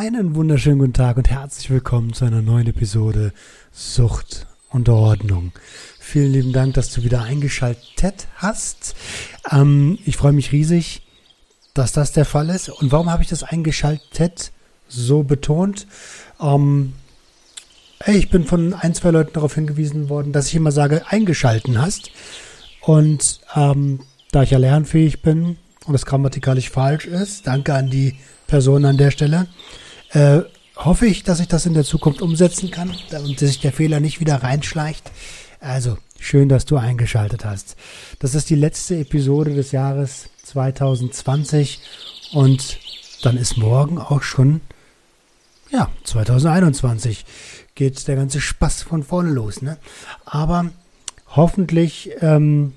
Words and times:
Einen 0.00 0.34
wunderschönen 0.34 0.78
guten 0.78 0.94
Tag 0.94 1.18
und 1.18 1.28
herzlich 1.28 1.68
willkommen 1.68 2.14
zu 2.14 2.24
einer 2.24 2.40
neuen 2.40 2.66
Episode 2.66 3.34
Sucht 3.70 4.46
und 4.70 4.88
Ordnung. 4.88 5.52
Vielen 5.98 6.32
lieben 6.32 6.52
Dank, 6.54 6.72
dass 6.72 6.90
du 6.90 7.02
wieder 7.04 7.22
eingeschaltet 7.22 8.26
hast. 8.36 8.96
Ähm, 9.52 9.98
ich 10.06 10.16
freue 10.16 10.32
mich 10.32 10.52
riesig, 10.52 11.02
dass 11.74 11.92
das 11.92 12.12
der 12.12 12.24
Fall 12.24 12.48
ist. 12.48 12.70
Und 12.70 12.92
warum 12.92 13.10
habe 13.10 13.22
ich 13.22 13.28
das 13.28 13.42
eingeschaltet 13.42 14.52
so 14.88 15.22
betont? 15.22 15.86
Ähm, 16.40 16.94
hey, 18.02 18.16
ich 18.16 18.30
bin 18.30 18.44
von 18.44 18.72
ein, 18.72 18.94
zwei 18.94 19.10
Leuten 19.10 19.34
darauf 19.34 19.54
hingewiesen 19.54 20.08
worden, 20.08 20.32
dass 20.32 20.48
ich 20.48 20.54
immer 20.54 20.72
sage, 20.72 21.02
eingeschalten 21.10 21.78
hast. 21.78 22.10
Und 22.80 23.40
ähm, 23.54 24.00
da 24.32 24.44
ich 24.44 24.50
ja 24.52 24.58
lernfähig 24.58 25.20
bin 25.20 25.58
und 25.84 25.94
es 25.94 26.06
grammatikalisch 26.06 26.70
falsch 26.70 27.04
ist, 27.04 27.46
danke 27.46 27.74
an 27.74 27.90
die 27.90 28.16
Person 28.46 28.86
an 28.86 28.96
der 28.96 29.10
Stelle, 29.10 29.46
äh, 30.12 30.40
hoffe 30.76 31.06
ich, 31.06 31.22
dass 31.22 31.40
ich 31.40 31.48
das 31.48 31.66
in 31.66 31.74
der 31.74 31.84
Zukunft 31.84 32.22
umsetzen 32.22 32.70
kann 32.70 32.90
und 32.90 33.12
dass 33.12 33.22
sich 33.22 33.60
der 33.60 33.72
Fehler 33.72 34.00
nicht 34.00 34.20
wieder 34.20 34.42
reinschleicht. 34.42 35.10
Also, 35.60 35.98
schön, 36.18 36.48
dass 36.48 36.64
du 36.64 36.76
eingeschaltet 36.76 37.44
hast. 37.44 37.76
Das 38.18 38.34
ist 38.34 38.50
die 38.50 38.54
letzte 38.54 38.96
Episode 38.96 39.54
des 39.54 39.72
Jahres 39.72 40.30
2020 40.44 41.80
und 42.32 42.78
dann 43.22 43.36
ist 43.36 43.56
morgen 43.56 43.98
auch 43.98 44.22
schon, 44.22 44.60
ja, 45.70 45.90
2021 46.04 47.24
geht 47.74 48.08
der 48.08 48.16
ganze 48.16 48.40
Spaß 48.40 48.82
von 48.82 49.02
vorne 49.02 49.30
los, 49.30 49.62
ne? 49.62 49.78
Aber 50.24 50.70
hoffentlich 51.28 52.10
ähm, 52.20 52.72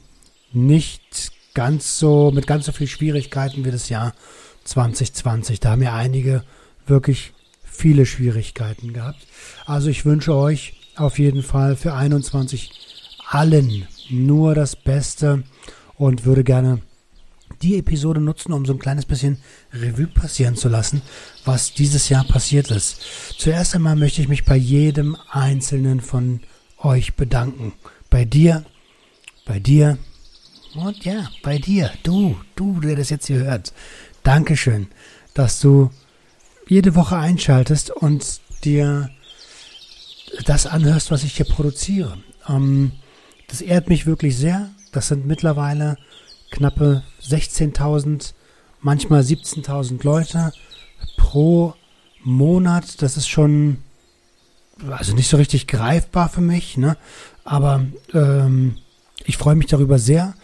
nicht 0.52 1.32
ganz 1.54 1.98
so, 1.98 2.32
mit 2.32 2.48
ganz 2.48 2.66
so 2.66 2.72
viel 2.72 2.88
Schwierigkeiten 2.88 3.66
wie 3.66 3.72
das 3.72 3.90
Jahr 3.90 4.14
2020. 4.66 5.60
Da 5.60 5.72
haben 5.72 5.82
ja 5.82 5.96
einige 5.96 6.44
wirklich 6.88 7.34
viele 7.64 8.06
Schwierigkeiten 8.06 8.94
gehabt. 8.94 9.26
Also 9.66 9.90
ich 9.90 10.06
wünsche 10.06 10.36
euch 10.36 10.74
auf 10.96 11.20
jeden 11.20 11.44
Fall 11.44 11.76
für 11.76 11.94
21 11.94 12.72
allen 13.28 13.88
nur 14.10 14.54
das 14.54 14.76
Beste 14.76 15.44
und 15.96 16.26
würde 16.26 16.44
gerne 16.44 16.80
die 17.62 17.78
Episode 17.78 18.20
nutzen, 18.20 18.52
um 18.52 18.66
so 18.66 18.74
ein 18.74 18.80
kleines 18.80 19.06
bisschen 19.06 19.38
Revue 19.72 20.08
passieren 20.08 20.56
zu 20.56 20.70
lassen, 20.70 21.02
was 21.46 21.74
dieses 21.74 22.10
Jahr 22.10 22.26
passiert 22.26 22.70
ist. 22.72 23.02
Zuerst 23.38 23.76
einmal 23.76 23.96
möchte 23.96 24.22
ich 24.22 24.28
mich 24.28 24.44
bei 24.44 24.56
jedem 24.56 25.18
einzelnen 25.30 26.02
von 26.02 26.42
euch 26.80 27.16
bedanken. 27.16 27.74
Bei 28.10 28.26
dir, 28.26 28.66
bei 29.46 29.60
dir 29.60 29.98
und 30.76 31.06
ja, 31.06 31.30
bei 31.42 31.58
dir, 31.58 31.92
du, 32.04 32.36
du, 32.56 32.80
der 32.80 32.96
das 32.96 33.10
jetzt 33.10 33.28
hier 33.28 33.38
hört. 33.38 33.74
Dankeschön, 34.24 34.88
dass 35.34 35.60
du 35.60 35.92
jede 36.68 36.96
Woche 36.96 37.18
einschaltest 37.18 37.92
und 37.92 38.42
dir 38.64 39.10
das 40.46 40.66
anhörst, 40.66 41.12
was 41.12 41.24
ich 41.24 41.36
hier 41.36 41.46
produziere. 41.46 42.18
Ähm, 42.48 42.92
das 43.48 43.62
ehrt 43.62 43.90
mich 43.90 44.06
wirklich 44.06 44.38
sehr. 44.38 44.70
Das 44.92 45.08
sind 45.08 45.26
mittlerweile 45.26 45.98
knappe 46.52 47.04
16.000, 47.22 48.34
manchmal 48.82 49.22
17.000 49.22 50.04
Leute 50.04 50.52
pro 51.18 51.74
Monat. 52.24 53.02
Das 53.02 53.18
ist 53.18 53.28
schon, 53.28 53.78
also 54.90 55.14
nicht 55.16 55.30
so 55.30 55.38
richtig 55.38 55.68
greifbar 55.68 56.30
für 56.30 56.42
mich, 56.42 56.78
ne? 56.78 56.98
Aber 57.44 57.86
ähm, 58.14 58.78
ich 59.26 59.38
freue 59.38 59.56
mich 59.56 59.68
darüber 59.68 60.00
sehr. 60.00 60.36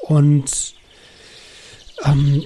Und 0.00 0.74
ähm, 2.04 2.42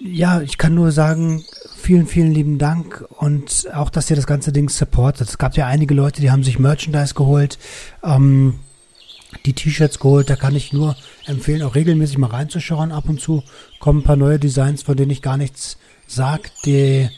ja, 0.00 0.40
ich 0.40 0.58
kann 0.58 0.74
nur 0.74 0.92
sagen, 0.92 1.44
vielen, 1.76 2.06
vielen 2.06 2.32
lieben 2.32 2.58
Dank 2.58 3.04
und 3.18 3.68
auch, 3.72 3.90
dass 3.90 4.10
ihr 4.10 4.16
das 4.16 4.26
ganze 4.26 4.52
Ding 4.52 4.68
supportet. 4.68 5.28
Es 5.28 5.38
gab 5.38 5.56
ja 5.56 5.66
einige 5.66 5.94
Leute, 5.94 6.20
die 6.20 6.30
haben 6.30 6.44
sich 6.44 6.58
Merchandise 6.58 7.14
geholt, 7.14 7.58
ähm, 8.02 8.60
die 9.46 9.52
T-Shirts 9.52 9.98
geholt. 9.98 10.30
Da 10.30 10.36
kann 10.36 10.56
ich 10.56 10.72
nur 10.72 10.96
empfehlen, 11.26 11.62
auch 11.62 11.74
regelmäßig 11.74 12.18
mal 12.18 12.30
reinzuschauen. 12.30 12.92
Ab 12.92 13.08
und 13.08 13.20
zu 13.20 13.42
kommen 13.80 14.00
ein 14.00 14.04
paar 14.04 14.16
neue 14.16 14.38
Designs, 14.38 14.82
von 14.82 14.96
denen 14.96 15.10
ich 15.10 15.22
gar 15.22 15.36
nichts 15.36 15.78
sage. 16.06 16.50
Die, 16.64 17.08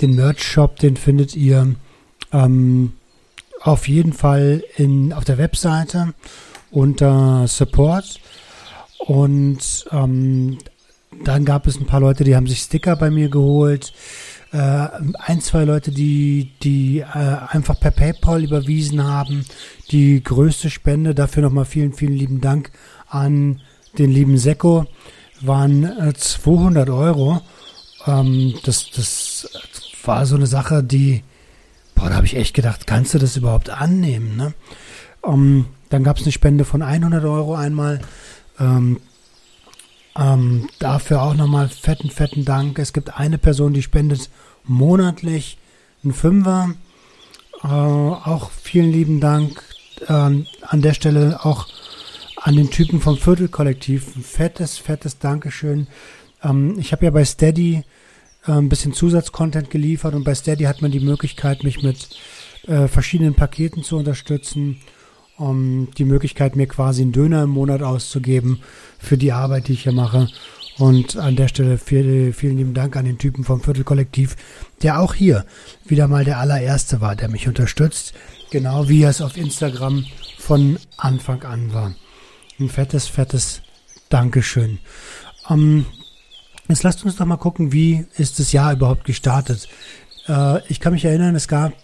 den 0.00 0.14
Merch-Shop, 0.14 0.78
den 0.78 0.96
findet 0.96 1.34
ihr 1.34 1.74
ähm, 2.32 2.92
auf 3.60 3.88
jeden 3.88 4.12
Fall 4.12 4.62
in, 4.76 5.12
auf 5.12 5.24
der 5.24 5.38
Webseite 5.38 6.14
unter 6.70 7.46
Support. 7.48 8.20
Und 8.98 9.86
ähm, 9.90 10.58
dann 11.24 11.44
gab 11.44 11.66
es 11.66 11.78
ein 11.78 11.86
paar 11.86 12.00
Leute, 12.00 12.24
die 12.24 12.36
haben 12.36 12.46
sich 12.46 12.60
Sticker 12.60 12.96
bei 12.96 13.10
mir 13.10 13.28
geholt. 13.28 13.92
Äh, 14.52 14.88
ein, 15.18 15.40
zwei 15.40 15.64
Leute, 15.64 15.90
die, 15.90 16.52
die 16.62 17.00
äh, 17.00 17.04
einfach 17.04 17.78
per 17.78 17.90
PayPal 17.90 18.42
überwiesen 18.42 19.04
haben. 19.04 19.44
Die 19.90 20.22
größte 20.22 20.70
Spende, 20.70 21.14
dafür 21.14 21.42
nochmal 21.42 21.66
vielen, 21.66 21.92
vielen 21.92 22.14
lieben 22.14 22.40
Dank 22.40 22.70
an 23.08 23.60
den 23.98 24.10
lieben 24.10 24.38
Seko, 24.38 24.86
waren 25.40 25.84
äh, 25.84 26.14
200 26.14 26.88
Euro. 26.88 27.40
Ähm, 28.06 28.54
das, 28.64 28.90
das 28.90 29.48
war 30.04 30.24
so 30.24 30.36
eine 30.36 30.46
Sache, 30.46 30.82
die, 30.82 31.22
boah, 31.94 32.08
da 32.08 32.16
habe 32.16 32.26
ich 32.26 32.36
echt 32.36 32.54
gedacht, 32.54 32.86
kannst 32.86 33.12
du 33.12 33.18
das 33.18 33.36
überhaupt 33.36 33.68
annehmen? 33.68 34.36
Ne? 34.36 34.54
Ähm, 35.24 35.66
dann 35.90 36.04
gab 36.04 36.16
es 36.16 36.22
eine 36.22 36.32
Spende 36.32 36.64
von 36.64 36.82
100 36.82 37.24
Euro 37.24 37.54
einmal. 37.54 38.00
Ähm, 38.58 39.00
ähm, 40.18 40.68
dafür 40.78 41.22
auch 41.22 41.34
nochmal 41.34 41.68
fetten, 41.68 42.10
fetten 42.10 42.44
Dank. 42.44 42.78
Es 42.78 42.92
gibt 42.92 43.18
eine 43.18 43.38
Person, 43.38 43.72
die 43.72 43.82
spendet 43.82 44.30
monatlich 44.64 45.58
einen 46.02 46.12
Fünfer. 46.12 46.74
Äh, 47.62 47.66
auch 47.68 48.50
vielen 48.50 48.90
lieben 48.90 49.20
Dank 49.20 49.62
äh, 50.06 50.12
an 50.12 50.46
der 50.72 50.94
Stelle 50.94 51.44
auch 51.44 51.66
an 52.36 52.56
den 52.56 52.70
Typen 52.70 53.00
vom 53.00 53.16
Viertelkollektiv. 53.16 54.16
Ein 54.16 54.22
fettes, 54.22 54.78
fettes 54.78 55.18
Dankeschön. 55.18 55.86
Ähm, 56.42 56.76
ich 56.78 56.92
habe 56.92 57.04
ja 57.04 57.10
bei 57.10 57.24
Steady 57.24 57.84
äh, 58.46 58.52
ein 58.52 58.68
bisschen 58.68 58.92
Zusatzcontent 58.92 59.70
geliefert 59.70 60.14
und 60.14 60.24
bei 60.24 60.34
Steady 60.34 60.64
hat 60.64 60.82
man 60.82 60.90
die 60.90 61.00
Möglichkeit, 61.00 61.62
mich 61.62 61.82
mit 61.82 62.08
äh, 62.66 62.88
verschiedenen 62.88 63.34
Paketen 63.34 63.84
zu 63.84 63.96
unterstützen 63.96 64.80
um 65.38 65.88
die 65.96 66.04
Möglichkeit, 66.04 66.56
mir 66.56 66.66
quasi 66.66 67.02
einen 67.02 67.12
Döner 67.12 67.44
im 67.44 67.50
Monat 67.50 67.82
auszugeben 67.82 68.60
für 68.98 69.16
die 69.16 69.32
Arbeit, 69.32 69.68
die 69.68 69.72
ich 69.72 69.84
hier 69.84 69.92
mache. 69.92 70.28
Und 70.78 71.16
an 71.16 71.34
der 71.34 71.48
Stelle 71.48 71.76
vielen, 71.78 72.32
vielen 72.32 72.56
lieben 72.56 72.74
Dank 72.74 72.96
an 72.96 73.04
den 73.04 73.18
Typen 73.18 73.44
vom 73.44 73.60
Viertelkollektiv, 73.60 74.36
der 74.82 75.00
auch 75.00 75.14
hier 75.14 75.44
wieder 75.86 76.06
mal 76.06 76.24
der 76.24 76.38
allererste 76.38 77.00
war, 77.00 77.16
der 77.16 77.28
mich 77.28 77.48
unterstützt. 77.48 78.14
Genau 78.50 78.88
wie 78.88 79.02
er 79.02 79.10
es 79.10 79.20
auf 79.20 79.36
Instagram 79.36 80.04
von 80.38 80.78
Anfang 80.96 81.42
an 81.42 81.72
war. 81.72 81.94
Ein 82.60 82.68
fettes, 82.68 83.08
fettes 83.08 83.62
Dankeschön. 84.08 84.78
Ähm, 85.50 85.86
jetzt 86.68 86.82
lasst 86.82 87.04
uns 87.04 87.16
doch 87.16 87.26
mal 87.26 87.36
gucken, 87.36 87.72
wie 87.72 88.06
ist 88.16 88.38
das 88.38 88.52
Jahr 88.52 88.72
überhaupt 88.72 89.04
gestartet. 89.04 89.68
Äh, 90.28 90.60
ich 90.68 90.80
kann 90.80 90.92
mich 90.92 91.04
erinnern, 91.04 91.34
es 91.34 91.48
gab 91.48 91.74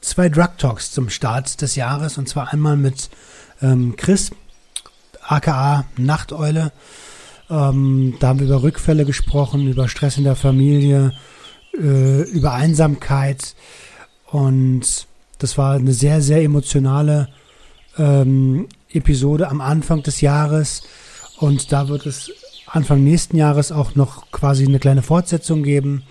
zwei 0.00 0.28
Drug 0.28 0.56
Talks 0.58 0.92
zum 0.92 1.08
Start 1.10 1.60
des 1.62 1.76
Jahres 1.76 2.18
und 2.18 2.28
zwar 2.28 2.52
einmal 2.52 2.76
mit 2.76 3.10
ähm, 3.62 3.96
Chris, 3.96 4.30
aka 5.22 5.84
Nachteule. 5.96 6.72
Ähm, 7.48 8.14
da 8.20 8.28
haben 8.28 8.38
wir 8.38 8.46
über 8.46 8.62
Rückfälle 8.62 9.04
gesprochen, 9.04 9.68
über 9.68 9.88
Stress 9.88 10.16
in 10.16 10.24
der 10.24 10.36
Familie, 10.36 11.12
äh, 11.78 12.22
über 12.30 12.52
Einsamkeit 12.52 13.54
und 14.26 15.06
das 15.38 15.58
war 15.58 15.74
eine 15.74 15.92
sehr, 15.92 16.20
sehr 16.20 16.42
emotionale 16.42 17.28
ähm, 17.98 18.68
Episode 18.90 19.48
am 19.48 19.60
Anfang 19.60 20.02
des 20.02 20.20
Jahres 20.20 20.82
und 21.38 21.72
da 21.72 21.88
wird 21.88 22.06
es 22.06 22.30
Anfang 22.66 23.02
nächsten 23.02 23.36
Jahres 23.36 23.72
auch 23.72 23.96
noch 23.96 24.30
quasi 24.30 24.64
eine 24.64 24.78
kleine 24.78 25.02
Fortsetzung 25.02 25.62
geben. 25.64 26.04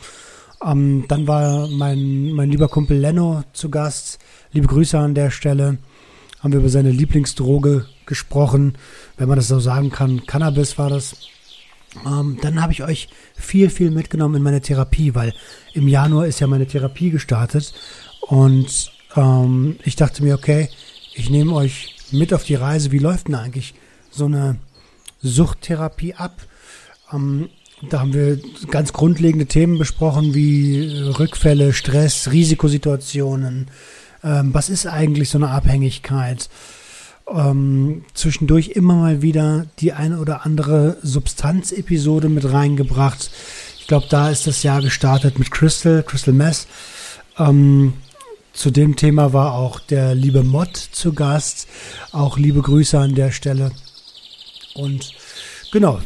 Ähm, 0.65 1.05
dann 1.07 1.27
war 1.27 1.67
mein, 1.67 2.31
mein 2.31 2.49
lieber 2.49 2.67
Kumpel 2.67 2.97
Leno 2.97 3.43
zu 3.53 3.69
Gast. 3.69 4.19
Liebe 4.51 4.67
Grüße 4.67 4.97
an 4.97 5.15
der 5.15 5.31
Stelle. 5.31 5.77
haben 6.39 6.51
wir 6.51 6.59
über 6.59 6.69
seine 6.69 6.91
Lieblingsdroge 6.91 7.85
gesprochen, 8.05 8.77
wenn 9.17 9.27
man 9.27 9.37
das 9.37 9.47
so 9.47 9.59
sagen 9.59 9.91
kann. 9.91 10.25
Cannabis 10.25 10.77
war 10.77 10.89
das. 10.89 11.15
Ähm, 12.05 12.37
dann 12.41 12.61
habe 12.61 12.73
ich 12.73 12.83
euch 12.83 13.09
viel, 13.35 13.69
viel 13.69 13.91
mitgenommen 13.91 14.35
in 14.35 14.43
meine 14.43 14.61
Therapie, 14.61 15.15
weil 15.15 15.33
im 15.73 15.87
Januar 15.87 16.27
ist 16.27 16.39
ja 16.39 16.47
meine 16.47 16.67
Therapie 16.67 17.09
gestartet 17.09 17.73
und 18.21 18.91
ähm, 19.15 19.77
ich 19.83 19.95
dachte 19.95 20.23
mir, 20.23 20.35
okay, 20.35 20.69
ich 21.15 21.29
nehme 21.29 21.53
euch 21.53 21.95
mit 22.11 22.33
auf 22.33 22.43
die 22.43 22.55
Reise. 22.55 22.91
Wie 22.91 22.99
läuft 22.99 23.27
denn 23.27 23.35
eigentlich 23.35 23.73
so 24.11 24.25
eine 24.25 24.57
Suchttherapie 25.21 26.13
ab? 26.13 26.41
Ähm, 27.11 27.49
da 27.87 28.01
haben 28.01 28.13
wir 28.13 28.39
ganz 28.69 28.91
grundlegende 28.91 29.45
Themen 29.45 29.77
besprochen 29.77 30.33
wie 30.33 30.89
Rückfälle, 31.17 31.71
Stress, 31.73 32.31
Risikosituationen. 32.31 33.67
Ähm, 34.23 34.53
was 34.53 34.69
ist 34.69 34.85
eigentlich 34.85 35.29
so 35.29 35.37
eine 35.37 35.49
Abhängigkeit? 35.49 36.49
Ähm, 37.33 38.03
zwischendurch 38.13 38.69
immer 38.69 38.95
mal 38.95 39.21
wieder 39.21 39.67
die 39.79 39.93
eine 39.93 40.19
oder 40.19 40.45
andere 40.45 40.97
Substanzepisode 41.03 42.27
mit 42.27 42.51
reingebracht. 42.51 43.31
Ich 43.79 43.87
glaube, 43.87 44.07
da 44.09 44.29
ist 44.29 44.45
das 44.45 44.63
Jahr 44.63 44.81
gestartet 44.81 45.39
mit 45.39 45.51
Crystal, 45.51 46.03
Crystal 46.03 46.33
Mess. 46.33 46.67
Ähm, 47.37 47.93
zu 48.51 48.71
dem 48.71 48.97
Thema 48.97 49.31
war 49.31 49.53
auch 49.53 49.79
der 49.79 50.15
liebe 50.15 50.43
Mott 50.43 50.75
zu 50.75 51.13
Gast. 51.13 51.67
Auch 52.11 52.37
liebe 52.37 52.61
Grüße 52.61 52.99
an 52.99 53.15
der 53.15 53.31
Stelle. 53.31 53.71
Und 54.75 55.13
genau, 55.71 55.99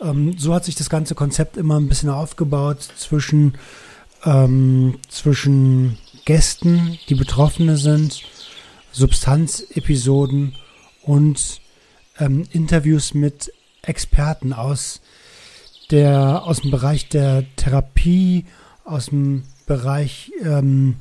ähm, 0.00 0.36
so 0.38 0.54
hat 0.54 0.64
sich 0.64 0.74
das 0.74 0.90
ganze 0.90 1.14
Konzept 1.14 1.56
immer 1.56 1.78
ein 1.78 1.88
bisschen 1.88 2.10
aufgebaut 2.10 2.82
zwischen, 2.96 3.54
ähm, 4.24 4.98
zwischen 5.08 5.98
Gästen, 6.24 6.98
die 7.08 7.14
Betroffene 7.14 7.76
sind, 7.76 8.22
Substanzepisoden 8.92 10.54
und 11.02 11.60
ähm, 12.18 12.46
Interviews 12.52 13.14
mit 13.14 13.52
Experten 13.82 14.52
aus 14.52 15.00
der 15.90 16.44
aus 16.44 16.62
dem 16.62 16.70
Bereich 16.70 17.08
der 17.08 17.44
Therapie, 17.56 18.46
aus 18.84 19.06
dem 19.06 19.44
Bereich 19.66 20.32
ähm, 20.42 20.96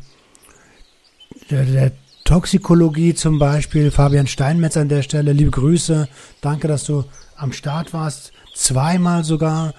der, 1.49 1.63
der 1.63 1.91
Toxikologie 2.25 3.13
zum 3.13 3.39
Beispiel. 3.39 3.91
Fabian 3.91 4.27
Steinmetz 4.27 4.75
an 4.75 4.89
der 4.89 5.01
Stelle, 5.01 5.33
liebe 5.33 5.51
Grüße. 5.51 6.07
Danke, 6.41 6.67
dass 6.67 6.83
du 6.83 7.05
am 7.35 7.53
Start 7.53 7.93
warst 7.93 8.32
zweimal 8.53 9.23
sogar. 9.23 9.73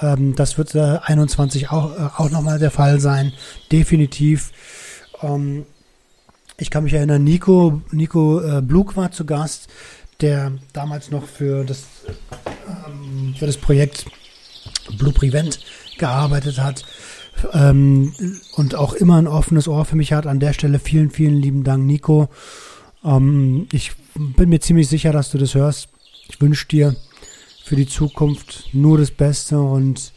Ähm, 0.00 0.34
das 0.36 0.58
wird 0.58 0.74
äh, 0.74 0.98
21 1.02 1.70
auch, 1.70 1.96
äh, 1.96 2.08
auch 2.16 2.30
nochmal 2.30 2.58
der 2.58 2.70
Fall 2.70 3.00
sein. 3.00 3.32
Definitiv. 3.72 4.52
Ähm, 5.22 5.66
ich 6.56 6.70
kann 6.70 6.84
mich 6.84 6.92
erinnern, 6.92 7.24
Nico, 7.24 7.82
Nico 7.90 8.40
äh, 8.40 8.62
Blug 8.62 8.96
war 8.96 9.12
zu 9.12 9.24
Gast, 9.24 9.68
der 10.20 10.52
damals 10.72 11.10
noch 11.10 11.26
für 11.26 11.64
das, 11.64 11.84
ähm, 12.86 13.34
für 13.38 13.46
das 13.46 13.56
Projekt 13.56 14.06
Blue 14.96 15.12
Prevent 15.12 15.60
gearbeitet 15.98 16.58
hat 16.58 16.84
ähm, 17.52 18.12
und 18.56 18.74
auch 18.74 18.92
immer 18.94 19.16
ein 19.16 19.26
offenes 19.26 19.68
Ohr 19.68 19.84
für 19.84 19.96
mich 19.96 20.12
hat. 20.12 20.26
An 20.26 20.40
der 20.40 20.52
Stelle 20.52 20.78
vielen, 20.78 21.10
vielen 21.10 21.36
lieben 21.36 21.64
Dank, 21.64 21.84
Nico. 21.84 22.28
Ähm, 23.04 23.68
ich 23.72 23.92
bin 24.14 24.48
mir 24.48 24.60
ziemlich 24.60 24.88
sicher, 24.88 25.12
dass 25.12 25.30
du 25.30 25.38
das 25.38 25.54
hörst. 25.54 25.88
Ich 26.28 26.40
wünsche 26.40 26.66
dir 26.66 26.96
für 27.68 27.76
die 27.76 27.86
Zukunft 27.86 28.70
nur 28.72 28.96
das 28.96 29.10
Beste 29.10 29.60
und 29.60 30.12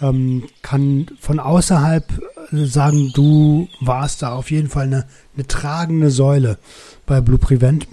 ähm, 0.00 0.44
kann 0.62 1.06
von 1.18 1.40
außerhalb 1.40 2.04
sagen, 2.52 3.10
du 3.14 3.68
warst 3.80 4.22
da 4.22 4.32
auf 4.32 4.52
jeden 4.52 4.68
Fall 4.68 4.84
eine, 4.84 5.06
eine 5.34 5.46
tragende 5.46 6.10
Säule 6.10 6.58
bei 7.04 7.20
Blue 7.20 7.38
Prevent. 7.38 7.88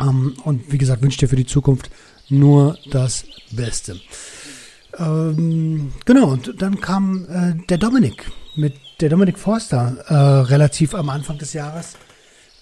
Ähm, 0.00 0.34
und 0.44 0.72
wie 0.72 0.78
gesagt, 0.78 1.02
wünsche 1.02 1.18
dir 1.18 1.28
für 1.28 1.36
die 1.36 1.46
Zukunft 1.46 1.90
nur 2.30 2.78
das 2.90 3.24
Beste. 3.50 4.00
Ähm, 4.98 5.92
genau, 6.06 6.28
und 6.28 6.54
dann 6.62 6.80
kam 6.80 7.26
äh, 7.28 7.66
der 7.68 7.76
Dominik 7.76 8.30
mit 8.56 8.74
der 9.00 9.10
Dominik 9.10 9.38
Forster 9.38 9.96
äh, 10.08 10.14
relativ 10.14 10.94
am 10.94 11.10
Anfang 11.10 11.36
des 11.36 11.52
Jahres 11.52 11.96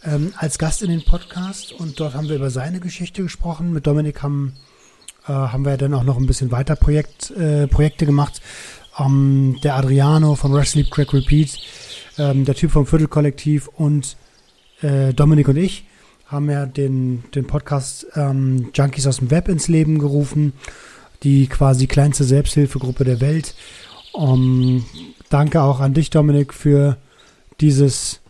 ähm, 0.03 0.33
als 0.37 0.59
Gast 0.59 0.83
in 0.83 0.91
den 0.91 1.05
Podcast 1.05 1.73
und 1.73 2.01
dort 2.01 2.15
haben 2.15 2.29
wir 2.29 2.37
über 2.37 2.51
seine 2.51 2.81
Geschichte 2.81 3.23
gesprochen. 3.23 3.73
Mit 3.73 3.87
Dominik 3.87 4.23
haben 4.23 4.55
äh, 5.27 5.33
haben 5.33 5.65
wir 5.65 5.77
dann 5.77 5.95
auch 5.95 6.05
noch 6.05 6.17
ein 6.17 6.27
bisschen 6.27 6.51
weiter 6.51 6.77
Projekt, 6.77 7.31
äh, 7.33 7.67
Projekte 7.67 8.07
gemacht. 8.07 8.41
Ähm, 8.99 9.57
der 9.63 9.77
Adriano 9.77 10.35
von 10.35 10.53
Rush 10.53 10.71
Sleep 10.71 10.91
Crack 10.91 11.13
Repeat, 11.13 11.59
ähm, 12.19 12.45
der 12.45 12.55
Typ 12.55 12.71
vom 12.73 12.87
Viertelkollektiv 12.87 13.69
und 13.69 14.17
äh, 14.83 15.13
Dominik 15.13 15.49
und 15.49 15.57
ich 15.57 15.85
haben 16.31 16.49
ja 16.49 16.65
den, 16.65 17.25
den 17.35 17.47
Podcast 17.47 18.07
ähm, 18.15 18.71
Junkies 18.73 19.07
aus 19.07 19.17
dem 19.17 19.31
Web 19.31 19.49
ins 19.49 19.67
Leben 19.67 19.99
gerufen, 19.99 20.53
die 21.23 21.49
quasi 21.49 21.87
kleinste 21.87 22.25
Selbsthilfegruppe 22.25 23.05
der 23.05 23.21
Welt. 23.21 23.55
Um, 24.13 24.33
ähm, 24.33 24.85
danke 25.29 25.63
auch 25.63 25.81
an 25.81 25.95
dich, 25.95 26.11
Dominik, 26.11 26.55
für 26.55 26.97
dieses 27.61 28.21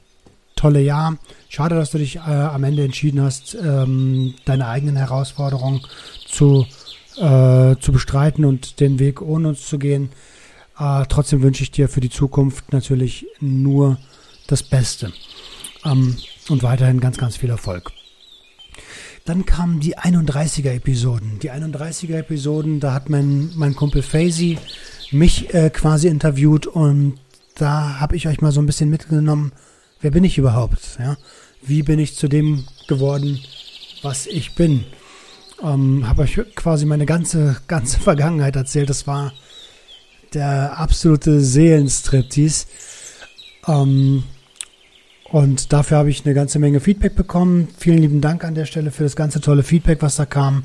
tolle 0.56 0.80
Jahr. 0.80 1.16
Schade, 1.48 1.74
dass 1.74 1.90
du 1.90 1.98
dich 1.98 2.16
äh, 2.16 2.20
am 2.20 2.64
Ende 2.64 2.84
entschieden 2.84 3.22
hast, 3.22 3.54
ähm, 3.54 4.34
deine 4.44 4.66
eigenen 4.66 4.96
Herausforderungen 4.96 5.80
zu 6.26 6.66
äh, 7.16 7.76
zu 7.80 7.92
bestreiten 7.92 8.44
und 8.44 8.80
den 8.80 8.98
Weg 8.98 9.20
ohne 9.20 9.48
uns 9.48 9.66
zu 9.66 9.78
gehen. 9.78 10.10
Äh, 10.78 11.04
trotzdem 11.08 11.42
wünsche 11.42 11.62
ich 11.62 11.70
dir 11.70 11.88
für 11.88 12.00
die 12.00 12.10
Zukunft 12.10 12.72
natürlich 12.72 13.26
nur 13.40 13.98
das 14.46 14.62
Beste 14.62 15.12
ähm, 15.84 16.16
und 16.48 16.62
weiterhin 16.62 17.00
ganz, 17.00 17.16
ganz 17.18 17.36
viel 17.36 17.50
Erfolg. 17.50 17.92
Dann 19.24 19.44
kamen 19.44 19.80
die 19.80 19.98
31er 19.98 20.72
Episoden. 20.72 21.38
Die 21.40 21.52
31er 21.52 22.18
Episoden, 22.18 22.80
da 22.80 22.94
hat 22.94 23.10
mein, 23.10 23.50
mein 23.54 23.76
Kumpel 23.76 24.02
Faisy 24.02 24.58
mich 25.10 25.52
äh, 25.54 25.70
quasi 25.70 26.08
interviewt 26.08 26.66
und 26.66 27.18
da 27.54 28.00
habe 28.00 28.16
ich 28.16 28.26
euch 28.26 28.40
mal 28.40 28.52
so 28.52 28.60
ein 28.60 28.66
bisschen 28.66 28.88
mitgenommen, 28.88 29.52
wer 30.00 30.10
bin 30.10 30.24
ich 30.24 30.38
überhaupt? 30.38 30.98
Ja? 30.98 31.16
Wie 31.62 31.82
bin 31.82 31.98
ich 31.98 32.16
zu 32.16 32.28
dem 32.28 32.64
geworden, 32.88 33.38
was 34.02 34.26
ich 34.26 34.54
bin? 34.54 34.84
Ähm, 35.62 36.08
habe 36.08 36.22
euch 36.22 36.40
quasi 36.54 36.86
meine 36.86 37.06
ganze, 37.06 37.56
ganze 37.68 37.98
Vergangenheit 38.00 38.56
erzählt. 38.56 38.90
Das 38.90 39.06
war 39.06 39.32
der 40.32 40.78
absolute 40.78 41.40
Seelenstriptease. 41.40 42.66
Ähm, 43.66 44.24
und 45.24 45.72
dafür 45.72 45.98
habe 45.98 46.10
ich 46.10 46.24
eine 46.24 46.34
ganze 46.34 46.58
Menge 46.58 46.80
Feedback 46.80 47.14
bekommen. 47.14 47.68
Vielen 47.78 47.98
lieben 47.98 48.20
Dank 48.20 48.44
an 48.44 48.54
der 48.54 48.66
Stelle 48.66 48.90
für 48.90 49.04
das 49.04 49.14
ganze 49.14 49.40
tolle 49.40 49.62
Feedback, 49.62 50.02
was 50.02 50.16
da 50.16 50.26
kam. 50.26 50.64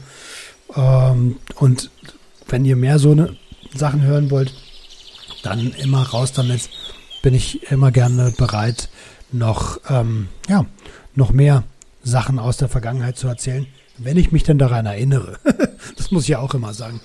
Ähm, 0.76 1.38
und 1.56 1.92
wenn 2.48 2.66
ihr 2.66 2.76
mehr 2.76 2.98
so 3.00 3.12
eine 3.12 3.36
Sachen 3.76 4.02
hören 4.02 4.32
wollt, 4.32 4.54
dann 5.44 5.72
immer 5.74 6.04
raus 6.04 6.32
damit. 6.32 6.70
Bin 7.22 7.34
ich 7.34 7.72
immer 7.72 7.92
gerne 7.92 8.34
bereit, 8.38 8.90
noch, 9.32 9.80
ähm, 9.90 10.28
ja, 10.48 10.66
noch 11.16 11.32
mehr 11.32 11.64
Sachen 12.04 12.40
aus 12.40 12.58
der 12.58 12.70
Vergangenheit 12.70 13.18
zu 13.18 13.28
erzählen. 13.28 13.68
Wenn 13.98 14.18
ich 14.18 14.32
mich 14.32 14.44
denn 14.44 14.58
daran 14.58 14.86
erinnere. 14.86 15.40
das 15.98 16.12
muss 16.12 16.24
ich 16.24 16.30
ja 16.30 16.40
auch 16.40 16.54
immer 16.54 16.74
sagen. 16.74 17.00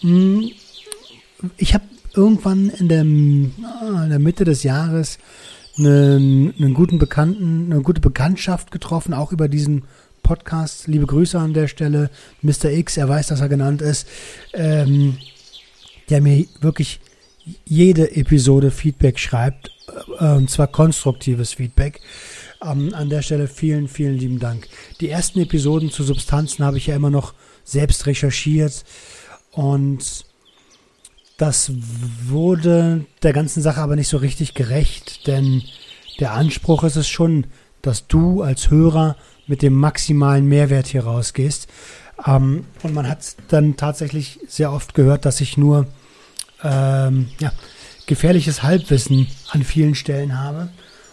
Hm, 0.00 0.50
ich 1.56 1.74
habe 1.74 1.84
irgendwann 2.14 2.70
in 2.70 2.88
der, 2.88 3.02
ah, 3.02 4.04
in 4.04 4.10
der 4.10 4.18
Mitte 4.18 4.44
des 4.44 4.62
Jahres 4.62 5.18
einen, 5.78 6.54
einen 6.58 6.74
guten 6.74 6.98
Bekannten, 6.98 7.72
eine 7.72 7.82
gute 7.82 8.00
Bekanntschaft 8.00 8.70
getroffen, 8.70 9.12
auch 9.12 9.32
über 9.32 9.48
diesen 9.48 9.84
Podcast. 10.22 10.88
Liebe 10.88 11.06
Grüße 11.06 11.38
an 11.38 11.54
der 11.54 11.68
Stelle. 11.68 12.10
Mr. 12.42 12.70
X, 12.70 12.96
er 12.96 13.08
weiß, 13.08 13.28
dass 13.28 13.40
er 13.40 13.48
genannt 13.48 13.82
ist, 13.82 14.08
ähm, 14.54 15.18
der 16.08 16.20
mir 16.20 16.46
wirklich 16.60 17.00
jede 17.64 18.16
Episode 18.16 18.70
Feedback 18.70 19.18
schreibt, 19.18 19.70
äh, 20.18 20.32
und 20.32 20.50
zwar 20.50 20.66
konstruktives 20.66 21.52
Feedback. 21.52 22.00
Ähm, 22.64 22.94
an 22.94 23.10
der 23.10 23.22
Stelle 23.22 23.48
vielen, 23.48 23.88
vielen 23.88 24.18
lieben 24.18 24.38
Dank. 24.38 24.68
Die 25.00 25.08
ersten 25.08 25.40
Episoden 25.40 25.90
zu 25.90 26.04
Substanzen 26.04 26.64
habe 26.64 26.78
ich 26.78 26.86
ja 26.86 26.96
immer 26.96 27.10
noch 27.10 27.34
selbst 27.64 28.06
recherchiert 28.06 28.84
und 29.52 30.24
das 31.36 31.70
wurde 32.24 33.04
der 33.22 33.32
ganzen 33.32 33.62
Sache 33.62 33.80
aber 33.80 33.96
nicht 33.96 34.08
so 34.08 34.16
richtig 34.16 34.54
gerecht, 34.54 35.26
denn 35.26 35.62
der 36.18 36.32
Anspruch 36.32 36.82
ist 36.84 36.96
es 36.96 37.08
schon, 37.08 37.46
dass 37.82 38.06
du 38.06 38.42
als 38.42 38.70
Hörer 38.70 39.16
mit 39.46 39.62
dem 39.62 39.74
maximalen 39.74 40.46
Mehrwert 40.46 40.86
hier 40.86 41.04
rausgehst. 41.04 41.68
Ähm, 42.26 42.64
und 42.82 42.94
man 42.94 43.08
hat 43.08 43.36
dann 43.48 43.76
tatsächlich 43.76 44.40
sehr 44.48 44.72
oft 44.72 44.94
gehört, 44.94 45.24
dass 45.24 45.40
ich 45.40 45.58
nur 45.58 45.86
ähm, 46.64 47.28
ja, 47.38 47.52
gefährliches 48.06 48.62
Halbwissen 48.62 49.28
an 49.50 49.62
vielen 49.62 49.94
Stellen 49.94 50.38
habe 50.38 50.70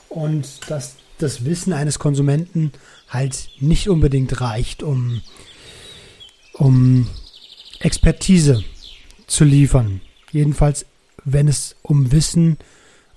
und 0.09 0.47
dass 0.69 0.95
das 1.17 1.45
Wissen 1.45 1.73
eines 1.73 1.99
Konsumenten 1.99 2.71
halt 3.09 3.49
nicht 3.59 3.89
unbedingt 3.89 4.41
reicht, 4.41 4.83
um, 4.83 5.21
um 6.53 7.07
Expertise 7.79 8.63
zu 9.27 9.43
liefern. 9.43 10.01
Jedenfalls, 10.31 10.85
wenn 11.23 11.47
es 11.47 11.75
um 11.81 12.11
Wissen, 12.11 12.57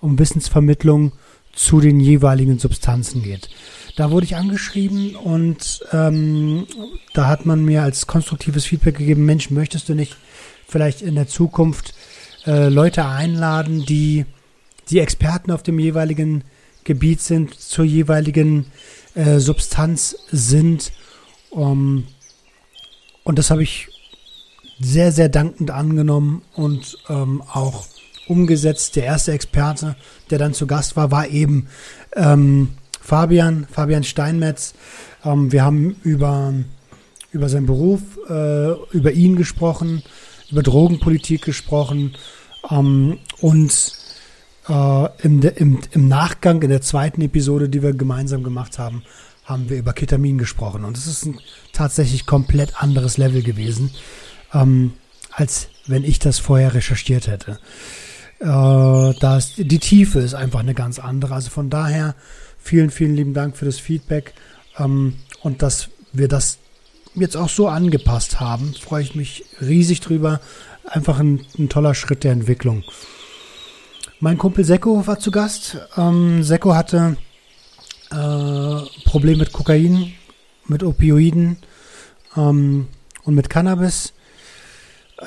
um 0.00 0.18
Wissensvermittlung 0.18 1.12
zu 1.54 1.80
den 1.80 2.00
jeweiligen 2.00 2.58
Substanzen 2.58 3.22
geht. 3.22 3.48
Da 3.96 4.10
wurde 4.10 4.26
ich 4.26 4.36
angeschrieben 4.36 5.16
und 5.16 5.80
ähm, 5.90 6.66
da 7.14 7.28
hat 7.28 7.46
man 7.46 7.64
mir 7.64 7.82
als 7.82 8.06
konstruktives 8.06 8.66
Feedback 8.66 8.98
gegeben, 8.98 9.24
Mensch, 9.24 9.50
möchtest 9.50 9.88
du 9.88 9.94
nicht 9.94 10.16
vielleicht 10.68 11.00
in 11.00 11.14
der 11.14 11.28
Zukunft 11.28 11.94
äh, 12.46 12.68
Leute 12.68 13.06
einladen, 13.06 13.86
die 13.86 14.26
die 14.90 15.00
Experten 15.00 15.50
auf 15.50 15.62
dem 15.62 15.78
jeweiligen 15.78 16.44
Gebiet 16.86 17.20
sind, 17.20 17.54
zur 17.54 17.84
jeweiligen 17.84 18.66
äh, 19.14 19.38
Substanz 19.38 20.16
sind. 20.30 20.92
Um, 21.50 22.04
und 23.24 23.38
das 23.38 23.50
habe 23.50 23.62
ich 23.62 23.88
sehr, 24.80 25.12
sehr 25.12 25.28
dankend 25.28 25.70
angenommen 25.70 26.42
und 26.54 26.98
ähm, 27.08 27.42
auch 27.52 27.86
umgesetzt. 28.28 28.96
Der 28.96 29.04
erste 29.04 29.32
Experte, 29.32 29.96
der 30.30 30.38
dann 30.38 30.54
zu 30.54 30.66
Gast 30.66 30.96
war, 30.96 31.10
war 31.10 31.28
eben 31.28 31.68
ähm, 32.14 32.70
Fabian, 33.00 33.66
Fabian 33.70 34.04
Steinmetz. 34.04 34.74
Ähm, 35.24 35.52
wir 35.52 35.64
haben 35.64 35.96
über, 36.02 36.52
über 37.32 37.48
seinen 37.48 37.66
Beruf, 37.66 38.00
äh, 38.28 38.72
über 38.92 39.12
ihn 39.12 39.36
gesprochen, 39.36 40.02
über 40.50 40.62
Drogenpolitik 40.62 41.42
gesprochen 41.42 42.14
ähm, 42.70 43.18
und 43.40 44.05
äh, 44.68 45.08
im, 45.22 45.42
im, 45.42 45.78
im 45.90 46.08
Nachgang, 46.08 46.62
in 46.62 46.70
der 46.70 46.82
zweiten 46.82 47.20
Episode, 47.22 47.68
die 47.68 47.82
wir 47.82 47.92
gemeinsam 47.92 48.42
gemacht 48.42 48.78
haben, 48.78 49.02
haben 49.44 49.70
wir 49.70 49.78
über 49.78 49.92
Ketamin 49.92 50.38
gesprochen. 50.38 50.84
Und 50.84 50.96
es 50.96 51.06
ist 51.06 51.24
ein 51.24 51.38
tatsächlich 51.72 52.26
komplett 52.26 52.82
anderes 52.82 53.16
Level 53.16 53.42
gewesen, 53.42 53.90
ähm, 54.52 54.92
als 55.30 55.68
wenn 55.86 56.04
ich 56.04 56.18
das 56.18 56.38
vorher 56.38 56.74
recherchiert 56.74 57.28
hätte. 57.28 57.58
Äh, 58.40 58.44
da 58.44 59.36
ist, 59.38 59.54
die 59.58 59.78
Tiefe 59.78 60.18
ist 60.18 60.34
einfach 60.34 60.60
eine 60.60 60.74
ganz 60.74 60.98
andere. 60.98 61.34
Also 61.34 61.50
von 61.50 61.70
daher 61.70 62.14
vielen, 62.58 62.90
vielen 62.90 63.14
lieben 63.14 63.34
Dank 63.34 63.56
für 63.56 63.64
das 63.64 63.78
Feedback 63.78 64.34
ähm, 64.78 65.14
und 65.42 65.62
dass 65.62 65.88
wir 66.12 66.28
das 66.28 66.58
jetzt 67.14 67.36
auch 67.36 67.48
so 67.48 67.68
angepasst 67.68 68.40
haben. 68.40 68.74
Freue 68.74 69.02
ich 69.02 69.14
mich 69.14 69.44
riesig 69.60 70.00
drüber. 70.00 70.40
Einfach 70.84 71.18
ein, 71.18 71.40
ein 71.58 71.68
toller 71.68 71.94
Schritt 71.94 72.24
der 72.24 72.32
Entwicklung. 72.32 72.84
Mein 74.18 74.38
Kumpel 74.38 74.64
Sekko 74.64 75.06
war 75.06 75.18
zu 75.18 75.30
Gast. 75.30 75.76
Ähm, 75.96 76.42
Sekko 76.42 76.74
hatte 76.74 77.18
äh, 78.10 79.04
Probleme 79.04 79.40
mit 79.40 79.52
Kokain, 79.52 80.14
mit 80.66 80.82
Opioiden 80.82 81.58
ähm, 82.34 82.88
und 83.24 83.34
mit 83.34 83.50
Cannabis. 83.50 84.14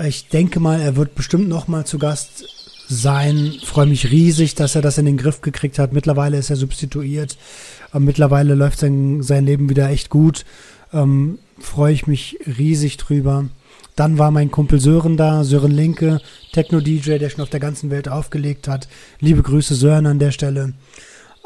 Ich 0.04 0.30
denke 0.30 0.60
mal, 0.60 0.82
er 0.82 0.96
wird 0.96 1.14
bestimmt 1.14 1.50
noch 1.50 1.68
mal 1.68 1.86
zu 1.86 2.00
Gast 2.00 2.46
sein. 2.88 3.54
Freue 3.64 3.86
mich 3.86 4.10
riesig, 4.10 4.56
dass 4.56 4.74
er 4.74 4.82
das 4.82 4.98
in 4.98 5.06
den 5.06 5.18
Griff 5.18 5.42
gekriegt 5.42 5.78
hat. 5.78 5.94
Mittlerweile 5.94 6.38
ist 6.38 6.50
er 6.50 6.56
substituiert. 6.56 7.38
Ähm, 7.94 8.06
mittlerweile 8.06 8.56
läuft 8.56 8.80
sein, 8.80 9.22
sein 9.22 9.46
Leben 9.46 9.70
wieder 9.70 9.88
echt 9.90 10.10
gut. 10.10 10.46
Ähm, 10.94 11.40
Freue 11.60 11.94
ich 11.94 12.08
mich 12.08 12.38
riesig 12.46 12.98
drüber. 12.98 13.50
Dann 13.96 14.18
war 14.18 14.32
mein 14.32 14.50
Kumpel 14.50 14.80
Sören 14.80 15.18
da, 15.18 15.44
Sören 15.44 15.72
Linke, 15.72 16.22
Techno-DJ, 16.54 17.18
der 17.18 17.30
schon 17.30 17.42
auf 17.42 17.50
der 17.50 17.60
ganzen 17.60 17.90
Welt 17.92 18.08
aufgelegt 18.08 18.70
hat. 18.70 18.88
Liebe 19.20 19.44
Grüße 19.44 19.76
Sören 19.76 20.06
an 20.06 20.20
der 20.20 20.32
Stelle. 20.32 20.74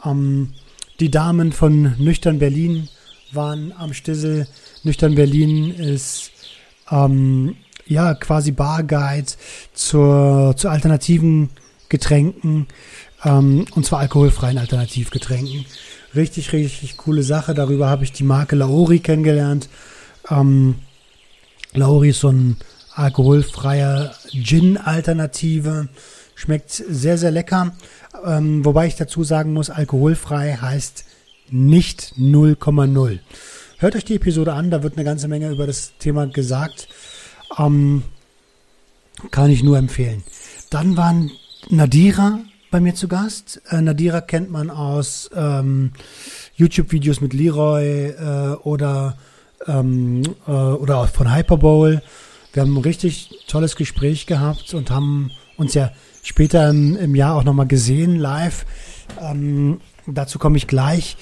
Ähm, 0.06 0.54
die 1.00 1.10
Damen 1.10 1.52
von 1.52 1.96
Nüchtern 1.98 2.38
Berlin 2.38 2.90
waren 3.32 3.74
am 3.76 3.94
Stissel. 3.94 4.48
Nüchtern 4.84 5.16
Berlin 5.16 5.72
ist 5.72 6.32
ähm, 6.92 7.56
ja 7.88 8.14
quasi 8.14 8.52
Barguide 8.52 9.32
zur, 9.74 10.54
zu 10.56 10.70
alternativen 10.70 11.50
Getränken 11.90 12.68
ähm, 13.24 13.66
und 13.74 13.86
zwar 13.86 14.00
alkoholfreien 14.00 14.58
Alternativgetränken. 14.58 15.66
Richtig, 16.16 16.54
richtig 16.54 16.98
coole 16.98 17.24
Sache. 17.24 17.54
Darüber 17.54 17.90
habe 17.90 18.04
ich 18.04 18.12
die 18.12 18.24
Marke 18.24 18.56
Laori 18.56 19.00
kennengelernt. 19.00 19.70
Ähm, 20.30 20.76
Lauri 21.74 22.10
ist 22.10 22.20
so 22.20 22.30
ein 22.30 22.58
alkoholfreier 22.94 24.14
Gin-Alternative. 24.32 25.90
Schmeckt 26.36 26.72
sehr, 26.72 27.18
sehr 27.18 27.32
lecker. 27.32 27.76
Ähm, 28.26 28.64
wobei 28.64 28.88
ich 28.88 28.96
dazu 28.96 29.24
sagen 29.24 29.54
muss, 29.54 29.70
alkoholfrei 29.70 30.58
heißt 30.62 31.06
nicht 31.50 32.14
0,0. 32.18 33.20
Hört 33.80 33.96
euch 33.96 34.06
die 34.06 34.16
Episode 34.16 34.54
an, 34.54 34.72
da 34.72 34.84
wird 34.84 34.96
eine 34.96 35.04
ganze 35.04 35.28
Menge 35.28 35.50
über 35.50 35.68
das 35.68 35.94
Thema 35.98 36.28
gesagt. 36.28 36.88
Ähm, 37.58 38.04
kann 39.32 39.50
ich 39.50 39.64
nur 39.64 39.78
empfehlen. 39.78 40.24
Dann 40.70 40.96
waren 40.96 41.32
Nadira 41.70 42.40
bei 42.74 42.80
mir 42.80 42.96
zu 42.96 43.08
Gast. 43.08 43.62
Äh, 43.70 43.82
Nadira 43.82 44.20
kennt 44.20 44.50
man 44.50 44.72
aus 44.72 45.30
ähm, 45.36 45.92
YouTube-Videos 46.56 47.22
mit 47.22 47.32
Leroy 47.32 48.08
äh, 48.08 48.56
oder 48.64 49.16
ähm, 49.68 50.24
äh, 50.48 50.52
oder 50.52 50.98
auch 50.98 51.08
von 51.08 51.34
Hyperbowl. 51.34 52.02
Wir 52.52 52.62
haben 52.64 52.74
ein 52.74 52.82
richtig 52.82 53.46
tolles 53.48 53.76
Gespräch 53.76 54.26
gehabt 54.26 54.74
und 54.74 54.90
haben 54.90 55.30
uns 55.56 55.76
ja 55.76 55.92
später 56.24 56.68
im, 56.72 56.98
im 56.98 57.14
Jahr 57.14 57.36
auch 57.36 57.44
nochmal 57.44 57.68
gesehen, 57.68 58.16
live. 58.16 58.66
Ähm, 59.22 59.80
dazu 60.08 60.40
komme 60.40 60.58
ich 60.58 60.66
gleich. 60.66 61.16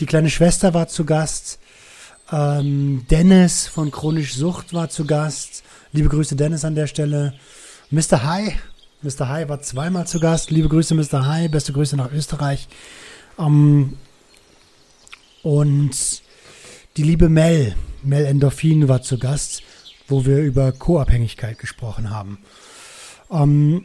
Die 0.00 0.06
kleine 0.06 0.28
Schwester 0.28 0.74
war 0.74 0.88
zu 0.88 1.06
Gast. 1.06 1.58
Ähm, 2.30 3.06
Dennis 3.10 3.66
von 3.66 3.90
Chronisch 3.90 4.34
Sucht 4.34 4.74
war 4.74 4.90
zu 4.90 5.06
Gast. 5.06 5.64
Liebe 5.92 6.10
Grüße, 6.10 6.36
Dennis, 6.36 6.66
an 6.66 6.74
der 6.74 6.86
Stelle. 6.86 7.32
Mr. 7.90 8.24
High. 8.24 8.58
Mr. 9.00 9.28
High 9.28 9.48
war 9.48 9.60
zweimal 9.60 10.08
zu 10.08 10.18
Gast. 10.18 10.50
Liebe 10.50 10.68
Grüße, 10.68 10.94
Mr. 10.94 11.26
High. 11.26 11.50
Beste 11.50 11.72
Grüße 11.72 11.96
nach 11.96 12.10
Österreich. 12.10 12.66
Ähm, 13.38 13.96
und 15.42 16.22
die 16.96 17.02
liebe 17.04 17.28
Mel 17.28 17.76
Mel 18.02 18.24
Endorphin 18.26 18.88
war 18.88 19.02
zu 19.02 19.18
Gast, 19.18 19.62
wo 20.08 20.24
wir 20.24 20.38
über 20.38 20.72
Co-Abhängigkeit 20.72 21.58
gesprochen 21.58 22.10
haben. 22.10 22.38
Ähm, 23.30 23.84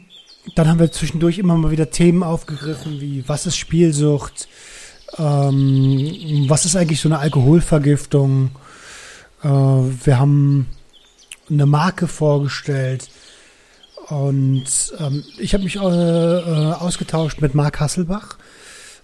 dann 0.56 0.68
haben 0.68 0.80
wir 0.80 0.90
zwischendurch 0.90 1.38
immer 1.38 1.56
mal 1.56 1.70
wieder 1.70 1.90
Themen 1.90 2.24
aufgegriffen, 2.24 3.00
wie 3.00 3.28
was 3.28 3.46
ist 3.46 3.56
Spielsucht, 3.56 4.48
ähm, 5.16 6.46
was 6.48 6.64
ist 6.64 6.74
eigentlich 6.74 7.00
so 7.00 7.08
eine 7.08 7.20
Alkoholvergiftung. 7.20 8.50
Äh, 9.42 9.48
wir 9.48 10.18
haben 10.18 10.66
eine 11.48 11.66
Marke 11.66 12.08
vorgestellt 12.08 13.08
und 14.08 14.64
ähm, 14.98 15.24
ich 15.38 15.54
habe 15.54 15.64
mich 15.64 15.76
äh, 15.76 15.80
äh, 15.80 16.72
ausgetauscht 16.72 17.40
mit 17.40 17.54
Marc 17.54 17.80
Hasselbach. 17.80 18.36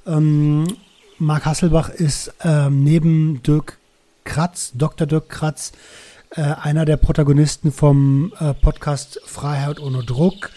Ähm, 0.06 0.66
Marc 1.18 1.46
Hasselbach 1.46 1.88
ist 1.88 2.32
ähm, 2.42 2.84
neben 2.84 3.42
Dirk 3.42 3.78
Kratz, 4.24 4.72
Dr. 4.74 5.06
Dirk 5.06 5.28
Kratz, 5.28 5.72
äh, 6.36 6.42
einer 6.42 6.84
der 6.84 6.96
Protagonisten 6.96 7.72
vom 7.72 8.32
äh, 8.38 8.54
Podcast 8.54 9.20
Freiheit 9.24 9.80
ohne 9.80 10.04
Druck. 10.04 10.50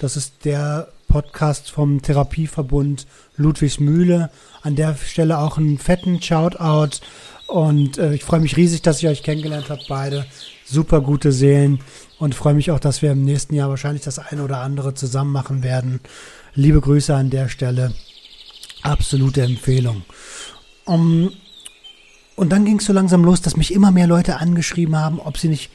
Das 0.00 0.16
ist 0.16 0.44
der 0.44 0.88
Podcast 1.08 1.70
vom 1.70 2.00
Therapieverbund 2.00 3.06
Ludwigsmühle. 3.36 4.30
An 4.62 4.76
der 4.76 4.94
Stelle 4.94 5.38
auch 5.38 5.58
einen 5.58 5.78
fetten 5.78 6.22
Shoutout. 6.22 7.00
Und 7.46 7.98
äh, 7.98 8.14
ich 8.14 8.24
freue 8.24 8.40
mich 8.40 8.56
riesig, 8.56 8.82
dass 8.82 9.02
ich 9.02 9.08
euch 9.08 9.22
kennengelernt 9.22 9.68
habe, 9.68 9.82
beide. 9.88 10.24
Super 10.64 11.00
gute 11.00 11.32
Seelen. 11.32 11.80
Und 12.20 12.34
freue 12.34 12.52
mich 12.52 12.70
auch, 12.70 12.78
dass 12.78 13.00
wir 13.00 13.12
im 13.12 13.24
nächsten 13.24 13.54
Jahr 13.54 13.70
wahrscheinlich 13.70 14.04
das 14.04 14.18
eine 14.18 14.44
oder 14.44 14.60
andere 14.60 14.92
zusammen 14.92 15.32
machen 15.32 15.62
werden. 15.62 16.00
Liebe 16.54 16.80
Grüße 16.80 17.14
an 17.14 17.30
der 17.30 17.48
Stelle. 17.48 17.94
Absolute 18.82 19.40
Empfehlung. 19.40 20.02
Um, 20.84 21.32
und 22.36 22.50
dann 22.50 22.66
ging 22.66 22.78
es 22.78 22.84
so 22.84 22.92
langsam 22.92 23.24
los, 23.24 23.40
dass 23.40 23.56
mich 23.56 23.72
immer 23.72 23.90
mehr 23.90 24.06
Leute 24.06 24.36
angeschrieben 24.36 24.96
haben, 24.96 25.18
ob 25.18 25.38
sie 25.38 25.48
nicht 25.48 25.70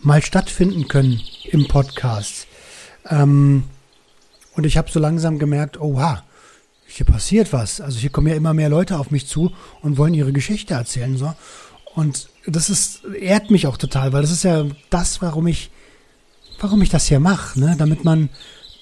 mal 0.00 0.22
stattfinden 0.22 0.88
können 0.88 1.20
im 1.44 1.68
Podcast. 1.68 2.48
Ähm, 3.08 3.62
und 4.54 4.66
ich 4.66 4.76
habe 4.76 4.90
so 4.90 4.98
langsam 4.98 5.38
gemerkt, 5.38 5.80
oha, 5.80 6.24
hier 6.86 7.06
passiert 7.06 7.52
was. 7.52 7.80
Also 7.80 8.00
hier 8.00 8.10
kommen 8.10 8.26
ja 8.26 8.34
immer 8.34 8.54
mehr 8.54 8.70
Leute 8.70 8.98
auf 8.98 9.12
mich 9.12 9.28
zu 9.28 9.52
und 9.82 9.98
wollen 9.98 10.14
ihre 10.14 10.32
Geschichte 10.32 10.74
erzählen. 10.74 11.16
So. 11.16 11.32
Und 11.96 12.28
das 12.46 12.68
ist, 12.68 13.04
ehrt 13.18 13.50
mich 13.50 13.66
auch 13.66 13.78
total, 13.78 14.12
weil 14.12 14.20
das 14.20 14.30
ist 14.30 14.44
ja 14.44 14.66
das, 14.90 15.22
warum 15.22 15.46
ich, 15.46 15.70
warum 16.60 16.82
ich 16.82 16.90
das 16.90 17.06
hier 17.06 17.20
mache, 17.20 17.58
ne? 17.58 17.74
Damit 17.78 18.04
man 18.04 18.28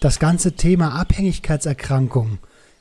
das 0.00 0.18
ganze 0.18 0.56
Thema 0.56 0.96
Abhängigkeitserkrankung 0.96 2.38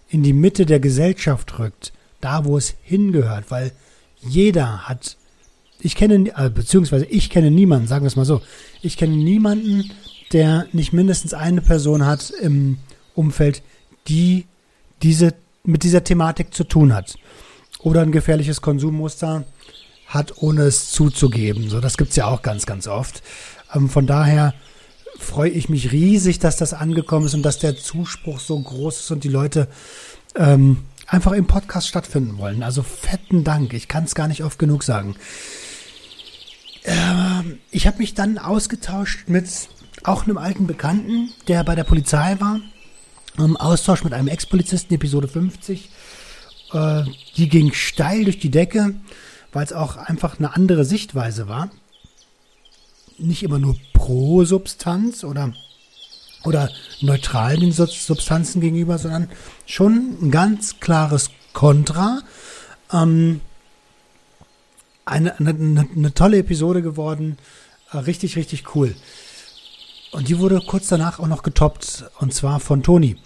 in 0.10 0.24
die 0.24 0.34
Mitte 0.34 0.66
der 0.66 0.80
Gesellschaft 0.80 1.60
rückt, 1.60 1.94
da 2.20 2.46
wo 2.46 2.58
es 2.58 2.74
hingehört, 2.82 3.52
weil 3.52 3.74
jeder 4.22 4.90
hat, 4.90 5.18
ich 5.80 5.96
kenne, 5.96 6.34
äh, 6.36 6.50
beziehungsweise 6.50 7.06
ich 7.06 7.30
kenne 7.30 7.52
niemanden, 7.52 7.88
sagen 7.88 8.04
wir 8.04 8.08
es 8.08 8.16
mal 8.16 8.25
so, 8.25 8.42
ich 8.82 8.98
kenne 8.98 9.16
niemanden, 9.16 9.92
der 10.32 10.66
nicht 10.72 10.94
mindestens 10.94 11.36
eine 11.36 11.62
Person 11.62 12.08
hat 12.08 12.32
im 12.32 12.80
Umfeld, 13.13 13.62
die 14.08 14.48
diese, 15.04 15.36
mit 15.63 15.84
dieser 15.84 16.04
Thematik 16.04 16.56
zu 16.56 16.63
tun 16.63 16.92
hat. 16.92 17.20
Oder 17.78 18.02
ein 18.02 18.12
gefährliches 18.12 18.62
Konsummuster 18.62 19.46
hat, 20.13 20.38
ohne 20.38 20.63
es 20.63 20.91
zuzugeben. 20.91 21.70
So, 21.70 21.79
das 21.79 21.98
gibt's 21.98 22.15
ja 22.15 22.27
auch 22.27 22.41
ganz, 22.41 22.65
ganz 22.65 22.88
oft. 22.88 23.24
Ähm, 23.74 23.89
von 23.89 24.08
daher 24.08 24.53
freue 25.17 25.50
ich 25.50 25.70
mich 25.70 25.91
riesig, 25.91 26.39
dass 26.39 26.58
das 26.58 26.74
angekommen 26.74 27.25
ist 27.25 27.34
und 27.34 27.43
dass 27.43 27.60
der 27.60 27.77
Zuspruch 27.77 28.39
so 28.39 28.60
groß 28.60 29.01
ist 29.01 29.12
und 29.12 29.24
die 29.24 29.29
Leute 29.29 29.67
ähm, 30.36 30.77
einfach 31.08 31.34
im 31.34 31.48
Podcast 31.48 31.88
stattfinden 31.88 32.38
wollen. 32.38 32.63
Also 32.63 32.84
fetten 32.84 33.43
Dank. 33.43 33.74
Ich 33.74 33.88
kann 33.88 34.05
es 34.05 34.15
gar 34.15 34.27
nicht 34.27 34.43
oft 34.43 34.60
genug 34.60 34.84
sagen. 34.84 35.15
Ähm, 36.86 37.60
ich 37.72 37.88
habe 37.88 38.00
mich 38.00 38.13
dann 38.13 38.38
ausgetauscht 38.38 39.27
mit 39.27 39.48
auch 40.03 40.24
einem 40.24 40.38
alten 40.38 40.67
Bekannten, 40.67 41.32
der 41.48 41.63
bei 41.63 41.75
der 41.75 41.84
Polizei 41.84 42.38
war. 42.39 42.60
Im 43.38 43.58
Austausch 43.58 44.03
mit 44.03 44.13
einem 44.13 44.27
Ex-Polizisten, 44.27 44.93
Episode 44.93 45.27
50. 45.27 45.89
Äh, 46.74 47.03
die 47.38 47.50
ging 47.50 47.74
steil 47.74 48.25
durch 48.25 48.39
die 48.39 48.51
Decke, 48.51 48.96
weil 49.53 49.63
es 49.65 49.74
auch 49.74 49.95
einfach 49.98 50.39
eine 50.39 50.55
andere 50.55 50.83
Sichtweise 50.83 51.48
war. 51.48 51.69
Nicht 53.17 53.43
immer 53.43 53.60
nur 53.60 53.77
pro 53.93 54.43
Substanz 54.43 55.24
oder 55.24 55.53
oder 56.43 56.69
neutral 57.00 57.57
den 57.57 57.72
Substanzen 57.72 58.60
gegenüber, 58.60 58.98
sondern 58.98 59.29
schon 59.65 60.17
ein 60.22 60.31
ganz 60.31 60.79
klares 60.79 61.29
Kontra. 61.53 62.22
Ähm, 62.91 63.41
eine, 65.05 65.39
eine, 65.39 65.88
eine, 65.95 66.13
tolle 66.13 66.39
Episode 66.39 66.81
geworden. 66.81 67.38
Äh, 67.91 68.00
richtig, 68.00 68.36
richtig 68.36 68.75
cool. 68.75 68.95
Und 70.12 70.27
die 70.27 70.39
wurde 70.39 70.62
kurz 70.65 70.88
danach 70.88 71.19
auch 71.19 71.27
noch 71.27 71.43
getoppt. 71.43 72.05
Und 72.19 72.33
zwar 72.33 72.60
von 72.60 72.83
Toni. 72.83 73.17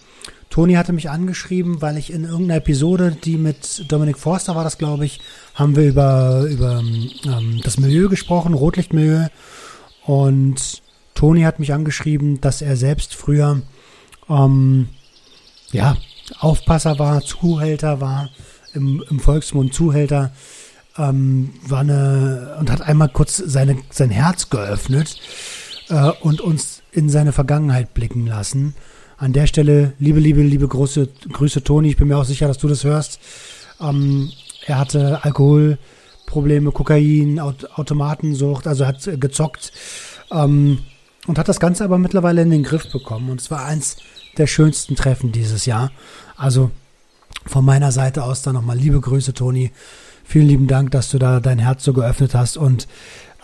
Toni 0.50 0.74
hatte 0.74 0.92
mich 0.92 1.10
angeschrieben, 1.10 1.82
weil 1.82 1.98
ich 1.98 2.10
in 2.10 2.24
irgendeiner 2.24 2.56
Episode, 2.56 3.16
die 3.22 3.36
mit 3.36 3.84
Dominic 3.88 4.18
Forster 4.18 4.56
war 4.56 4.64
das, 4.64 4.78
glaube 4.78 5.04
ich, 5.04 5.20
haben 5.58 5.74
wir 5.74 5.88
über, 5.88 6.46
über 6.48 6.78
ähm, 6.78 7.60
das 7.64 7.78
Milieu 7.78 8.08
gesprochen, 8.08 8.54
Rotlichtmilieu. 8.54 9.26
Und 10.06 10.82
Toni 11.14 11.42
hat 11.42 11.58
mich 11.58 11.72
angeschrieben, 11.72 12.40
dass 12.40 12.62
er 12.62 12.76
selbst 12.76 13.16
früher 13.16 13.62
ähm, 14.30 14.88
ja, 15.72 15.96
Aufpasser 16.38 17.00
war, 17.00 17.22
Zuhälter 17.22 18.00
war, 18.00 18.30
im, 18.72 19.02
im 19.10 19.18
Volksmund 19.18 19.74
Zuhälter, 19.74 20.30
ähm, 20.96 21.50
war 21.66 21.80
eine, 21.80 22.56
und 22.60 22.70
hat 22.70 22.82
einmal 22.82 23.08
kurz 23.08 23.36
seine, 23.38 23.78
sein 23.90 24.10
Herz 24.10 24.50
geöffnet 24.50 25.20
äh, 25.88 26.12
und 26.20 26.40
uns 26.40 26.82
in 26.92 27.10
seine 27.10 27.32
Vergangenheit 27.32 27.94
blicken 27.94 28.26
lassen. 28.26 28.76
An 29.16 29.32
der 29.32 29.48
Stelle, 29.48 29.94
liebe, 29.98 30.20
liebe, 30.20 30.40
liebe 30.42 30.68
große 30.68 31.08
Grüße, 31.32 31.64
Toni. 31.64 31.88
Ich 31.88 31.96
bin 31.96 32.06
mir 32.06 32.16
auch 32.16 32.24
sicher, 32.24 32.46
dass 32.46 32.58
du 32.58 32.68
das 32.68 32.84
hörst. 32.84 33.18
Ähm, 33.80 34.30
er 34.68 34.78
hatte 34.78 35.24
Alkoholprobleme, 35.24 36.72
Kokain, 36.72 37.40
Aut 37.40 37.78
Automatensucht, 37.78 38.66
also 38.66 38.86
hat 38.86 39.08
gezockt. 39.18 39.72
Ähm, 40.30 40.80
und 41.26 41.38
hat 41.38 41.48
das 41.48 41.60
Ganze 41.60 41.84
aber 41.84 41.98
mittlerweile 41.98 42.42
in 42.42 42.50
den 42.50 42.62
Griff 42.62 42.90
bekommen. 42.90 43.30
Und 43.30 43.40
es 43.40 43.50
war 43.50 43.64
eins 43.64 43.96
der 44.36 44.46
schönsten 44.46 44.94
Treffen 44.94 45.32
dieses 45.32 45.66
Jahr. 45.66 45.90
Also 46.36 46.70
von 47.46 47.64
meiner 47.64 47.92
Seite 47.92 48.24
aus 48.24 48.42
dann 48.42 48.54
nochmal 48.54 48.76
liebe 48.76 49.00
Grüße, 49.00 49.34
Toni. 49.34 49.72
Vielen 50.24 50.48
lieben 50.48 50.66
Dank, 50.66 50.90
dass 50.90 51.10
du 51.10 51.18
da 51.18 51.40
dein 51.40 51.58
Herz 51.58 51.84
so 51.84 51.92
geöffnet 51.92 52.34
hast. 52.34 52.56
Und 52.56 52.88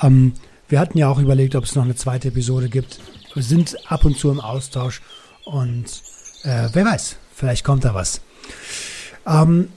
ähm, 0.03 0.33
wir 0.69 0.79
hatten 0.79 0.99
ja 0.99 1.09
auch 1.09 1.19
überlegt, 1.19 1.55
ob 1.57 1.65
es 1.65 1.75
noch 1.75 1.85
eine 1.85 1.95
zweite 1.95 2.29
Episode 2.29 2.69
gibt. 2.69 3.01
Wir 3.33 3.43
sind 3.43 3.77
ab 3.91 4.05
und 4.05 4.19
zu 4.19 4.31
im 4.31 4.41
Austausch 4.41 5.03
und 5.45 5.87
äh, 6.43 6.69
wer 6.73 6.85
weiß, 6.85 7.17
vielleicht 7.35 7.65
kommt 7.65 7.85
da 7.85 7.95
was. 7.95 8.21
Ähm, 9.27 9.69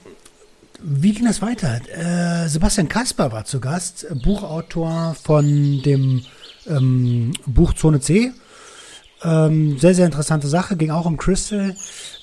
wie 0.80 1.12
ging 1.12 1.26
das 1.26 1.42
weiter? 1.42 1.80
Äh, 1.88 2.48
Sebastian 2.48 2.88
Kasper 2.88 3.32
war 3.32 3.44
zu 3.44 3.60
Gast, 3.60 4.06
Buchautor 4.22 5.16
von 5.20 5.82
dem 5.82 6.22
ähm, 6.66 7.32
Buch 7.46 7.74
Zone 7.74 8.00
C. 8.00 8.32
Ähm, 9.22 9.78
sehr, 9.78 9.94
sehr 9.94 10.06
interessante 10.06 10.46
Sache, 10.46 10.76
ging 10.76 10.90
auch 10.90 11.06
um 11.06 11.16
Crystal. 11.16 11.74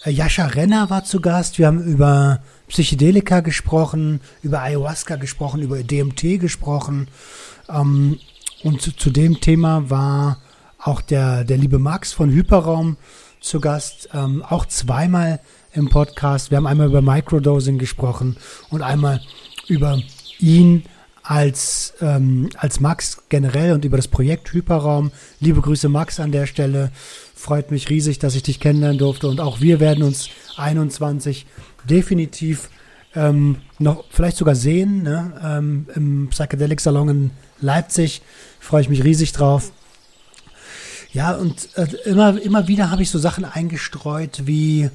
Äh, 0.05 0.11
Jascha 0.11 0.45
Renner 0.45 0.89
war 0.89 1.03
zu 1.03 1.19
Gast. 1.19 1.59
Wir 1.59 1.67
haben 1.67 1.83
über 1.83 2.39
Psychedelika 2.69 3.41
gesprochen, 3.41 4.21
über 4.41 4.61
Ayahuasca 4.61 5.17
gesprochen, 5.17 5.61
über 5.61 5.83
DMT 5.83 6.39
gesprochen. 6.39 7.09
Ähm, 7.67 8.19
und 8.63 8.81
zu, 8.81 8.95
zu, 8.95 9.09
dem 9.09 9.41
Thema 9.41 9.89
war 9.89 10.39
auch 10.79 11.01
der, 11.01 11.43
der 11.43 11.57
liebe 11.57 11.79
Max 11.79 12.13
von 12.13 12.31
Hyperraum 12.31 12.95
zu 13.41 13.59
Gast, 13.59 14.09
ähm, 14.13 14.43
auch 14.47 14.65
zweimal 14.65 15.41
im 15.75 15.89
Podcast. 15.89 16.51
Wir 16.51 16.57
haben 16.57 16.67
einmal 16.67 16.87
über 16.87 17.01
Microdosing 17.01 17.77
gesprochen 17.77 18.37
und 18.69 18.81
einmal 18.81 19.21
über 19.67 20.01
ihn 20.39 20.83
als, 21.21 21.93
ähm, 22.01 22.49
als 22.57 22.79
Max 22.79 23.23
generell 23.29 23.73
und 23.73 23.83
über 23.83 23.97
das 23.97 24.07
Projekt 24.07 24.53
Hyperraum. 24.53 25.11
Liebe 25.39 25.61
Grüße 25.61 25.89
Max 25.89 26.19
an 26.19 26.31
der 26.31 26.45
Stelle. 26.45 26.91
Freut 27.35 27.71
mich 27.71 27.89
riesig, 27.89 28.19
dass 28.19 28.35
ich 28.35 28.43
dich 28.43 28.59
kennenlernen 28.59 28.97
durfte 28.97 29.27
und 29.27 29.39
auch 29.39 29.59
wir 29.59 29.79
werden 29.79 30.03
uns 30.03 30.29
21 30.55 31.45
definitiv 31.89 32.69
ähm, 33.13 33.57
noch 33.79 34.05
vielleicht 34.09 34.37
sogar 34.37 34.55
sehen 34.55 35.03
ne? 35.03 35.33
ähm, 35.43 35.87
im 35.95 36.29
Psychedelic 36.29 36.79
Salon 36.79 37.09
in 37.09 37.31
Leipzig. 37.59 38.21
Freue 38.59 38.81
ich 38.81 38.89
mich 38.89 39.03
riesig 39.03 39.31
drauf. 39.31 39.71
Ja, 41.11 41.31
und 41.31 41.69
äh, 41.75 41.87
immer, 42.05 42.39
immer 42.41 42.67
wieder 42.67 42.91
habe 42.91 43.01
ich 43.01 43.09
so 43.09 43.19
Sachen 43.19 43.45
eingestreut 43.45 44.43
wie, 44.45 44.89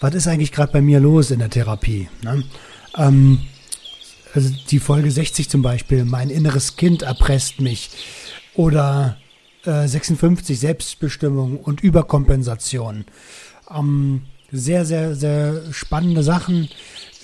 was 0.00 0.14
ist 0.14 0.28
eigentlich 0.28 0.52
gerade 0.52 0.72
bei 0.72 0.80
mir 0.80 1.00
los 1.00 1.30
in 1.30 1.38
der 1.38 1.50
Therapie? 1.50 2.08
Ne? 2.22 2.44
Ähm, 2.96 3.40
also 4.34 4.50
die 4.70 4.80
Folge 4.80 5.10
60 5.10 5.48
zum 5.48 5.62
Beispiel, 5.62 6.04
mein 6.04 6.30
inneres 6.30 6.76
Kind 6.76 7.02
erpresst 7.02 7.60
mich. 7.60 7.90
Oder 8.54 9.16
äh, 9.64 9.86
56, 9.86 10.58
Selbstbestimmung 10.58 11.58
und 11.58 11.80
Überkompensation. 11.82 13.04
Ähm, 13.74 14.22
sehr, 14.52 14.84
sehr, 14.84 15.14
sehr 15.14 15.72
spannende 15.72 16.22
Sachen, 16.22 16.68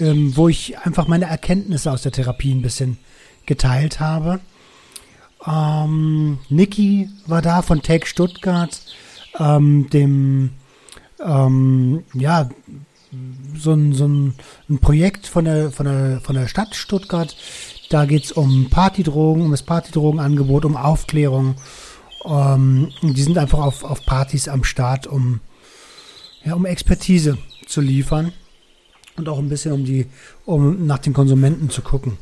ähm, 0.01 0.37
wo 0.37 0.49
ich 0.49 0.79
einfach 0.79 1.07
meine 1.07 1.27
Erkenntnisse 1.27 1.91
aus 1.91 2.03
der 2.03 2.13
Therapie 2.13 2.53
ein 2.53 2.63
bisschen 2.63 2.99
geteilt 3.47 4.01
habe. 4.01 4.41
Ähm, 5.47 6.39
Niki 6.49 7.11
war 7.27 7.43
da 7.43 7.63
von 7.63 7.83
Take 7.83 8.07
Stuttgart, 8.07 8.81
ähm, 9.39 9.89
dem 9.91 10.51
ähm, 11.25 12.05
ja, 12.15 12.49
so 13.57 13.73
ein, 13.73 13.93
so 13.93 14.07
ein, 14.07 14.35
Projekt 14.81 15.27
von 15.27 15.45
der, 15.45 15.71
von, 15.71 15.87
der, 15.87 16.21
von 16.21 16.35
der 16.35 16.49
Stadt 16.49 16.75
Stuttgart. 16.75 17.37
Da 17.91 18.07
geht 18.07 18.25
es 18.25 18.33
um 18.33 18.71
Partydrogen, 18.71 19.45
um 19.45 19.51
das 19.51 19.63
Partydrogenangebot, 19.63 20.65
um 20.65 20.77
Aufklärung. 20.77 21.57
Ähm, 22.25 22.91
die 23.03 23.23
sind 23.23 23.37
einfach 23.37 23.59
auf, 23.59 23.85
auf 23.85 24.05
Partys 24.07 24.49
am 24.49 24.65
Start, 24.65 25.07
um, 25.07 25.41
ja, 26.45 26.55
um 26.55 26.65
Expertise 26.65 27.37
zu 27.67 27.81
liefern 27.81 28.33
und 29.17 29.29
auch 29.29 29.39
ein 29.39 29.49
bisschen 29.49 29.73
um 29.73 29.85
die, 29.85 30.07
um 30.47 30.87
nach 30.87 30.99
den 30.99 31.13
Konsumenten 31.13 31.69
zu 31.69 31.83
gucken. 31.83 32.17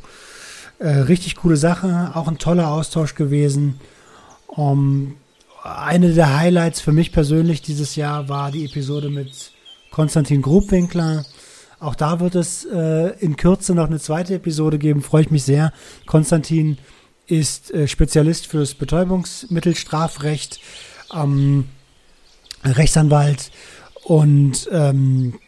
Äh, 0.78 0.88
richtig 0.88 1.36
coole 1.36 1.56
Sache, 1.56 2.10
auch 2.14 2.26
ein 2.26 2.38
toller 2.38 2.68
Austausch 2.68 3.14
gewesen. 3.14 3.80
Um, 4.46 5.14
eine 5.62 6.12
der 6.14 6.36
Highlights 6.36 6.80
für 6.80 6.92
mich 6.92 7.12
persönlich 7.12 7.62
dieses 7.62 7.96
Jahr 7.96 8.28
war 8.28 8.50
die 8.50 8.64
Episode 8.64 9.10
mit 9.10 9.52
Konstantin 9.90 10.42
Grubwinkler. 10.42 11.24
Auch 11.78 11.94
da 11.94 12.20
wird 12.20 12.34
es 12.34 12.64
äh, 12.64 13.10
in 13.20 13.36
Kürze 13.36 13.74
noch 13.74 13.86
eine 13.86 13.98
zweite 13.98 14.34
Episode 14.34 14.78
geben. 14.78 15.02
Freue 15.02 15.22
ich 15.22 15.30
mich 15.30 15.44
sehr. 15.44 15.72
Konstantin 16.06 16.78
ist 17.26 17.70
äh, 17.72 17.88
Spezialist 17.88 18.46
fürs 18.46 18.74
Betäubungsmittelstrafrecht, 18.74 20.60
ähm, 21.14 21.66
Rechtsanwalt 22.64 23.50
und 24.04 24.68
ähm, 24.72 25.38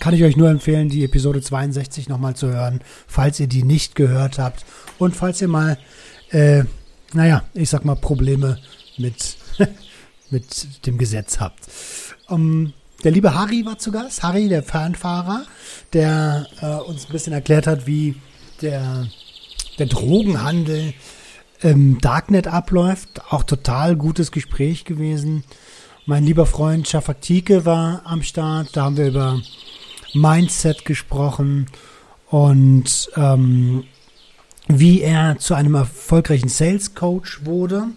kann 0.00 0.14
ich 0.14 0.22
euch 0.22 0.36
nur 0.36 0.48
empfehlen, 0.48 0.88
die 0.88 1.04
Episode 1.04 1.42
62 1.42 2.08
nochmal 2.08 2.36
zu 2.36 2.48
hören, 2.48 2.80
falls 3.06 3.40
ihr 3.40 3.48
die 3.48 3.64
nicht 3.64 3.96
gehört 3.96 4.38
habt 4.38 4.64
und 4.98 5.16
falls 5.16 5.42
ihr 5.42 5.48
mal, 5.48 5.78
äh, 6.30 6.62
naja, 7.12 7.42
ich 7.54 7.68
sag 7.68 7.84
mal 7.84 7.96
Probleme 7.96 8.58
mit, 8.98 9.36
mit 10.30 10.86
dem 10.86 10.98
Gesetz 10.98 11.40
habt. 11.40 11.68
Um, 12.28 12.40
ähm, 12.40 12.72
der 13.04 13.12
liebe 13.12 13.34
Harry 13.34 13.64
war 13.66 13.78
zu 13.78 13.92
Gast. 13.92 14.22
Harry, 14.22 14.48
der 14.48 14.62
Fernfahrer, 14.62 15.44
der 15.92 16.46
äh, 16.60 16.88
uns 16.88 17.06
ein 17.06 17.12
bisschen 17.12 17.34
erklärt 17.34 17.66
hat, 17.66 17.86
wie 17.86 18.16
der, 18.62 19.06
der 19.78 19.86
Drogenhandel 19.86 20.94
im 21.60 22.00
Darknet 22.00 22.46
abläuft. 22.46 23.20
Auch 23.30 23.42
total 23.44 23.96
gutes 23.96 24.32
Gespräch 24.32 24.84
gewesen. 24.84 25.44
Mein 26.06 26.24
lieber 26.24 26.46
Freund 26.46 26.88
Schafaktike 26.88 27.64
war 27.64 28.02
am 28.04 28.22
Start. 28.22 28.70
Da 28.76 28.84
haben 28.84 28.96
wir 28.96 29.08
über 29.08 29.40
Mindset 30.14 30.84
gesprochen 30.84 31.66
und 32.30 33.10
ähm, 33.16 33.84
wie 34.68 35.00
er 35.00 35.38
zu 35.38 35.54
einem 35.54 35.74
erfolgreichen 35.74 36.48
Sales 36.48 36.94
Coach 36.94 37.44
wurde. 37.44 37.88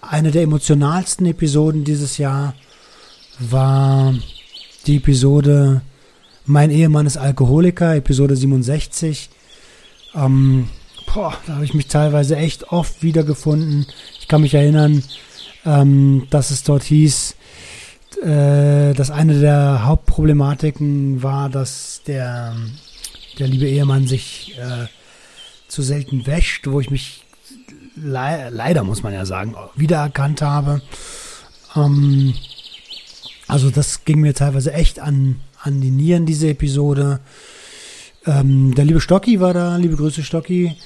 Eine 0.00 0.30
der 0.30 0.42
emotionalsten 0.42 1.26
Episoden 1.26 1.84
dieses 1.84 2.18
Jahr 2.18 2.54
war 3.38 4.14
die 4.86 4.96
Episode 4.96 5.82
Mein 6.46 6.70
Ehemann 6.70 7.06
ist 7.06 7.16
Alkoholiker, 7.18 7.94
Episode 7.96 8.36
67. 8.36 9.28
Ähm, 10.14 10.68
boah, 11.12 11.34
da 11.46 11.56
habe 11.56 11.64
ich 11.64 11.74
mich 11.74 11.88
teilweise 11.88 12.36
echt 12.36 12.72
oft 12.72 13.02
wiedergefunden. 13.02 13.86
Ich 14.20 14.28
kann 14.28 14.40
mich 14.40 14.54
erinnern, 14.54 15.02
ähm, 15.66 16.26
dass 16.30 16.50
es 16.50 16.62
dort 16.62 16.84
hieß, 16.84 17.34
äh, 18.22 18.94
dass 18.94 19.10
eine 19.10 19.40
der 19.40 19.84
Hauptproblematiken 19.84 21.22
war, 21.22 21.50
dass 21.50 22.02
der, 22.06 22.56
der 23.38 23.48
liebe 23.48 23.68
Ehemann 23.68 24.06
sich 24.06 24.56
äh, 24.58 24.86
zu 25.66 25.82
selten 25.82 26.26
wäscht, 26.26 26.66
wo 26.66 26.80
ich 26.80 26.90
mich 26.90 27.24
le 28.02 28.50
leider, 28.50 28.84
muss 28.84 29.02
man 29.02 29.12
ja 29.12 29.24
sagen, 29.26 29.54
wiedererkannt 29.76 30.42
habe. 30.42 30.82
Ähm, 31.76 32.34
also 33.46 33.70
das 33.70 34.04
ging 34.04 34.20
mir 34.20 34.34
teilweise 34.34 34.72
echt 34.72 35.00
an, 35.00 35.40
an 35.62 35.80
die 35.80 35.90
Nieren, 35.90 36.26
diese 36.26 36.48
Episode. 36.48 37.20
Ähm, 38.26 38.74
der 38.74 38.84
liebe 38.84 39.00
Stocki 39.00 39.40
war 39.40 39.54
da, 39.54 39.76
liebe 39.76 39.96
Grüße 39.96 40.22
Stocki. 40.22 40.76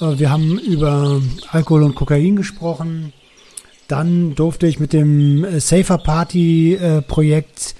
Äh, 0.00 0.18
wir 0.18 0.30
haben 0.30 0.58
über 0.58 1.20
Alkohol 1.50 1.82
und 1.82 1.94
Kokain 1.94 2.36
gesprochen. 2.36 3.12
Dann 3.88 4.34
durfte 4.34 4.66
ich 4.66 4.80
mit 4.80 4.92
dem 4.92 5.44
äh, 5.44 5.60
Safer 5.60 5.98
Party 5.98 6.74
äh, 6.74 7.02
Projekt 7.02 7.74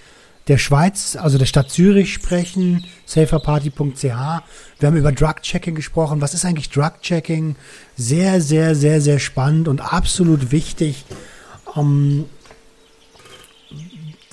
der 0.50 0.58
Schweiz, 0.58 1.14
also 1.14 1.38
der 1.38 1.46
Stadt 1.46 1.70
Zürich 1.70 2.12
sprechen, 2.12 2.84
saferparty.ch. 3.06 4.02
Wir 4.02 4.12
haben 4.82 4.96
über 4.96 5.12
Drug-Checking 5.12 5.76
gesprochen. 5.76 6.20
Was 6.20 6.34
ist 6.34 6.44
eigentlich 6.44 6.70
Drug-Checking? 6.70 7.54
Sehr, 7.96 8.40
sehr, 8.40 8.74
sehr, 8.74 9.00
sehr 9.00 9.20
spannend 9.20 9.68
und 9.68 9.80
absolut 9.80 10.50
wichtig. 10.50 11.04
Um, 11.76 12.24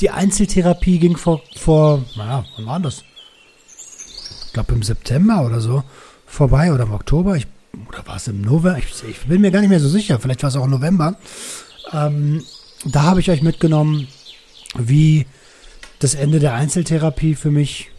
die 0.01 0.09
Einzeltherapie 0.09 0.97
ging 0.97 1.17
vor, 1.17 1.43
vor, 1.55 2.03
naja, 2.15 2.45
wann 2.55 2.65
war 2.65 2.79
das? 2.79 3.03
Ich 4.47 4.53
glaube 4.53 4.73
im 4.73 4.81
September 4.81 5.45
oder 5.45 5.61
so 5.61 5.83
vorbei 6.25 6.73
oder 6.73 6.85
im 6.85 6.93
Oktober. 6.93 7.35
Ich, 7.35 7.45
oder 7.87 8.07
war 8.07 8.15
es 8.15 8.27
im 8.27 8.41
November? 8.41 8.79
Ich, 8.79 9.03
ich, 9.07 9.27
bin 9.27 9.41
mir 9.41 9.51
gar 9.51 9.59
nicht 9.59 9.69
mehr 9.69 9.79
so 9.79 9.87
sicher. 9.87 10.19
Vielleicht 10.19 10.41
war 10.41 10.49
es 10.49 10.55
auch 10.55 10.65
im 10.65 10.71
November. 10.71 11.15
Ähm, 11.93 12.43
da 12.85 13.03
habe 13.03 13.19
ich 13.19 13.29
euch 13.29 13.43
mitgenommen, 13.43 14.07
wie 14.79 15.27
das 15.99 16.15
Ende 16.15 16.39
der 16.39 16.53
Einzeltherapie 16.53 17.35
für 17.35 17.51
mich 17.51 17.89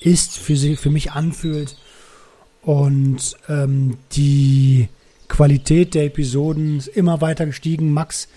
ist, 0.00 0.38
für, 0.38 0.56
sie, 0.56 0.76
für 0.76 0.90
mich 0.90 1.12
anfühlt 1.12 1.76
und 2.62 3.36
ähm, 3.48 3.98
die 4.12 4.88
Qualität 5.28 5.94
der 5.94 6.04
Episoden 6.04 6.78
ist 6.78 6.88
immer 6.88 7.20
weiter 7.20 7.46
gestiegen. 7.46 7.92
Max, 7.92 8.28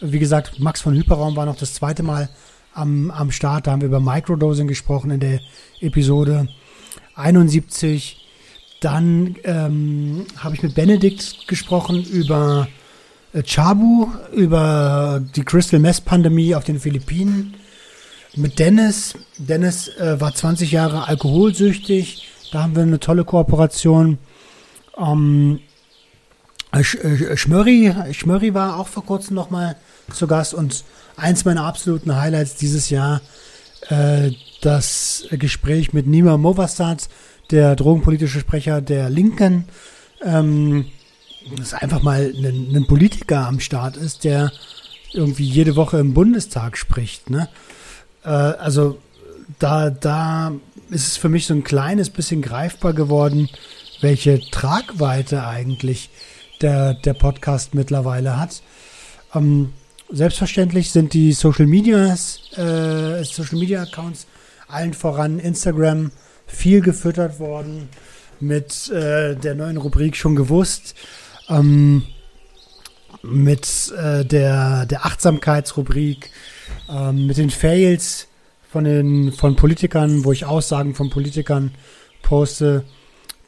wie 0.00 0.18
gesagt, 0.18 0.60
Max 0.60 0.80
von 0.80 0.94
Hyperraum 0.94 1.36
war 1.36 1.46
noch 1.46 1.56
das 1.56 1.74
zweite 1.74 2.02
Mal 2.02 2.28
am, 2.74 3.10
am 3.10 3.30
Start. 3.30 3.66
Da 3.66 3.72
haben 3.72 3.80
wir 3.80 3.88
über 3.88 4.00
Microdosing 4.00 4.68
gesprochen 4.68 5.10
in 5.10 5.20
der 5.20 5.40
Episode 5.80 6.48
71. 7.14 8.16
Dann 8.80 9.36
ähm, 9.44 10.26
habe 10.36 10.54
ich 10.54 10.62
mit 10.62 10.74
Benedikt 10.74 11.46
gesprochen 11.46 12.02
über 12.04 12.68
äh, 13.32 13.42
Chabu, 13.42 14.08
über 14.32 15.22
die 15.36 15.44
Crystal 15.44 15.80
Mess 15.80 16.00
Pandemie 16.00 16.54
auf 16.54 16.64
den 16.64 16.80
Philippinen 16.80 17.54
mit 18.36 18.58
Dennis. 18.58 19.14
Dennis 19.38 19.88
äh, 19.88 20.20
war 20.20 20.34
20 20.34 20.72
Jahre 20.72 21.08
alkoholsüchtig. 21.08 22.28
Da 22.52 22.62
haben 22.62 22.74
wir 22.74 22.82
eine 22.82 23.00
tolle 23.00 23.24
Kooperation. 23.24 24.18
Ähm, 24.98 25.60
Sch 26.82 26.98
Schmörri, 27.34 27.92
Schmörri 28.12 28.54
war 28.54 28.78
auch 28.78 28.86
vor 28.86 29.04
kurzem 29.04 29.34
nochmal 29.34 29.76
zu 30.14 30.26
Gast 30.26 30.54
und 30.54 30.84
eins 31.16 31.44
meiner 31.44 31.64
absoluten 31.64 32.14
Highlights 32.14 32.56
dieses 32.56 32.90
Jahr, 32.90 33.20
äh, 33.88 34.30
das 34.60 35.26
Gespräch 35.30 35.92
mit 35.92 36.06
Nima 36.06 36.36
Movastad, 36.36 37.08
der 37.50 37.74
drogenpolitische 37.74 38.40
Sprecher 38.40 38.80
der 38.80 39.10
Linken, 39.10 39.64
ähm, 40.22 40.86
das 41.56 41.74
einfach 41.74 42.02
mal 42.02 42.32
ein, 42.36 42.76
ein 42.76 42.86
Politiker 42.86 43.46
am 43.48 43.60
Start 43.60 43.96
ist, 43.96 44.24
der 44.24 44.52
irgendwie 45.12 45.44
jede 45.44 45.74
Woche 45.74 45.98
im 45.98 46.14
Bundestag 46.14 46.76
spricht, 46.76 47.30
ne? 47.30 47.48
Äh, 48.24 48.28
also 48.28 48.98
da, 49.58 49.90
da 49.90 50.52
ist 50.90 51.06
es 51.06 51.16
für 51.16 51.28
mich 51.28 51.46
so 51.46 51.54
ein 51.54 51.64
kleines 51.64 52.10
bisschen 52.10 52.42
greifbar 52.42 52.92
geworden, 52.92 53.48
welche 54.00 54.40
Tragweite 54.50 55.46
eigentlich 55.46 56.10
der, 56.60 56.94
der 56.94 57.14
Podcast 57.14 57.74
mittlerweile 57.74 58.38
hat. 58.38 58.62
Ähm, 59.34 59.72
selbstverständlich 60.10 60.90
sind 60.90 61.14
die 61.14 61.32
Social 61.32 61.66
Medias, 61.66 62.40
äh, 62.56 63.22
Social 63.24 63.58
Media 63.58 63.82
Accounts 63.82 64.26
allen 64.68 64.94
voran 64.94 65.38
Instagram 65.38 66.12
viel 66.46 66.80
gefüttert 66.80 67.38
worden 67.38 67.88
mit 68.40 68.88
äh, 68.90 69.36
der 69.36 69.54
neuen 69.54 69.76
Rubrik 69.76 70.16
schon 70.16 70.34
gewusst, 70.34 70.94
ähm, 71.48 72.04
mit 73.22 73.92
äh, 73.96 74.24
der, 74.24 74.86
der 74.86 75.04
Achtsamkeitsrubrik, 75.04 76.30
ähm, 76.90 77.26
mit 77.26 77.36
den 77.36 77.50
Fails 77.50 78.28
von 78.70 78.84
den 78.84 79.32
von 79.32 79.56
Politikern, 79.56 80.24
wo 80.24 80.32
ich 80.32 80.44
Aussagen 80.44 80.94
von 80.94 81.10
Politikern 81.10 81.72
poste, 82.22 82.84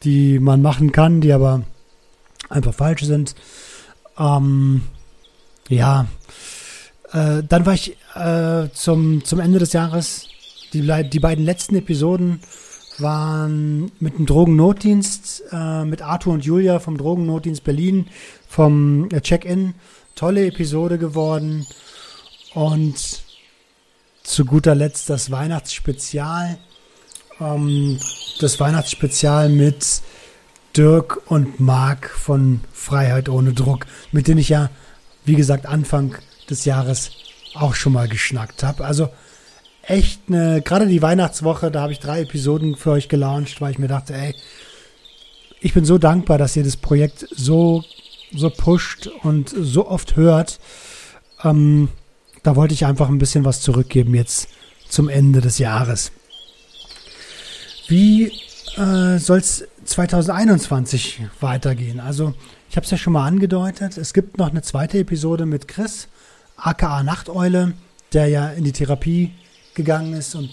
die 0.02 0.38
man 0.38 0.62
machen 0.62 0.92
kann, 0.92 1.20
die 1.20 1.32
aber 1.32 1.62
einfach 2.48 2.74
falsch 2.74 3.02
sind. 3.02 3.34
Ähm, 4.18 4.82
ja, 5.68 6.06
äh, 7.12 7.42
dann 7.48 7.66
war 7.66 7.74
ich 7.74 7.96
äh, 8.14 8.68
zum, 8.72 9.24
zum 9.24 9.40
Ende 9.40 9.58
des 9.58 9.72
Jahres, 9.72 10.28
die, 10.72 10.82
die 11.08 11.20
beiden 11.20 11.44
letzten 11.44 11.76
Episoden 11.76 12.40
waren 12.98 13.90
mit 14.00 14.18
dem 14.18 14.26
Drogennotdienst, 14.26 15.44
äh, 15.50 15.84
mit 15.84 16.02
Arthur 16.02 16.34
und 16.34 16.44
Julia 16.44 16.78
vom 16.78 16.98
Drogennotdienst 16.98 17.64
Berlin, 17.64 18.06
vom 18.48 19.08
äh, 19.10 19.20
Check-In. 19.20 19.74
Tolle 20.14 20.46
Episode 20.46 20.98
geworden. 20.98 21.66
Und 22.54 23.21
zu 24.22 24.44
guter 24.44 24.74
Letzt 24.74 25.10
das 25.10 25.30
Weihnachtsspezial. 25.30 26.58
Ähm, 27.40 27.98
das 28.40 28.58
Weihnachtsspezial 28.60 29.48
mit 29.48 30.02
Dirk 30.76 31.30
und 31.30 31.60
Marc 31.60 32.08
von 32.10 32.60
Freiheit 32.72 33.28
ohne 33.28 33.52
Druck, 33.52 33.86
mit 34.10 34.26
denen 34.26 34.38
ich 34.38 34.48
ja, 34.48 34.70
wie 35.24 35.34
gesagt, 35.34 35.66
Anfang 35.66 36.16
des 36.48 36.64
Jahres 36.64 37.10
auch 37.54 37.74
schon 37.74 37.92
mal 37.92 38.08
geschnackt 38.08 38.62
habe. 38.62 38.84
Also 38.84 39.08
echt 39.82 40.22
eine, 40.28 40.62
gerade 40.62 40.86
die 40.86 41.02
Weihnachtswoche, 41.02 41.70
da 41.70 41.82
habe 41.82 41.92
ich 41.92 42.00
drei 42.00 42.22
Episoden 42.22 42.76
für 42.76 42.92
euch 42.92 43.08
gelauncht, 43.08 43.60
weil 43.60 43.72
ich 43.72 43.78
mir 43.78 43.88
dachte, 43.88 44.14
ey, 44.14 44.34
ich 45.60 45.74
bin 45.74 45.84
so 45.84 45.98
dankbar, 45.98 46.38
dass 46.38 46.56
ihr 46.56 46.64
das 46.64 46.76
Projekt 46.76 47.26
so, 47.30 47.84
so 48.34 48.50
pusht 48.50 49.08
und 49.22 49.54
so 49.56 49.86
oft 49.86 50.16
hört. 50.16 50.58
Ähm, 51.44 51.88
da 52.42 52.56
wollte 52.56 52.74
ich 52.74 52.86
einfach 52.86 53.08
ein 53.08 53.18
bisschen 53.18 53.44
was 53.44 53.60
zurückgeben 53.60 54.14
jetzt 54.14 54.48
zum 54.88 55.08
Ende 55.08 55.40
des 55.40 55.58
Jahres. 55.58 56.12
Wie 57.88 58.32
äh, 58.76 59.18
soll 59.18 59.38
es 59.38 59.66
2021 59.84 61.20
weitergehen? 61.40 62.00
Also, 62.00 62.34
ich 62.70 62.76
habe 62.76 62.84
es 62.84 62.90
ja 62.90 62.96
schon 62.96 63.12
mal 63.12 63.26
angedeutet. 63.26 63.98
Es 63.98 64.14
gibt 64.14 64.38
noch 64.38 64.50
eine 64.50 64.62
zweite 64.62 64.98
Episode 64.98 65.46
mit 65.46 65.68
Chris, 65.68 66.08
aka 66.56 67.02
Nachteule, 67.02 67.74
der 68.12 68.28
ja 68.28 68.48
in 68.48 68.64
die 68.64 68.72
Therapie 68.72 69.32
gegangen 69.74 70.14
ist 70.14 70.34
und 70.34 70.50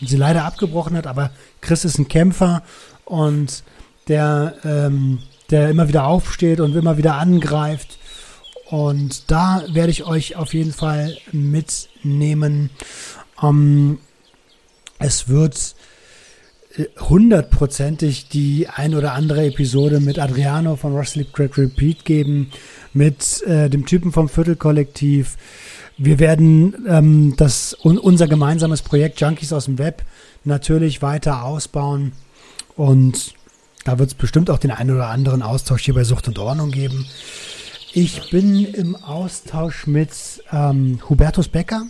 sie 0.00 0.16
leider 0.16 0.44
abgebrochen 0.44 0.96
hat. 0.96 1.06
Aber 1.06 1.30
Chris 1.60 1.84
ist 1.84 1.98
ein 1.98 2.08
Kämpfer 2.08 2.62
und 3.04 3.62
der, 4.08 4.54
ähm, 4.64 5.18
der 5.50 5.70
immer 5.70 5.88
wieder 5.88 6.06
aufsteht 6.06 6.60
und 6.60 6.74
immer 6.74 6.96
wieder 6.96 7.16
angreift 7.16 7.97
und 8.70 9.30
da 9.30 9.64
werde 9.72 9.90
ich 9.90 10.04
euch 10.04 10.36
auf 10.36 10.52
jeden 10.52 10.72
Fall 10.72 11.16
mitnehmen. 11.32 12.68
Ähm, 13.42 13.98
es 14.98 15.28
wird 15.28 15.74
äh, 16.76 16.84
hundertprozentig 17.00 18.28
die 18.28 18.68
ein 18.68 18.94
oder 18.94 19.14
andere 19.14 19.46
Episode 19.46 20.00
mit 20.00 20.18
Adriano 20.18 20.76
von 20.76 20.94
Rush 20.94 21.10
Sleep 21.10 21.32
Crack 21.32 21.56
Repeat 21.56 22.04
geben, 22.04 22.50
mit 22.92 23.42
äh, 23.44 23.70
dem 23.70 23.86
Typen 23.86 24.12
vom 24.12 24.28
Viertelkollektiv. 24.28 25.38
Wir 25.96 26.18
werden 26.18 26.86
ähm, 26.86 27.34
das 27.38 27.74
un, 27.82 27.96
unser 27.96 28.28
gemeinsames 28.28 28.82
Projekt 28.82 29.18
Junkies 29.18 29.54
aus 29.54 29.64
dem 29.64 29.78
Web 29.78 30.04
natürlich 30.44 31.00
weiter 31.00 31.42
ausbauen 31.42 32.12
und 32.76 33.34
da 33.84 33.98
wird 33.98 34.10
es 34.10 34.14
bestimmt 34.14 34.50
auch 34.50 34.58
den 34.58 34.70
einen 34.72 34.90
oder 34.90 35.08
anderen 35.08 35.40
Austausch 35.40 35.84
hier 35.84 35.94
bei 35.94 36.04
Sucht 36.04 36.28
und 36.28 36.38
Ordnung 36.38 36.70
geben. 36.70 37.06
Ich 37.92 38.30
bin 38.30 38.64
im 38.66 38.96
Austausch 38.96 39.86
mit 39.86 40.42
ähm, 40.52 41.00
Hubertus 41.08 41.48
Becker. 41.48 41.86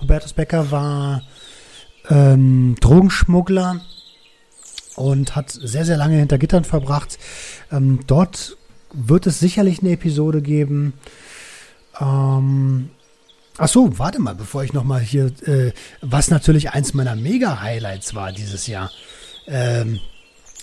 Hubertus 0.00 0.32
Becker 0.32 0.70
war 0.70 1.22
ähm, 2.08 2.74
Drogenschmuggler 2.80 3.80
und 4.96 5.36
hat 5.36 5.50
sehr, 5.50 5.84
sehr 5.84 5.96
lange 5.96 6.16
hinter 6.16 6.38
Gittern 6.38 6.64
verbracht. 6.64 7.18
Ähm, 7.70 8.00
dort 8.06 8.56
wird 8.92 9.26
es 9.26 9.38
sicherlich 9.38 9.80
eine 9.80 9.92
Episode 9.92 10.42
geben. 10.42 10.94
Ähm, 12.00 12.90
ach 13.58 13.68
so, 13.68 13.98
warte 13.98 14.18
mal, 14.18 14.34
bevor 14.34 14.64
ich 14.64 14.72
nochmal 14.72 15.00
hier, 15.00 15.26
äh, 15.46 15.72
was 16.00 16.30
natürlich 16.30 16.70
eins 16.70 16.94
meiner 16.94 17.14
Mega-Highlights 17.14 18.14
war 18.14 18.32
dieses 18.32 18.66
Jahr. 18.66 18.90
Ähm, 19.46 20.00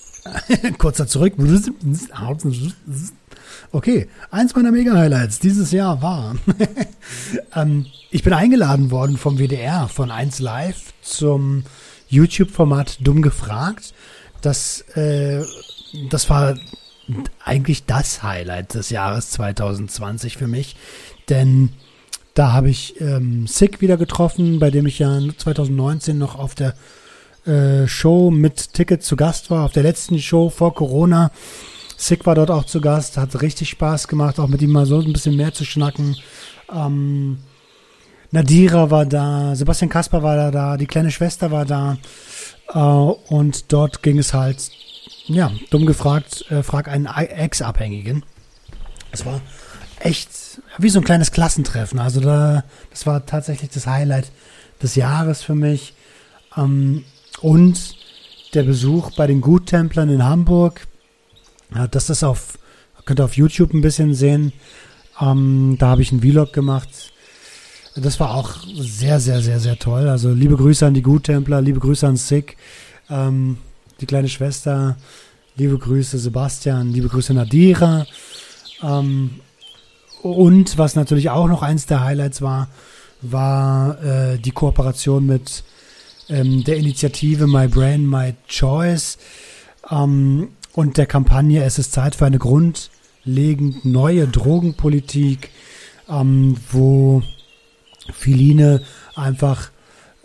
kurzer 0.78 1.08
zurück. 1.08 1.36
Okay, 3.72 4.08
eins 4.32 4.56
meiner 4.56 4.72
Mega-Highlights 4.72 5.40
dieses 5.40 5.72
Jahr 5.72 6.02
war, 6.02 6.36
ähm, 7.56 7.86
ich 8.12 8.24
bin 8.24 8.34
eingeladen 8.34 8.92
worden 8.92 9.18
vom 9.18 9.38
WDR 9.38 9.88
von 9.88 10.12
1 10.12 10.40
Live 10.40 10.94
zum 11.02 11.64
YouTube-Format 12.08 12.98
Dumm 13.02 13.22
gefragt. 13.22 13.94
Das, 14.42 14.82
äh, 14.96 15.44
das 16.10 16.30
war 16.30 16.56
eigentlich 17.44 17.86
das 17.86 18.24
Highlight 18.24 18.74
des 18.74 18.90
Jahres 18.90 19.32
2020 19.32 20.38
für 20.38 20.48
mich, 20.48 20.76
denn 21.30 21.70
da 22.34 22.52
habe 22.52 22.70
ich 22.70 23.00
ähm, 23.00 23.48
Sick 23.48 23.82
wieder 23.82 23.98
getroffen, 23.98 24.60
bei 24.60 24.70
dem 24.70 24.86
ich 24.86 25.00
ja 25.00 25.20
2019 25.38 26.18
noch 26.18 26.38
auf 26.38 26.54
der 26.54 26.76
äh, 27.46 27.88
Show 27.88 28.32
mit 28.32 28.74
Ticket 28.74 29.04
zu 29.04 29.16
Gast 29.16 29.50
war, 29.50 29.66
auf 29.66 29.72
der 29.72 29.84
letzten 29.84 30.20
Show 30.20 30.50
vor 30.50 30.74
Corona. 30.74 31.32
Sick 31.98 32.26
war 32.26 32.36
dort 32.36 32.52
auch 32.52 32.66
zu 32.66 32.82
Gast, 32.82 33.18
hat 33.18 33.42
richtig 33.42 33.70
Spaß 33.70 34.08
gemacht, 34.08 34.40
auch 34.40 34.48
mit 34.48 34.62
ihm 34.62 34.72
mal 34.72 34.86
so 34.86 35.00
ein 35.00 35.14
bisschen 35.14 35.36
mehr 35.36 35.54
zu 35.54 35.66
schnacken. 35.66 36.18
Ähm, 36.74 37.40
Nadira 38.32 38.92
war 38.92 39.06
da, 39.06 39.56
Sebastian 39.56 39.90
Kasper 39.90 40.22
war 40.24 40.52
da, 40.52 40.78
die 40.78 40.88
kleine 40.88 41.12
Schwester 41.12 41.52
war 41.52 41.66
da. 41.66 41.98
Äh, 42.74 42.80
und 42.80 43.72
dort 43.72 44.04
ging 44.04 44.20
es 44.20 44.34
halt, 44.34 44.72
ja, 45.28 45.52
dumm 45.70 45.86
gefragt, 45.86 46.46
äh, 46.50 46.64
frag 46.64 46.88
einen 46.88 47.06
Ex-Abhängigen. 47.06 48.24
Es 49.12 49.26
war 49.26 49.42
echt 50.00 50.30
wie 50.78 50.90
so 50.90 51.00
ein 51.00 51.06
kleines 51.06 51.32
Klassentreffen. 51.32 52.00
Also 52.00 52.20
da, 52.20 52.64
das 52.92 53.06
war 53.06 53.26
tatsächlich 53.26 53.72
das 53.72 53.88
Highlight 53.88 54.32
des 54.82 54.96
Jahres 54.96 55.42
für 55.42 55.56
mich. 55.56 55.94
Ähm, 56.58 57.06
und 57.42 57.96
der 58.54 58.64
Besuch 58.64 59.12
bei 59.12 59.28
den 59.28 59.42
Guttemplern 59.42 60.10
in 60.10 60.24
Hamburg. 60.24 60.88
Das 61.92 62.10
ist 62.10 62.24
auf, 62.24 62.58
könnt 63.06 63.20
ihr 63.20 63.26
auf 63.26 63.38
YouTube 63.38 63.74
ein 63.74 63.82
bisschen 63.82 64.14
sehen. 64.14 64.54
Ähm, 65.20 65.78
da 65.80 65.88
habe 65.88 66.02
ich 66.02 66.12
einen 66.12 66.22
Vlog 66.22 66.54
gemacht. 66.54 66.90
Das 67.96 68.20
war 68.20 68.36
auch 68.36 68.52
sehr, 68.78 69.20
sehr, 69.20 69.42
sehr, 69.42 69.60
sehr 69.60 69.80
toll. 69.80 70.10
Also 70.10 70.32
liebe 70.32 70.58
Grüße 70.58 70.86
an 70.86 70.94
die 70.94 71.02
Guttempler, 71.02 71.62
liebe 71.62 71.80
Grüße 71.80 72.06
an 72.06 72.18
Sick, 72.18 72.58
ähm, 73.10 73.58
die 74.02 74.06
kleine 74.06 74.28
Schwester, 74.28 74.98
liebe 75.56 75.78
Grüße 75.78 76.18
Sebastian, 76.18 76.92
liebe 76.92 77.08
Grüße 77.08 77.34
Nadira. 77.34 78.06
Ähm, 78.84 79.40
und 80.22 80.78
was 80.78 80.96
natürlich 80.96 81.30
auch 81.30 81.48
noch 81.48 81.62
eins 81.62 81.86
der 81.86 82.04
Highlights 82.04 82.42
war, 82.42 82.68
war 83.22 84.04
äh, 84.04 84.38
die 84.40 84.52
Kooperation 84.52 85.26
mit 85.26 85.64
ähm, 86.28 86.64
der 86.64 86.78
Initiative 86.78 87.48
My 87.48 87.68
Brain, 87.68 88.06
My 88.06 88.34
Choice 88.48 89.18
ähm, 89.90 90.50
und 90.76 90.98
der 90.98 91.06
Kampagne 91.06 91.64
Es 91.64 91.80
ist 91.80 91.94
Zeit 91.94 92.16
für 92.16 92.26
eine 92.26 92.38
grundlegend 92.38 93.86
neue 93.86 94.28
Drogenpolitik, 94.28 95.50
ähm, 96.10 96.58
wo 96.70 97.24
Philine 98.14 98.82
einfach 99.16 99.72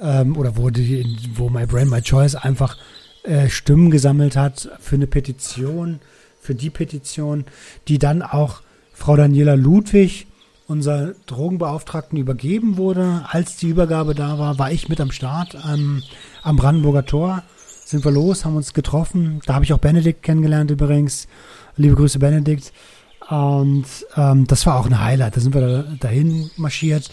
ähm, 0.01 0.37
oder 0.37 0.57
wo, 0.57 0.71
die, 0.71 1.07
wo 1.35 1.49
My 1.49 1.67
Brain, 1.67 1.89
My 1.89 2.03
Choice 2.03 2.35
einfach 2.35 2.77
äh, 3.23 3.49
Stimmen 3.49 3.91
gesammelt 3.91 4.35
hat 4.37 4.69
für 4.81 4.97
eine 4.97 5.07
Petition, 5.07 6.01
für 6.41 6.55
die 6.55 6.71
Petition, 6.71 7.45
die 7.87 7.99
dann 7.99 8.23
auch 8.23 8.63
Frau 8.93 9.17
Daniela 9.17 9.55
Ludwig, 9.55 10.27
unser 10.67 11.15
Drogenbeauftragten, 11.27 12.19
übergeben 12.19 12.77
wurde. 12.77 13.25
Als 13.29 13.57
die 13.57 13.69
Übergabe 13.69 14.15
da 14.15 14.39
war, 14.39 14.59
war 14.59 14.73
ich 14.73 14.89
mit 14.89 15.01
am 15.01 15.13
Start 15.13 15.57
ähm, 15.73 16.03
am 16.43 16.57
Brandenburger 16.57 17.07
Tor. 17.07 17.45
Sind 17.90 18.05
wir 18.05 18.12
los, 18.12 18.44
haben 18.44 18.55
uns 18.55 18.72
getroffen. 18.72 19.40
Da 19.46 19.55
habe 19.55 19.64
ich 19.64 19.72
auch 19.72 19.79
Benedikt 19.79 20.22
kennengelernt 20.22 20.70
übrigens. 20.70 21.26
Liebe 21.74 21.96
Grüße, 21.96 22.20
Benedikt. 22.20 22.72
Und 23.29 23.85
ähm, 24.16 24.46
das 24.46 24.64
war 24.64 24.79
auch 24.79 24.87
ein 24.87 25.03
Highlight. 25.03 25.35
Da 25.35 25.40
sind 25.40 25.55
wir 25.55 25.61
da, 25.61 25.83
dahin 25.98 26.53
marschiert. 26.57 27.11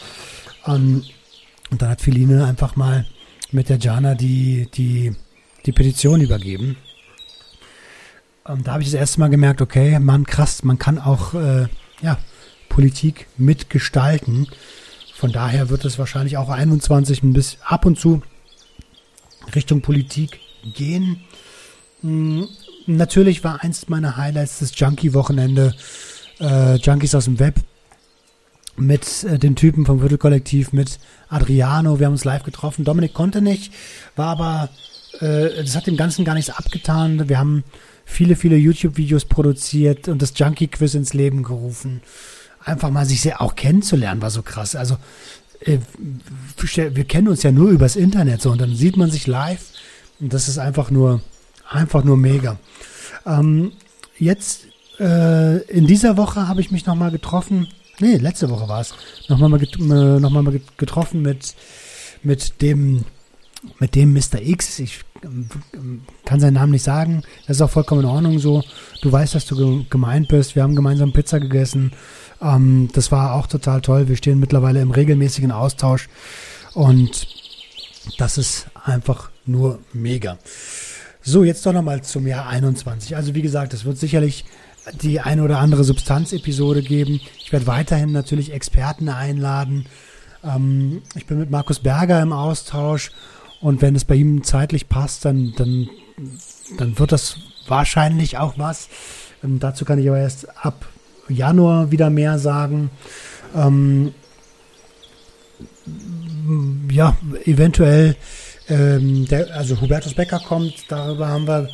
Um, 0.67 1.03
und 1.71 1.81
dann 1.81 1.89
hat 1.89 2.01
Feline 2.01 2.45
einfach 2.45 2.75
mal 2.75 3.07
mit 3.51 3.69
der 3.69 3.79
Jana 3.79 4.13
die, 4.13 4.69
die, 4.71 5.15
die 5.65 5.71
Petition 5.71 6.21
übergeben. 6.21 6.77
Und 8.43 8.67
da 8.67 8.73
habe 8.73 8.83
ich 8.83 8.91
das 8.91 8.99
erste 8.99 9.19
Mal 9.19 9.29
gemerkt, 9.29 9.63
okay, 9.63 9.97
man 9.97 10.27
krass, 10.27 10.63
man 10.63 10.77
kann 10.77 10.99
auch 10.99 11.33
äh, 11.33 11.65
ja, 12.03 12.19
Politik 12.69 13.25
mitgestalten. 13.35 14.47
Von 15.15 15.31
daher 15.31 15.69
wird 15.69 15.85
es 15.85 15.97
wahrscheinlich 15.97 16.37
auch 16.37 16.49
21 16.49 17.23
ein 17.23 17.33
bisschen 17.33 17.61
ab 17.63 17.87
und 17.87 17.97
zu 17.97 18.21
Richtung 19.55 19.81
Politik 19.81 20.39
gehen. 20.73 21.21
Hm, 22.01 22.47
natürlich 22.85 23.43
war 23.43 23.63
eins 23.63 23.89
meiner 23.89 24.17
Highlights 24.17 24.59
das 24.59 24.77
Junkie-Wochenende. 24.77 25.75
Äh, 26.39 26.75
Junkies 26.75 27.15
aus 27.15 27.25
dem 27.25 27.39
Web 27.39 27.55
mit 28.77 29.23
äh, 29.23 29.39
den 29.39 29.55
Typen 29.55 29.85
vom 29.85 29.99
Viertelkollektiv, 29.99 30.71
mit 30.71 30.99
Adriano. 31.29 31.99
Wir 31.99 32.05
haben 32.05 32.13
uns 32.13 32.25
live 32.25 32.43
getroffen. 32.43 32.85
Dominik 32.85 33.13
konnte 33.13 33.41
nicht, 33.41 33.73
war 34.15 34.27
aber, 34.27 34.69
äh, 35.19 35.63
das 35.63 35.75
hat 35.75 35.87
dem 35.87 35.97
Ganzen 35.97 36.25
gar 36.25 36.35
nichts 36.35 36.51
abgetan. 36.51 37.27
Wir 37.27 37.39
haben 37.39 37.63
viele, 38.05 38.35
viele 38.35 38.55
YouTube-Videos 38.55 39.25
produziert 39.25 40.07
und 40.07 40.21
das 40.21 40.33
Junkie-Quiz 40.35 40.93
ins 40.93 41.13
Leben 41.13 41.43
gerufen. 41.43 42.01
Einfach 42.63 42.91
mal 42.91 43.05
sich 43.05 43.21
sehr 43.21 43.41
auch 43.41 43.55
kennenzulernen, 43.55 44.21
war 44.21 44.29
so 44.29 44.43
krass. 44.43 44.75
Also, 44.75 44.97
äh, 45.61 45.79
wir 46.57 47.05
kennen 47.05 47.29
uns 47.29 47.41
ja 47.43 47.51
nur 47.51 47.69
übers 47.69 47.95
Internet 47.95 48.41
so 48.41 48.51
und 48.51 48.61
dann 48.61 48.75
sieht 48.75 48.95
man 48.95 49.09
sich 49.09 49.25
live 49.25 49.65
und 50.19 50.33
das 50.33 50.47
ist 50.47 50.57
einfach 50.57 50.91
nur, 50.91 51.21
einfach 51.69 52.03
nur 52.03 52.17
mega. 52.17 52.57
Ähm, 53.25 53.73
jetzt, 54.17 54.67
äh, 54.99 55.57
in 55.63 55.87
dieser 55.87 56.17
Woche 56.17 56.47
habe 56.47 56.61
ich 56.61 56.71
mich 56.71 56.85
nochmal 56.85 57.11
getroffen 57.11 57.67
nee, 57.99 58.17
letzte 58.17 58.49
Woche 58.49 58.67
war 58.67 58.81
es, 58.81 58.93
nochmal 59.27 59.49
mal, 59.49 59.61
äh, 59.61 60.19
noch 60.19 60.29
mal 60.29 60.61
getroffen 60.77 61.21
mit, 61.21 61.55
mit 62.23 62.61
dem, 62.61 63.05
mit 63.79 63.95
dem 63.95 64.13
Mr. 64.13 64.41
X. 64.41 64.79
Ich 64.79 65.01
ähm, 65.23 66.01
kann 66.25 66.39
seinen 66.39 66.55
Namen 66.55 66.71
nicht 66.71 66.83
sagen. 66.83 67.23
Das 67.47 67.57
ist 67.57 67.61
auch 67.61 67.69
vollkommen 67.69 68.01
in 68.01 68.07
Ordnung 68.07 68.39
so. 68.39 68.63
Du 69.01 69.11
weißt, 69.11 69.35
dass 69.35 69.45
du 69.45 69.85
gemeint 69.89 70.27
bist. 70.27 70.55
Wir 70.55 70.63
haben 70.63 70.75
gemeinsam 70.75 71.13
Pizza 71.13 71.39
gegessen. 71.39 71.91
Ähm, 72.41 72.89
das 72.93 73.11
war 73.11 73.33
auch 73.33 73.47
total 73.47 73.81
toll. 73.81 74.07
Wir 74.07 74.15
stehen 74.15 74.39
mittlerweile 74.39 74.81
im 74.81 74.91
regelmäßigen 74.91 75.51
Austausch 75.51 76.07
und 76.73 77.27
das 78.17 78.37
ist 78.37 78.67
einfach 78.87 79.29
nur 79.45 79.79
mega. 79.93 80.37
So, 81.21 81.43
jetzt 81.43 81.65
doch 81.65 81.73
nochmal 81.73 82.03
zum 82.03 82.25
Jahr 82.25 82.47
21. 82.47 83.15
Also 83.15 83.35
wie 83.35 83.41
gesagt, 83.41 83.73
es 83.73 83.85
wird 83.85 83.97
sicherlich 83.97 84.45
die 85.01 85.19
eine 85.19 85.43
oder 85.43 85.59
andere 85.59 85.83
Substanzepisode 85.83 86.81
geben. 86.81 87.19
Ich 87.39 87.51
werde 87.51 87.67
weiterhin 87.67 88.13
natürlich 88.13 88.53
Experten 88.53 89.09
einladen. 89.09 89.85
Ähm, 90.43 91.01
ich 91.15 91.25
bin 91.25 91.39
mit 91.39 91.51
Markus 91.51 91.79
Berger 91.79 92.21
im 92.21 92.31
Austausch 92.31 93.11
und 93.59 93.81
wenn 93.81 93.95
es 93.95 94.05
bei 94.05 94.15
ihm 94.15 94.43
zeitlich 94.43 94.87
passt, 94.87 95.25
dann, 95.25 95.53
dann, 95.57 95.89
dann 96.77 96.97
wird 96.97 97.11
das 97.11 97.37
wahrscheinlich 97.67 98.37
auch 98.37 98.57
was. 98.57 98.87
Ähm, 99.43 99.59
dazu 99.59 99.83
kann 99.83 99.99
ich 99.99 100.07
aber 100.07 100.19
erst 100.19 100.47
ab 100.57 100.87
Januar 101.27 101.91
wieder 101.91 102.09
mehr 102.09 102.39
sagen. 102.39 102.89
Ähm, 103.53 104.13
ja, 106.89 107.17
eventuell, 107.43 108.15
ähm, 108.69 109.27
der, 109.27 109.55
also 109.55 109.79
Hubertus 109.79 110.13
Becker 110.13 110.39
kommt, 110.39 110.73
darüber 110.89 111.27
haben 111.27 111.47
wir, 111.47 111.69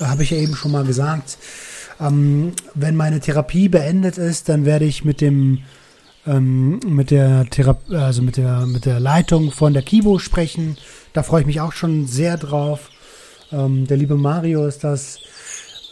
habe 0.00 0.22
ich 0.22 0.30
ja 0.30 0.38
eben 0.38 0.54
schon 0.54 0.72
mal 0.72 0.84
gesagt. 0.84 1.38
Ähm, 2.00 2.52
wenn 2.74 2.96
meine 2.96 3.20
Therapie 3.20 3.68
beendet 3.68 4.18
ist, 4.18 4.48
dann 4.48 4.64
werde 4.64 4.84
ich 4.84 5.04
mit 5.04 5.20
dem 5.20 5.62
ähm, 6.26 6.80
mit 6.84 7.10
der 7.10 7.46
Therapie, 7.46 7.94
also 7.94 8.20
mit 8.22 8.36
der 8.36 8.66
mit 8.66 8.84
der 8.84 9.00
Leitung 9.00 9.52
von 9.52 9.72
der 9.72 9.82
Kibo 9.82 10.18
sprechen. 10.18 10.76
Da 11.12 11.22
freue 11.22 11.42
ich 11.42 11.46
mich 11.46 11.60
auch 11.60 11.72
schon 11.72 12.06
sehr 12.06 12.36
drauf. 12.36 12.90
Ähm, 13.52 13.86
der 13.86 13.96
liebe 13.96 14.16
Mario 14.16 14.66
ist 14.66 14.84
das. 14.84 15.18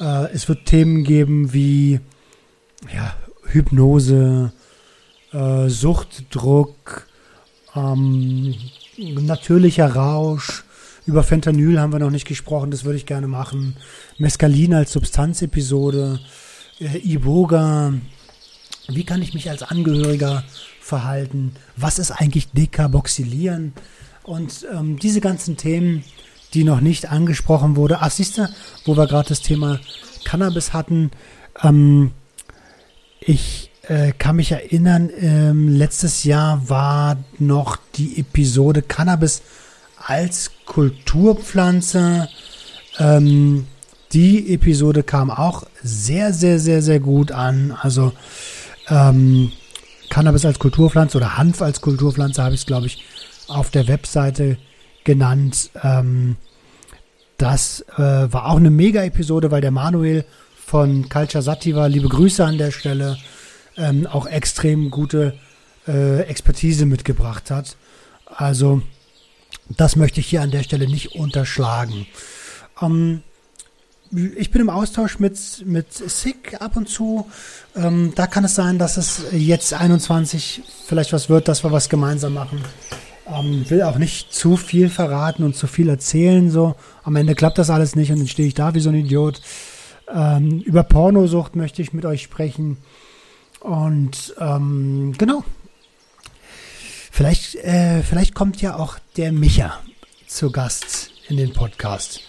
Äh, 0.00 0.32
es 0.32 0.48
wird 0.48 0.66
Themen 0.66 1.04
geben 1.04 1.52
wie 1.52 2.00
ja, 2.92 3.14
Hypnose, 3.46 4.52
äh, 5.32 5.68
Suchtdruck, 5.68 7.06
ähm, 7.74 8.54
natürlicher 8.98 9.94
Rausch, 9.94 10.64
über 11.06 11.22
Fentanyl 11.22 11.80
haben 11.80 11.92
wir 11.92 11.98
noch 11.98 12.10
nicht 12.10 12.26
gesprochen, 12.26 12.70
das 12.70 12.84
würde 12.84 12.96
ich 12.96 13.06
gerne 13.06 13.26
machen. 13.26 13.76
Mescalin 14.18 14.74
als 14.74 14.92
Substanzepisode, 14.92 16.20
äh, 16.80 16.98
Iboga, 16.98 17.92
wie 18.88 19.04
kann 19.04 19.22
ich 19.22 19.34
mich 19.34 19.50
als 19.50 19.62
Angehöriger 19.62 20.44
verhalten? 20.80 21.52
Was 21.76 21.98
ist 21.98 22.10
eigentlich 22.10 22.50
Dekarboxylieren? 22.52 23.72
Und 24.22 24.66
ähm, 24.72 24.98
diese 24.98 25.20
ganzen 25.20 25.56
Themen, 25.56 26.04
die 26.54 26.64
noch 26.64 26.80
nicht 26.80 27.10
angesprochen 27.10 27.76
wurde. 27.76 27.98
Ach, 28.00 28.10
siehst 28.10 28.38
du, 28.38 28.48
wo 28.84 28.96
wir 28.96 29.06
gerade 29.06 29.28
das 29.28 29.42
Thema 29.42 29.80
Cannabis 30.24 30.72
hatten. 30.72 31.10
Ähm, 31.62 32.12
ich 33.20 33.70
äh, 33.88 34.12
kann 34.12 34.36
mich 34.36 34.52
erinnern, 34.52 35.10
ähm, 35.20 35.68
letztes 35.68 36.24
Jahr 36.24 36.68
war 36.68 37.16
noch 37.38 37.78
die 37.96 38.18
Episode 38.18 38.82
Cannabis 38.82 39.42
als 39.98 40.50
Kulturpflanze, 40.66 42.28
ähm, 42.98 43.66
Die 44.12 44.54
Episode 44.54 45.02
kam 45.02 45.30
auch 45.30 45.64
sehr, 45.82 46.32
sehr, 46.32 46.60
sehr, 46.60 46.82
sehr 46.82 47.00
gut 47.00 47.32
an. 47.32 47.76
Also 47.80 48.12
ähm, 48.88 49.50
Cannabis 50.08 50.44
als 50.44 50.60
Kulturpflanze 50.60 51.16
oder 51.16 51.36
Hanf 51.36 51.60
als 51.60 51.80
Kulturpflanze 51.80 52.42
habe 52.42 52.54
ich 52.54 52.60
es, 52.60 52.66
glaube 52.66 52.86
ich, 52.86 53.02
auf 53.48 53.70
der 53.70 53.88
Webseite 53.88 54.56
genannt. 55.02 55.70
Ähm, 55.82 56.36
das 57.38 57.84
äh, 57.96 58.02
war 58.32 58.46
auch 58.46 58.56
eine 58.56 58.70
Mega-Episode, 58.70 59.50
weil 59.50 59.60
der 59.60 59.72
Manuel 59.72 60.24
von 60.64 61.08
Culture 61.08 61.42
Sativa, 61.42 61.86
liebe 61.86 62.08
Grüße 62.08 62.44
an 62.44 62.58
der 62.58 62.70
Stelle, 62.70 63.18
ähm, 63.76 64.06
auch 64.06 64.26
extrem 64.26 64.90
gute 64.90 65.34
äh, 65.86 66.22
Expertise 66.22 66.86
mitgebracht 66.86 67.50
hat. 67.50 67.76
Also 68.26 68.82
das 69.68 69.96
möchte 69.96 70.20
ich 70.20 70.26
hier 70.26 70.42
an 70.42 70.50
der 70.50 70.62
Stelle 70.62 70.86
nicht 70.86 71.14
unterschlagen. 71.14 72.06
Ähm, 72.80 73.22
ich 74.36 74.50
bin 74.50 74.60
im 74.60 74.70
Austausch 74.70 75.18
mit, 75.18 75.38
mit 75.64 75.92
SICK 75.92 76.60
ab 76.60 76.76
und 76.76 76.88
zu. 76.88 77.26
Ähm, 77.74 78.12
da 78.14 78.26
kann 78.26 78.44
es 78.44 78.54
sein, 78.54 78.78
dass 78.78 78.96
es 78.96 79.24
jetzt 79.32 79.74
21 79.74 80.62
vielleicht 80.86 81.12
was 81.12 81.28
wird, 81.28 81.48
dass 81.48 81.64
wir 81.64 81.72
was 81.72 81.88
gemeinsam 81.88 82.34
machen. 82.34 82.60
Ähm, 83.26 83.68
will 83.70 83.82
auch 83.82 83.98
nicht 83.98 84.32
zu 84.32 84.56
viel 84.56 84.90
verraten 84.90 85.42
und 85.42 85.56
zu 85.56 85.66
viel 85.66 85.88
erzählen. 85.88 86.50
So 86.50 86.76
am 87.02 87.16
Ende 87.16 87.34
klappt 87.34 87.58
das 87.58 87.70
alles 87.70 87.96
nicht 87.96 88.12
und 88.12 88.18
dann 88.18 88.28
stehe 88.28 88.46
ich 88.46 88.54
da 88.54 88.74
wie 88.74 88.80
so 88.80 88.90
ein 88.90 88.96
Idiot. 88.96 89.40
Ähm, 90.12 90.60
über 90.60 90.82
Pornosucht 90.82 91.56
möchte 91.56 91.82
ich 91.82 91.92
mit 91.92 92.04
euch 92.04 92.22
sprechen. 92.22 92.76
Und 93.64 94.34
ähm, 94.38 95.14
genau. 95.16 95.42
Vielleicht, 97.10 97.54
äh, 97.54 98.02
vielleicht 98.02 98.34
kommt 98.34 98.60
ja 98.60 98.76
auch 98.76 98.98
der 99.16 99.32
Micha 99.32 99.80
zu 100.26 100.52
Gast 100.52 101.12
in 101.30 101.38
den 101.38 101.54
Podcast. 101.54 102.20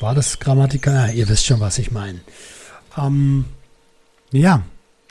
War 0.00 0.14
das 0.14 0.38
Grammatiker? 0.40 0.92
Ja, 0.92 1.12
ihr 1.14 1.28
wisst 1.30 1.46
schon, 1.46 1.60
was 1.60 1.78
ich 1.78 1.92
meine. 1.92 2.20
Ähm, 2.98 3.46
ja, 4.32 4.64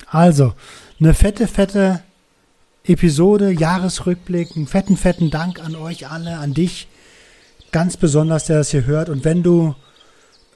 also 0.06 0.54
eine 1.00 1.16
fette, 1.16 1.48
fette 1.48 2.04
Episode, 2.84 3.50
Jahresrückblick, 3.50 4.56
einen 4.56 4.68
fetten, 4.68 4.98
fetten 4.98 5.32
Dank 5.32 5.60
an 5.60 5.76
euch 5.76 6.12
alle, 6.12 6.38
an 6.38 6.54
dich, 6.54 6.88
ganz 7.72 7.98
besonders, 7.98 8.46
der 8.46 8.58
das 8.58 8.70
hier 8.70 8.86
hört. 8.86 9.10
Und 9.10 9.26
wenn 9.26 9.42
du 9.42 9.74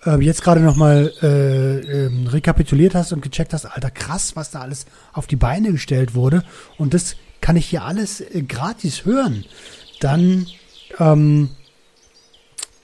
äh, 0.05 0.21
jetzt 0.21 0.43
gerade 0.43 0.61
nochmal 0.61 1.11
äh, 1.21 2.05
äh, 2.05 2.11
rekapituliert 2.27 2.95
hast 2.95 3.13
und 3.13 3.21
gecheckt 3.21 3.53
hast, 3.53 3.65
alter 3.65 3.91
krass, 3.91 4.35
was 4.35 4.51
da 4.51 4.61
alles 4.61 4.85
auf 5.13 5.27
die 5.27 5.35
Beine 5.35 5.71
gestellt 5.71 6.15
wurde 6.15 6.43
und 6.77 6.93
das 6.93 7.15
kann 7.41 7.55
ich 7.55 7.67
hier 7.67 7.83
alles 7.83 8.21
äh, 8.21 8.43
gratis 8.43 9.05
hören, 9.05 9.45
dann 9.99 10.47
ähm, 10.99 11.49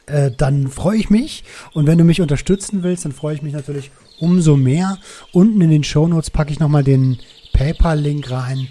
äh, 0.06 0.32
dann 0.32 0.68
freue 0.68 0.98
ich 0.98 1.10
mich. 1.10 1.44
Und 1.74 1.88
wenn 1.88 1.98
du 1.98 2.04
mich 2.04 2.22
unterstützen 2.22 2.84
willst, 2.84 3.06
dann 3.06 3.12
freue 3.14 3.36
ich 3.36 3.42
mich 3.42 3.54
natürlich 3.54 3.92
umso 4.20 4.58
mehr. 4.58 4.98
Unten 5.32 5.62
in 5.62 5.70
den 5.70 5.84
Show 5.84 6.08
Notes 6.08 6.30
packe 6.30 6.52
ich 6.52 6.60
nochmal 6.60 6.84
den 6.84 7.20
PayPal-Link 7.54 8.30
rein. 8.30 8.68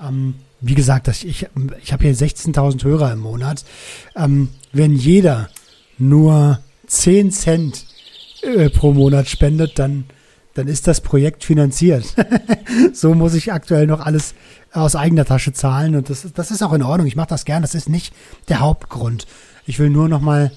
Ähm, 0.00 0.34
wie 0.60 0.74
gesagt, 0.74 1.08
ich, 1.08 1.26
ich, 1.26 1.46
ich 1.82 1.92
habe 1.92 2.04
hier 2.04 2.14
16.000 2.14 2.84
Hörer 2.84 3.12
im 3.12 3.20
Monat. 3.20 3.64
Ähm, 4.14 4.48
wenn 4.72 4.94
jeder 4.94 5.50
nur 5.98 6.60
10 6.86 7.30
Cent 7.30 7.86
äh, 8.42 8.70
pro 8.70 8.92
Monat 8.92 9.28
spendet, 9.28 9.78
dann, 9.78 10.04
dann 10.54 10.68
ist 10.68 10.86
das 10.86 11.00
Projekt 11.00 11.44
finanziert. 11.44 12.14
so 12.92 13.14
muss 13.14 13.34
ich 13.34 13.52
aktuell 13.52 13.86
noch 13.86 14.00
alles 14.00 14.34
aus 14.72 14.96
eigener 14.96 15.24
Tasche 15.24 15.52
zahlen 15.52 15.96
und 15.96 16.10
das, 16.10 16.26
das 16.34 16.50
ist 16.50 16.62
auch 16.62 16.72
in 16.72 16.82
Ordnung. 16.82 17.06
Ich 17.06 17.16
mache 17.16 17.28
das 17.28 17.44
gern. 17.44 17.62
Das 17.62 17.74
ist 17.74 17.88
nicht 17.88 18.12
der 18.48 18.60
Hauptgrund. 18.60 19.26
Ich 19.64 19.78
will 19.78 19.90
nur 19.90 20.08
noch 20.08 20.20
mal 20.20 20.52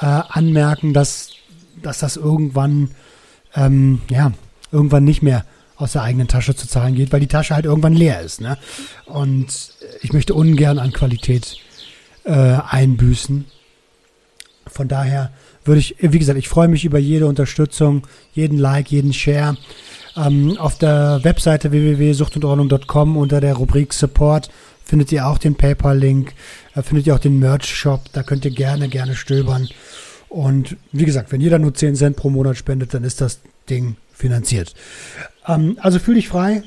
äh, 0.00 0.06
anmerken, 0.06 0.92
dass, 0.92 1.30
dass 1.82 1.98
das 1.98 2.16
irgendwann, 2.16 2.90
ähm, 3.54 4.00
ja, 4.08 4.32
irgendwann 4.70 5.04
nicht 5.04 5.22
mehr 5.22 5.44
aus 5.76 5.92
der 5.92 6.02
eigenen 6.02 6.28
Tasche 6.28 6.54
zu 6.54 6.66
zahlen 6.66 6.94
geht, 6.94 7.12
weil 7.12 7.20
die 7.20 7.26
Tasche 7.26 7.54
halt 7.54 7.66
irgendwann 7.66 7.92
leer 7.92 8.20
ist. 8.22 8.40
Ne? 8.40 8.56
Und 9.04 9.74
ich 10.00 10.12
möchte 10.12 10.34
ungern 10.34 10.78
an 10.78 10.92
Qualität 10.92 11.58
äh, 12.24 12.32
einbüßen. 12.32 13.44
Von 14.66 14.88
daher 14.88 15.32
würde 15.66 15.80
ich, 15.80 15.96
wie 16.00 16.18
gesagt, 16.18 16.38
ich 16.38 16.48
freue 16.48 16.68
mich 16.68 16.84
über 16.84 16.98
jede 16.98 17.26
Unterstützung, 17.26 18.06
jeden 18.32 18.58
Like, 18.58 18.90
jeden 18.90 19.12
Share. 19.12 19.56
Ähm, 20.16 20.56
auf 20.58 20.78
der 20.78 21.20
Webseite 21.22 21.70
www.suchtundordnung.com 21.70 23.16
unter 23.16 23.40
der 23.40 23.54
Rubrik 23.54 23.92
Support 23.92 24.50
findet 24.84 25.12
ihr 25.12 25.26
auch 25.26 25.38
den 25.38 25.56
PayPal-Link, 25.56 26.32
äh, 26.74 26.82
findet 26.82 27.06
ihr 27.06 27.14
auch 27.14 27.20
den 27.20 27.38
Merch-Shop, 27.38 28.00
da 28.12 28.22
könnt 28.22 28.44
ihr 28.44 28.52
gerne, 28.52 28.88
gerne 28.88 29.14
stöbern. 29.14 29.68
Und 30.28 30.76
wie 30.92 31.04
gesagt, 31.04 31.32
wenn 31.32 31.40
jeder 31.40 31.58
nur 31.58 31.74
10 31.74 31.96
Cent 31.96 32.16
pro 32.16 32.30
Monat 32.30 32.56
spendet, 32.56 32.94
dann 32.94 33.04
ist 33.04 33.20
das 33.20 33.40
Ding 33.68 33.96
finanziert. 34.12 34.74
Ähm, 35.46 35.76
also 35.80 35.98
fühl 35.98 36.14
dich 36.14 36.28
frei, 36.28 36.62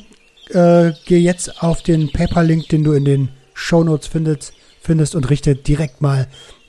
äh, 0.50 0.92
geh 1.06 1.18
jetzt 1.18 1.64
auf 1.64 1.82
den 1.82 2.12
PayPal-Link, 2.12 2.70
den 2.70 2.84
du 2.84 2.92
in 2.94 3.06
den 3.06 3.30
Show 3.54 3.84
Notes 3.84 4.08
findest, 4.08 4.54
findest 4.82 5.16
und 5.16 5.30
richte 5.30 5.56
direkt 5.56 6.02
mal 6.02 6.28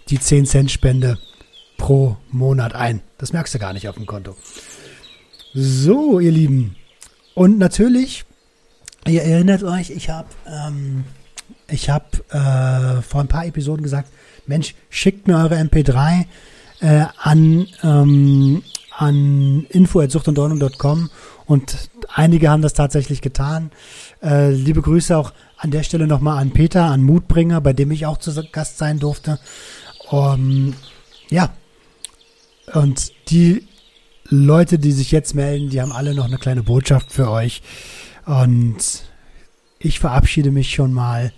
die 0.09 0.19
10 0.19 0.47
Cent 0.47 0.71
Spende 0.71 1.19
pro 1.81 2.16
Monat 2.31 2.75
ein. 2.75 3.01
Das 3.19 3.33
merkst 3.33 3.55
du 3.55 3.59
gar 3.59 3.73
nicht 3.73 3.88
auf 3.88 3.97
dem 3.97 4.07
Konto. 4.07 4.37
So, 5.55 6.21
ihr 6.21 6.31
Lieben. 6.31 6.77
Und 7.35 7.59
natürlich, 7.59 8.25
ihr 9.07 9.23
erinnert 9.23 9.64
euch, 9.64 9.90
ich 9.90 10.11
habe 10.11 10.29
ähm, 10.47 11.05
ich 11.69 11.88
habe 11.88 12.05
äh, 12.31 13.03
vor 13.03 13.21
ein 13.21 13.29
paar 13.29 13.47
Episoden 13.47 13.83
gesagt, 13.83 14.11
Mensch, 14.47 14.75
schickt 14.90 15.27
mir 15.27 15.38
eure 15.38 15.57
MP3 15.57 16.27
äh, 16.81 17.05
an, 17.19 17.66
ähm, 17.83 18.62
an 18.97 19.66
info.suchtundordnung.com 19.71 21.11
und 21.47 21.90
einige 22.12 22.51
haben 22.51 22.62
das 22.62 22.75
tatsächlich 22.75 23.23
getan. 23.23 23.71
Äh, 24.23 24.51
liebe 24.51 24.83
Grüße 24.83 25.16
auch 25.16 25.33
an 25.57 25.71
der 25.71 25.83
Stelle 25.83 26.07
nochmal 26.07 26.38
an 26.38 26.53
Peter, 26.53 26.85
an 26.85 27.03
Mutbringer, 27.03 27.61
bei 27.61 27.73
dem 27.73 27.90
ich 27.90 28.07
auch 28.07 28.19
zu 28.19 28.33
Gast 28.53 28.79
sein 28.79 28.99
durfte. 28.99 29.38
Um, 30.11 30.75
ja, 31.29 31.51
und 32.74 33.12
die 33.30 33.66
Leute, 34.28 34.78
die 34.78 34.92
sich 34.92 35.11
jetzt 35.11 35.35
melden, 35.35 35.70
die 35.70 35.80
haben 35.80 35.92
alle 35.92 36.14
noch 36.14 36.26
eine 36.26 36.38
kleine 36.38 36.62
Botschaft 36.62 37.12
für 37.12 37.30
euch. 37.30 37.62
Und 38.26 38.76
ich 39.78 39.98
verabschiede 39.98 40.50
mich 40.50 40.70
schon 40.70 40.92
mal 40.92 41.33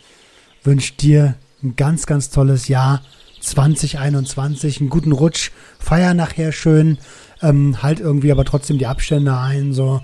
wünsche 0.62 0.92
dir 0.94 1.36
ein 1.62 1.76
ganz, 1.76 2.06
ganz 2.06 2.30
tolles 2.30 2.68
Jahr 2.68 3.02
2021, 3.40 4.80
einen 4.80 4.90
guten 4.90 5.12
Rutsch, 5.12 5.50
feier 5.78 6.14
nachher 6.14 6.52
schön, 6.52 6.98
ähm, 7.40 7.82
halt 7.82 8.00
irgendwie 8.00 8.30
aber 8.30 8.44
trotzdem 8.44 8.78
die 8.78 8.86
Abstände 8.86 9.36
ein, 9.36 9.72
so 9.72 10.00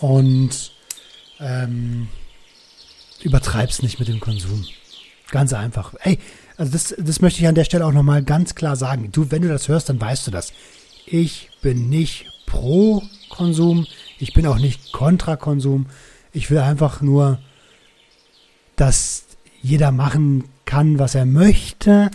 und 0.00 0.72
ähm, 1.40 2.08
übertreib's 3.22 3.82
nicht 3.82 3.98
mit 3.98 4.08
dem 4.08 4.20
Konsum. 4.20 4.64
Ganz 5.30 5.52
einfach. 5.52 5.94
Ey, 6.00 6.18
also 6.58 6.72
das, 6.72 6.94
das 6.98 7.20
möchte 7.20 7.40
ich 7.40 7.46
an 7.46 7.54
der 7.54 7.64
Stelle 7.64 7.86
auch 7.86 7.92
nochmal 7.92 8.22
ganz 8.22 8.54
klar 8.54 8.76
sagen. 8.76 9.10
Du, 9.12 9.30
wenn 9.30 9.42
du 9.42 9.48
das 9.48 9.68
hörst, 9.68 9.88
dann 9.88 10.00
weißt 10.00 10.26
du 10.26 10.30
das. 10.30 10.52
Ich 11.06 11.50
bin 11.62 11.88
nicht 11.88 12.26
pro 12.46 13.02
Konsum, 13.30 13.86
ich 14.18 14.34
bin 14.34 14.46
auch 14.46 14.58
nicht 14.58 14.92
kontra 14.92 15.36
Konsum. 15.36 15.86
Ich 16.32 16.50
will 16.50 16.58
einfach 16.58 17.00
nur, 17.00 17.38
dass 18.76 19.24
jeder 19.62 19.92
machen 19.92 20.44
kann, 20.64 20.98
was 20.98 21.14
er 21.14 21.24
möchte, 21.24 22.10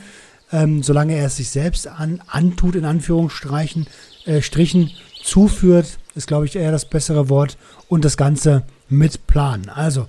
ähm, 0.52 0.84
solange 0.84 1.16
er 1.16 1.28
es 1.28 1.38
sich 1.38 1.50
selbst 1.50 1.88
an, 1.88 2.22
antut, 2.28 2.76
in 2.76 2.86
Anführungsstrichen, 2.86 3.88
äh, 4.26 4.42
Strichen 4.42 4.92
zuführt, 5.24 5.98
ist, 6.16 6.28
glaube 6.28 6.46
ich, 6.46 6.56
eher 6.56 6.72
das 6.72 6.90
bessere 6.90 7.30
Wort, 7.30 7.58
und 7.88 8.06
das 8.06 8.18
Ganze 8.18 8.64
mit 8.90 9.28
Plan. 9.28 9.70
Also, 9.70 10.08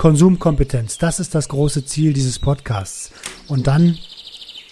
Konsumkompetenz, 0.00 0.96
das 0.96 1.20
ist 1.20 1.34
das 1.34 1.50
große 1.50 1.84
Ziel 1.84 2.14
dieses 2.14 2.38
Podcasts. 2.38 3.12
Und 3.48 3.66
dann 3.66 3.98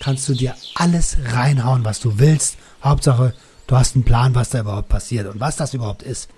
kannst 0.01 0.27
du 0.27 0.33
dir 0.33 0.55
alles 0.75 1.19
reinhauen, 1.23 1.85
was 1.85 2.01
du 2.01 2.19
willst. 2.19 2.57
Hauptsache, 2.83 3.35
du 3.67 3.77
hast 3.77 3.95
einen 3.95 4.07
Plan, 4.07 4.35
was 4.35 4.49
da 4.49 4.61
überhaupt 4.61 4.89
passiert 4.89 5.27
und 5.27 5.39
was 5.39 5.57
das 5.57 5.75
überhaupt 5.75 6.03
ist. 6.03 6.31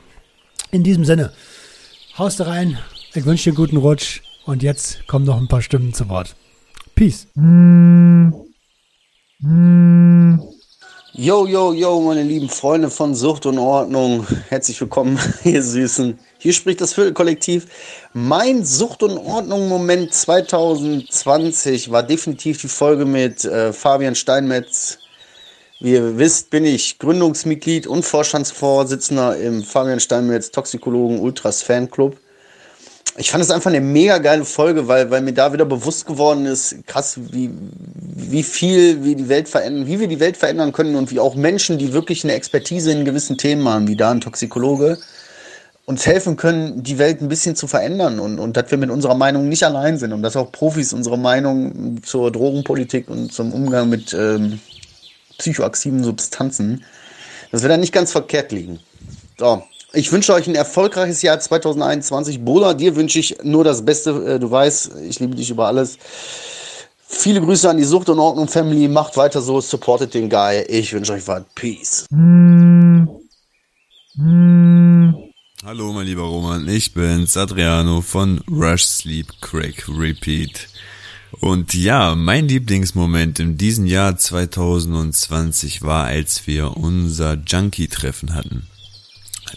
In 0.72 0.82
diesem 0.82 1.04
Sinne, 1.04 1.32
haust 2.18 2.40
rein. 2.40 2.80
Ich 3.14 3.24
wünsche 3.24 3.44
dir 3.44 3.50
einen 3.50 3.58
guten 3.58 3.76
Rutsch. 3.76 4.22
Und 4.44 4.64
jetzt 4.64 5.06
kommen 5.06 5.24
noch 5.24 5.36
ein 5.36 5.46
paar 5.46 5.62
Stimmen 5.62 5.94
zu 5.94 6.08
Wort. 6.08 6.34
Peace. 6.96 7.28
Yo, 11.12 11.44
yo, 11.44 11.72
yo, 11.72 12.00
meine 12.00 12.22
lieben 12.22 12.48
Freunde 12.48 12.88
von 12.88 13.16
Sucht 13.16 13.44
und 13.44 13.58
Ordnung. 13.58 14.24
Herzlich 14.48 14.80
willkommen, 14.80 15.18
ihr 15.44 15.60
Süßen. 15.60 16.16
Hier 16.38 16.52
spricht 16.52 16.80
das 16.80 16.94
Viertelkollektiv. 16.94 17.66
Mein 18.12 18.64
Sucht 18.64 19.02
und 19.02 19.18
Ordnung-Moment 19.18 20.14
2020 20.14 21.90
war 21.90 22.04
definitiv 22.04 22.60
die 22.60 22.68
Folge 22.68 23.06
mit 23.06 23.44
äh, 23.44 23.72
Fabian 23.72 24.14
Steinmetz. 24.14 24.98
Wie 25.80 25.94
ihr 25.94 26.16
wisst, 26.16 26.50
bin 26.50 26.64
ich 26.64 27.00
Gründungsmitglied 27.00 27.88
und 27.88 28.04
Vorstandsvorsitzender 28.04 29.36
im 29.36 29.64
Fabian 29.64 29.98
Steinmetz 29.98 30.52
Toxikologen 30.52 31.18
Ultras 31.18 31.60
Fanclub. 31.60 32.18
Ich 33.16 33.30
fand 33.30 33.42
es 33.42 33.50
einfach 33.50 33.70
eine 33.70 33.80
mega 33.80 34.18
geile 34.18 34.44
Folge, 34.44 34.88
weil, 34.88 35.10
weil 35.10 35.20
mir 35.20 35.34
da 35.34 35.52
wieder 35.52 35.64
bewusst 35.64 36.06
geworden 36.06 36.46
ist, 36.46 36.76
krass, 36.86 37.18
wie, 37.32 37.50
wie 37.52 38.42
viel 38.42 39.04
wir 39.04 39.16
die 39.16 39.28
Welt 39.28 39.48
verändern, 39.48 39.86
wie 39.86 40.00
wir 40.00 40.08
die 40.08 40.20
Welt 40.20 40.36
verändern 40.36 40.72
können 40.72 40.96
und 40.96 41.10
wie 41.10 41.18
auch 41.18 41.34
Menschen, 41.34 41.76
die 41.76 41.92
wirklich 41.92 42.24
eine 42.24 42.34
Expertise 42.34 42.92
in 42.92 43.04
gewissen 43.04 43.36
Themen 43.36 43.68
haben, 43.68 43.88
wie 43.88 43.96
da 43.96 44.10
ein 44.10 44.20
Toxikologe, 44.20 44.98
uns 45.86 46.06
helfen 46.06 46.36
können, 46.36 46.84
die 46.84 46.98
Welt 46.98 47.20
ein 47.20 47.28
bisschen 47.28 47.56
zu 47.56 47.66
verändern 47.66 48.20
und, 48.20 48.38
und 48.38 48.56
dass 48.56 48.70
wir 48.70 48.78
mit 48.78 48.90
unserer 48.90 49.16
Meinung 49.16 49.48
nicht 49.48 49.64
allein 49.64 49.98
sind 49.98 50.12
und 50.12 50.22
dass 50.22 50.36
auch 50.36 50.52
Profis 50.52 50.92
unsere 50.92 51.18
Meinung 51.18 52.02
zur 52.04 52.30
Drogenpolitik 52.30 53.10
und 53.10 53.32
zum 53.32 53.52
Umgang 53.52 53.88
mit 53.88 54.14
ähm, 54.14 54.60
psychoaktiven 55.38 56.04
Substanzen, 56.04 56.84
dass 57.50 57.62
wir 57.62 57.68
da 57.68 57.76
nicht 57.76 57.92
ganz 57.92 58.12
verkehrt 58.12 58.52
liegen. 58.52 58.78
So, 59.36 59.64
ich 59.92 60.12
wünsche 60.12 60.32
euch 60.32 60.46
ein 60.46 60.54
erfolgreiches 60.54 61.22
Jahr 61.22 61.40
2021. 61.40 62.44
Bola, 62.44 62.74
dir 62.74 62.96
wünsche 62.96 63.18
ich 63.18 63.38
nur 63.42 63.64
das 63.64 63.84
Beste. 63.84 64.10
Äh, 64.34 64.38
du 64.38 64.50
weißt, 64.50 64.92
ich 65.08 65.18
liebe 65.20 65.34
dich 65.34 65.50
über 65.50 65.66
alles. 65.66 65.98
Viele 67.06 67.40
Grüße 67.40 67.68
an 67.68 67.76
die 67.76 67.84
Sucht 67.84 68.08
und 68.08 68.20
Ordnung 68.20 68.46
Family. 68.46 68.86
Macht 68.88 69.16
weiter 69.16 69.42
so, 69.42 69.60
supportet 69.60 70.14
den 70.14 70.30
Guy. 70.30 70.62
Ich 70.68 70.92
wünsche 70.92 71.12
euch 71.12 71.26
was. 71.26 71.42
Peace. 71.54 72.06
Hallo, 75.64 75.92
mein 75.92 76.06
lieber 76.06 76.22
Roman. 76.22 76.68
Ich 76.68 76.94
bin's, 76.94 77.36
Adriano 77.36 78.00
von 78.00 78.42
Rush 78.48 78.84
Sleep 78.84 79.26
Crack 79.40 79.88
Repeat. 79.88 80.68
Und 81.40 81.74
ja, 81.74 82.14
mein 82.14 82.48
Lieblingsmoment 82.48 83.40
in 83.40 83.56
diesem 83.56 83.86
Jahr 83.86 84.16
2020 84.16 85.82
war, 85.82 86.06
als 86.06 86.46
wir 86.46 86.76
unser 86.76 87.34
Junkie-Treffen 87.34 88.34
hatten. 88.34 88.69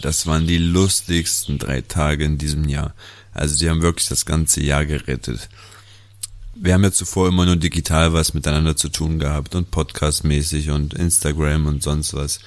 Das 0.00 0.26
waren 0.26 0.46
die 0.46 0.58
lustigsten 0.58 1.58
drei 1.58 1.80
Tage 1.80 2.24
in 2.24 2.38
diesem 2.38 2.68
Jahr. 2.68 2.94
Also 3.32 3.56
die 3.58 3.68
haben 3.68 3.82
wirklich 3.82 4.08
das 4.08 4.26
ganze 4.26 4.62
Jahr 4.62 4.86
gerettet. 4.86 5.48
Wir 6.54 6.74
haben 6.74 6.84
ja 6.84 6.92
zuvor 6.92 7.28
immer 7.28 7.46
nur 7.46 7.56
digital 7.56 8.12
was 8.12 8.32
miteinander 8.32 8.76
zu 8.76 8.88
tun 8.88 9.18
gehabt 9.18 9.54
und 9.54 9.70
podcastmäßig 9.70 10.70
und 10.70 10.94
Instagram 10.94 11.66
und 11.66 11.82
sonst 11.82 12.14
was. 12.14 12.40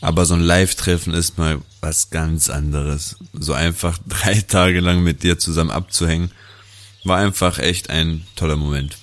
Aber 0.00 0.24
so 0.24 0.34
ein 0.34 0.40
Live-Treffen 0.40 1.12
ist 1.12 1.38
mal 1.38 1.60
was 1.80 2.10
ganz 2.10 2.48
anderes. 2.48 3.16
So 3.32 3.52
einfach 3.52 3.98
drei 4.06 4.40
Tage 4.40 4.80
lang 4.80 5.02
mit 5.02 5.22
dir 5.22 5.38
zusammen 5.38 5.70
abzuhängen, 5.70 6.30
war 7.04 7.18
einfach 7.18 7.58
echt 7.58 7.90
ein 7.90 8.26
toller 8.36 8.56
Moment. 8.56 8.96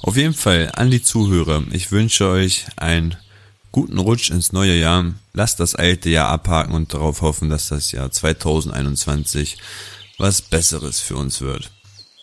Auf 0.00 0.16
jeden 0.16 0.34
Fall 0.34 0.70
an 0.74 0.90
die 0.90 1.02
Zuhörer, 1.02 1.64
ich 1.72 1.90
wünsche 1.90 2.28
euch 2.28 2.66
ein 2.76 3.16
guten 3.74 3.98
Rutsch 3.98 4.30
ins 4.30 4.52
neue 4.52 4.76
Jahr. 4.76 5.14
Lasst 5.32 5.58
das 5.58 5.74
alte 5.74 6.08
Jahr 6.08 6.28
abhaken 6.28 6.74
und 6.74 6.94
darauf 6.94 7.22
hoffen, 7.22 7.50
dass 7.50 7.70
das 7.70 7.90
Jahr 7.90 8.08
2021 8.08 9.58
was 10.16 10.42
Besseres 10.42 11.00
für 11.00 11.16
uns 11.16 11.40
wird. 11.40 11.72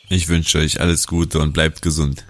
Ich 0.07 0.29
wünsche 0.29 0.59
euch 0.59 0.79
alles 0.79 1.07
Gute 1.07 1.39
und 1.39 1.51
bleibt 1.51 1.81
gesund. 1.81 2.23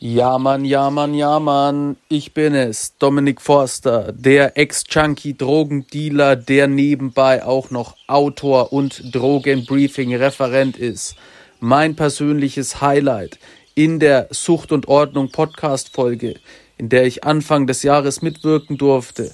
Ja, 0.00 0.38
Mann, 0.38 0.64
ja, 0.64 0.90
Mann, 0.90 1.14
ja, 1.14 1.38
Mann. 1.38 1.96
Ich 2.08 2.34
bin 2.34 2.54
es, 2.54 2.98
Dominik 2.98 3.40
Forster, 3.40 4.12
der 4.12 4.58
Ex-Junkie, 4.58 5.38
Drogendealer, 5.38 6.34
der 6.34 6.66
nebenbei 6.66 7.44
auch 7.44 7.70
noch 7.70 7.94
Autor 8.08 8.72
und 8.72 9.14
Drogenbriefing-Referent 9.14 10.76
ist. 10.76 11.14
Mein 11.60 11.94
persönliches 11.94 12.80
Highlight 12.80 13.38
in 13.78 14.00
der 14.00 14.26
Sucht 14.32 14.72
und 14.72 14.88
Ordnung 14.88 15.30
Podcast 15.30 15.94
Folge, 15.94 16.34
in 16.78 16.88
der 16.88 17.06
ich 17.06 17.22
Anfang 17.22 17.68
des 17.68 17.84
Jahres 17.84 18.22
mitwirken 18.22 18.76
durfte, 18.76 19.30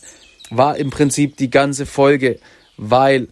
war 0.50 0.76
im 0.76 0.90
Prinzip 0.90 1.38
die 1.38 1.48
ganze 1.48 1.86
Folge, 1.86 2.38
weil 2.76 3.28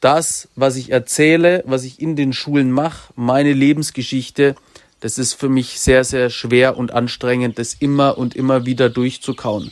das, 0.00 0.48
was 0.56 0.74
ich 0.74 0.90
erzähle, 0.90 1.62
was 1.64 1.84
ich 1.84 2.00
in 2.00 2.16
den 2.16 2.32
Schulen 2.32 2.72
mache, 2.72 3.12
meine 3.14 3.52
Lebensgeschichte, 3.52 4.56
das 4.98 5.16
ist 5.16 5.34
für 5.34 5.48
mich 5.48 5.78
sehr, 5.78 6.02
sehr 6.02 6.28
schwer 6.28 6.76
und 6.76 6.90
anstrengend, 6.90 7.60
das 7.60 7.74
immer 7.74 8.18
und 8.18 8.34
immer 8.34 8.66
wieder 8.66 8.90
durchzukauen. 8.90 9.70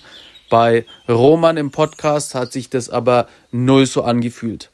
Bei 0.51 0.87
Roman 1.09 1.57
im 1.57 1.73
Podcast 1.73 2.37
hat 2.37 2.53
sich 2.53 2.71
das 2.71 2.91
aber 2.91 3.27
null 3.51 3.87
so 3.87 4.05
angefühlt. 4.05 4.71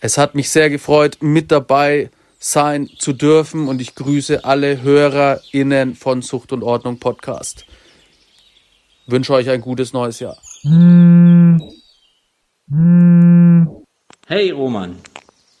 Es 0.00 0.16
hat 0.16 0.34
mich 0.34 0.48
sehr 0.48 0.70
gefreut, 0.70 1.18
mit 1.20 1.52
dabei 1.52 2.08
sein 2.38 2.88
zu 2.98 3.12
dürfen 3.12 3.68
und 3.68 3.80
ich 3.80 3.94
grüße 3.94 4.44
alle 4.44 4.82
HörerInnen 4.82 5.94
von 5.94 6.22
Sucht 6.22 6.52
und 6.52 6.62
Ordnung 6.62 6.98
Podcast. 7.00 7.66
Wünsche 9.06 9.32
euch 9.32 9.50
ein 9.50 9.60
gutes 9.60 9.92
neues 9.92 10.20
Jahr. 10.20 10.38
Hey 14.26 14.50
Roman, 14.50 14.96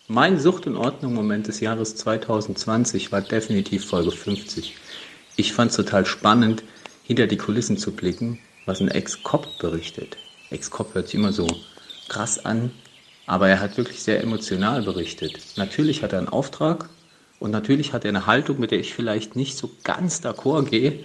mein 0.06 0.38
Sucht- 0.38 0.66
und 0.66 0.76
Ordnung-Moment 0.76 1.48
des 1.48 1.60
Jahres 1.60 1.96
2020 1.96 3.10
war 3.10 3.22
definitiv 3.22 3.86
Folge 3.86 4.10
50. 4.10 4.76
Ich 5.36 5.52
fand 5.52 5.70
es 5.70 5.76
total 5.76 6.06
spannend, 6.06 6.62
hinter 7.02 7.26
die 7.26 7.38
Kulissen 7.38 7.78
zu 7.78 7.92
blicken, 7.92 8.38
was 8.66 8.80
ein 8.80 8.88
Ex-Cop 8.88 9.58
berichtet. 9.58 10.16
Ex-Cop 10.50 10.94
hört 10.94 11.06
sich 11.06 11.14
immer 11.14 11.32
so 11.32 11.46
krass 12.08 12.44
an, 12.44 12.70
aber 13.28 13.50
er 13.50 13.60
hat 13.60 13.76
wirklich 13.76 14.02
sehr 14.02 14.22
emotional 14.22 14.82
berichtet. 14.82 15.38
Natürlich 15.56 16.02
hat 16.02 16.14
er 16.14 16.18
einen 16.18 16.30
Auftrag 16.30 16.88
und 17.38 17.50
natürlich 17.50 17.92
hat 17.92 18.06
er 18.06 18.08
eine 18.08 18.24
Haltung, 18.26 18.58
mit 18.58 18.70
der 18.70 18.80
ich 18.80 18.94
vielleicht 18.94 19.36
nicht 19.36 19.58
so 19.58 19.70
ganz 19.84 20.24
d'accord 20.24 20.70
gehe. 20.70 21.04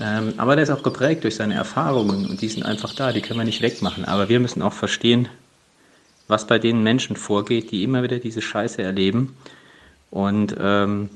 Ähm, 0.00 0.34
aber 0.38 0.56
der 0.56 0.64
ist 0.64 0.70
auch 0.70 0.82
geprägt 0.82 1.22
durch 1.22 1.36
seine 1.36 1.54
Erfahrungen 1.54 2.26
und 2.26 2.42
die 2.42 2.48
sind 2.48 2.64
einfach 2.64 2.92
da, 2.94 3.12
die 3.12 3.20
können 3.20 3.38
wir 3.38 3.44
nicht 3.44 3.62
wegmachen. 3.62 4.04
Aber 4.04 4.28
wir 4.28 4.40
müssen 4.40 4.60
auch 4.60 4.72
verstehen, 4.72 5.28
was 6.26 6.48
bei 6.48 6.58
den 6.58 6.82
Menschen 6.82 7.14
vorgeht, 7.14 7.70
die 7.70 7.84
immer 7.84 8.02
wieder 8.02 8.18
diese 8.18 8.42
Scheiße 8.42 8.82
erleben. 8.82 9.36
Und 10.10 10.56
ähm, 10.58 11.10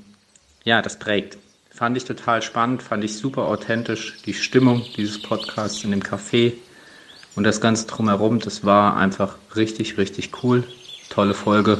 ja, 0.62 0.80
das 0.80 1.00
prägt. 1.00 1.38
Fand 1.70 1.96
ich 1.96 2.04
total 2.04 2.40
spannend, 2.40 2.84
fand 2.84 3.02
ich 3.02 3.16
super 3.16 3.48
authentisch. 3.48 4.18
Die 4.24 4.34
Stimmung 4.34 4.84
dieses 4.96 5.20
Podcasts 5.20 5.82
in 5.82 5.90
dem 5.90 6.04
Café 6.04 6.52
und 7.36 7.44
das 7.44 7.60
Ganze 7.60 7.86
drumherum, 7.86 8.40
das 8.40 8.64
war 8.64 8.96
einfach 8.96 9.36
richtig, 9.54 9.98
richtig 9.98 10.42
cool. 10.42 10.64
Tolle 11.10 11.34
Folge. 11.34 11.78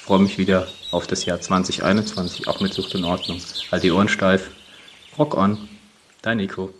Freue 0.00 0.20
mich 0.20 0.38
wieder 0.38 0.66
auf 0.90 1.06
das 1.06 1.26
Jahr 1.26 1.40
2021, 1.40 2.48
auch 2.48 2.60
mit 2.60 2.72
Sucht 2.72 2.94
in 2.94 3.04
Ordnung. 3.04 3.40
Halt 3.70 3.82
die 3.82 3.92
Ohren 3.92 4.08
steif. 4.08 4.50
Rock 5.18 5.36
on. 5.36 5.68
Dein 6.22 6.38
Nico. 6.38 6.72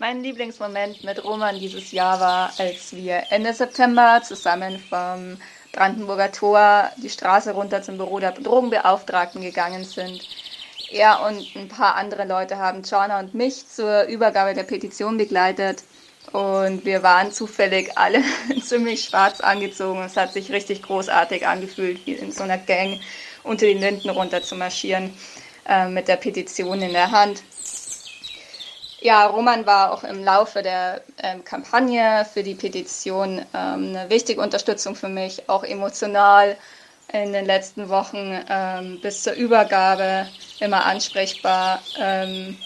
Mein 0.00 0.22
Lieblingsmoment 0.22 1.02
mit 1.02 1.24
Roman 1.24 1.58
dieses 1.58 1.90
Jahr 1.92 2.20
war, 2.20 2.52
als 2.58 2.94
wir 2.94 3.24
Ende 3.30 3.52
September 3.52 4.22
zusammen 4.22 4.78
vom 4.78 5.36
Brandenburger 5.72 6.30
Tor 6.30 6.90
die 6.96 7.10
Straße 7.10 7.52
runter 7.52 7.82
zum 7.82 7.98
Büro 7.98 8.18
der 8.20 8.32
Drogenbeauftragten 8.32 9.42
gegangen 9.42 9.84
sind. 9.84 10.26
Er 10.90 11.22
und 11.22 11.54
ein 11.54 11.68
paar 11.68 11.96
andere 11.96 12.24
Leute 12.24 12.56
haben 12.56 12.82
Jana 12.82 13.20
und 13.20 13.34
mich 13.34 13.68
zur 13.68 14.04
Übergabe 14.04 14.54
der 14.54 14.62
Petition 14.62 15.18
begleitet. 15.18 15.82
Und 16.32 16.84
wir 16.84 17.02
waren 17.02 17.32
zufällig 17.32 17.96
alle 17.96 18.22
ziemlich 18.62 19.04
schwarz 19.04 19.40
angezogen. 19.40 20.02
Es 20.02 20.16
hat 20.16 20.32
sich 20.32 20.50
richtig 20.50 20.82
großartig 20.82 21.46
angefühlt, 21.46 22.06
wie 22.06 22.12
in 22.12 22.32
so 22.32 22.42
einer 22.42 22.58
Gang 22.58 23.00
unter 23.44 23.66
die 23.66 23.74
Linden 23.74 24.10
runter 24.10 24.42
zu 24.42 24.56
marschieren 24.56 25.12
äh, 25.66 25.88
mit 25.88 26.08
der 26.08 26.16
Petition 26.16 26.80
in 26.82 26.92
der 26.92 27.10
Hand. 27.10 27.42
Ja, 29.00 29.26
Roman 29.26 29.64
war 29.64 29.92
auch 29.92 30.02
im 30.02 30.24
Laufe 30.24 30.62
der 30.62 31.02
ähm, 31.22 31.44
Kampagne 31.44 32.26
für 32.32 32.42
die 32.42 32.56
Petition 32.56 33.38
ähm, 33.54 33.94
eine 33.94 34.10
wichtige 34.10 34.40
Unterstützung 34.40 34.96
für 34.96 35.08
mich, 35.08 35.48
auch 35.48 35.62
emotional 35.62 36.56
in 37.12 37.32
den 37.32 37.46
letzten 37.46 37.88
Wochen 37.88 38.38
ähm, 38.48 39.00
bis 39.00 39.22
zur 39.22 39.32
Übergabe 39.32 40.26
immer 40.60 40.84
ansprechbar. 40.84 41.80
Ähm, 41.98 42.56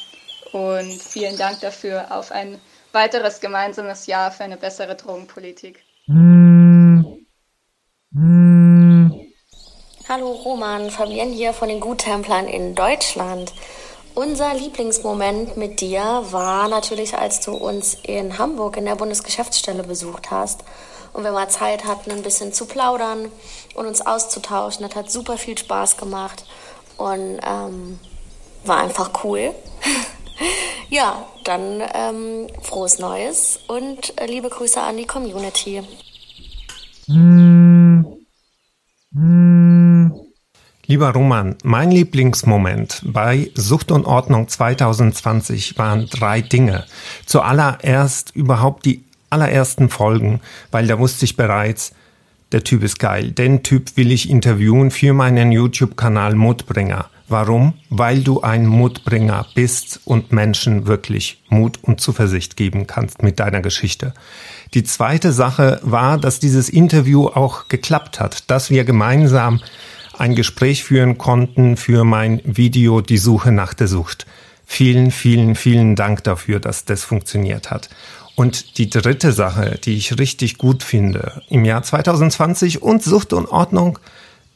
und 0.53 1.03
vielen 1.03 1.38
Dank 1.38 1.61
dafür 1.61 2.07
auf 2.11 2.30
ein 2.30 2.61
weiteres 2.93 3.40
gemeinsames 3.40 4.07
Jahr 4.07 4.30
für 4.30 4.45
eine 4.45 4.57
bessere 4.57 4.97
Drogenpolitik. 4.97 5.82
Hallo 10.09 10.32
Roman, 10.32 10.90
Fabienne 10.90 11.32
hier 11.32 11.55
von 11.55 11.68
den 11.68 11.80
Guttemplern 11.80 12.47
in 12.49 12.74
Deutschland. 12.74 13.55
Unser 14.14 14.53
Lieblingsmoment 14.53 15.57
mit 15.57 15.80
dir 15.80 16.03
war 16.30 16.68
natürlich, 16.68 17.16
als 17.16 17.40
du 17.40 17.53
uns 17.53 17.95
in 18.03 18.36
Hamburg 18.36 18.76
in 18.76 18.84
der 18.84 18.97
Bundesgeschäftsstelle 18.97 19.84
besucht 19.84 20.30
hast 20.30 20.64
und 21.12 21.24
wir 21.24 21.32
mal 21.32 21.48
Zeit 21.48 21.84
hatten, 21.84 22.10
ein 22.10 22.22
bisschen 22.22 22.52
zu 22.52 22.66
plaudern 22.66 23.28
und 23.74 23.86
uns 23.86 24.00
auszutauschen. 24.00 24.86
Das 24.86 24.96
hat 24.96 25.10
super 25.10 25.36
viel 25.38 25.56
Spaß 25.56 25.96
gemacht 25.96 26.44
und 26.96 27.40
ähm, 27.46 27.98
war 28.64 28.78
einfach 28.78 29.24
cool. 29.24 29.54
ja, 30.90 31.26
dann 31.44 31.82
ähm, 31.94 32.46
frohes 32.62 32.98
Neues 32.98 33.60
und 33.68 34.18
äh, 34.20 34.26
liebe 34.26 34.48
Grüße 34.48 34.80
an 34.80 34.96
die 34.96 35.06
Community. 35.06 35.82
Lieber 40.86 41.10
Roman, 41.10 41.56
mein 41.62 41.90
Lieblingsmoment 41.90 43.02
bei 43.04 43.50
Sucht 43.54 43.90
und 43.90 44.04
Ordnung 44.04 44.48
2020 44.48 45.78
waren 45.78 46.06
drei 46.06 46.42
Dinge. 46.42 46.84
Zuallererst 47.24 48.34
überhaupt 48.34 48.84
die 48.84 49.04
allerersten 49.33 49.89
Folgen, 49.89 50.41
weil 50.70 50.87
da 50.87 50.99
wusste 50.99 51.24
ich 51.24 51.37
bereits, 51.37 51.93
der 52.53 52.64
Typ 52.64 52.83
ist 52.83 52.99
geil. 52.99 53.30
Den 53.30 53.62
Typ 53.62 53.97
will 53.97 54.12
ich 54.12 54.28
interviewen 54.28 54.91
für 54.91 55.14
meinen 55.14 55.53
YouTube-Kanal 55.53 56.35
Mutbringer. 56.35 57.07
Warum? 57.28 57.72
Weil 57.89 58.22
du 58.22 58.43
ein 58.43 58.66
Mutbringer 58.66 59.47
bist 59.55 60.01
und 60.05 60.33
Menschen 60.33 60.87
wirklich 60.87 61.43
Mut 61.49 61.78
und 61.80 61.99
Zuversicht 62.01 62.59
geben 62.59 62.87
kannst 62.87 63.22
mit 63.22 63.41
deiner 63.41 63.62
Geschichte. 63.62 64.12
Die 64.74 64.85
zweite 64.85 65.33
Sache 65.33 65.80
war, 65.83 66.18
dass 66.18 66.41
dieses 66.41 66.68
Interview 66.68 67.28
auch 67.28 67.68
geklappt 67.68 68.20
hat, 68.20 68.51
dass 68.51 68.68
wir 68.68 68.85
gemeinsam 68.85 69.61
ein 70.18 70.35
Gespräch 70.35 70.85
führen 70.85 71.16
konnten 71.16 71.78
für 71.78 72.05
mein 72.05 72.43
Video 72.45 73.01
Die 73.01 73.16
Suche 73.16 73.51
nach 73.51 73.72
der 73.72 73.89
Sucht. 73.89 74.26
Vielen, 74.66 75.11
vielen, 75.11 75.55
vielen 75.55 75.97
Dank 75.97 76.24
dafür, 76.24 76.61
dass 76.61 76.85
das 76.85 77.03
funktioniert 77.03 77.70
hat. 77.70 77.89
Und 78.35 78.78
die 78.78 78.89
dritte 78.89 79.33
Sache, 79.33 79.78
die 79.85 79.97
ich 79.97 80.18
richtig 80.18 80.59
gut 80.59 80.83
finde 80.83 81.43
im 81.49 81.64
Jahr 81.64 81.83
2020 81.83 82.83
und 82.83 83.03
Sucht 83.03 83.33
und 83.33 83.47
Ordnung, 83.47 83.99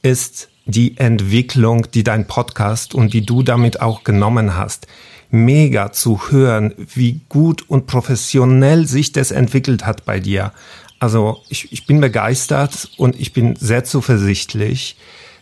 ist 0.03 0.49
die 0.65 0.97
Entwicklung, 0.97 1.91
die 1.93 2.03
dein 2.03 2.27
Podcast 2.27 2.95
und 2.95 3.13
die 3.13 3.25
du 3.25 3.43
damit 3.43 3.81
auch 3.81 4.03
genommen 4.05 4.57
hast. 4.57 4.87
Mega 5.31 5.93
zu 5.93 6.31
hören, 6.31 6.75
wie 6.95 7.21
gut 7.29 7.69
und 7.69 7.87
professionell 7.87 8.87
sich 8.87 9.13
das 9.13 9.31
entwickelt 9.31 9.85
hat 9.85 10.05
bei 10.05 10.21
dir. 10.21 10.53
Also 10.99 11.43
ich, 11.49 11.73
ich 11.73 11.87
bin 11.87 12.01
begeistert 12.01 12.91
und 12.97 13.21
ich 13.21 13.33
bin 13.33 13.57
sehr 13.57 13.85
zuversichtlich, 13.85 14.97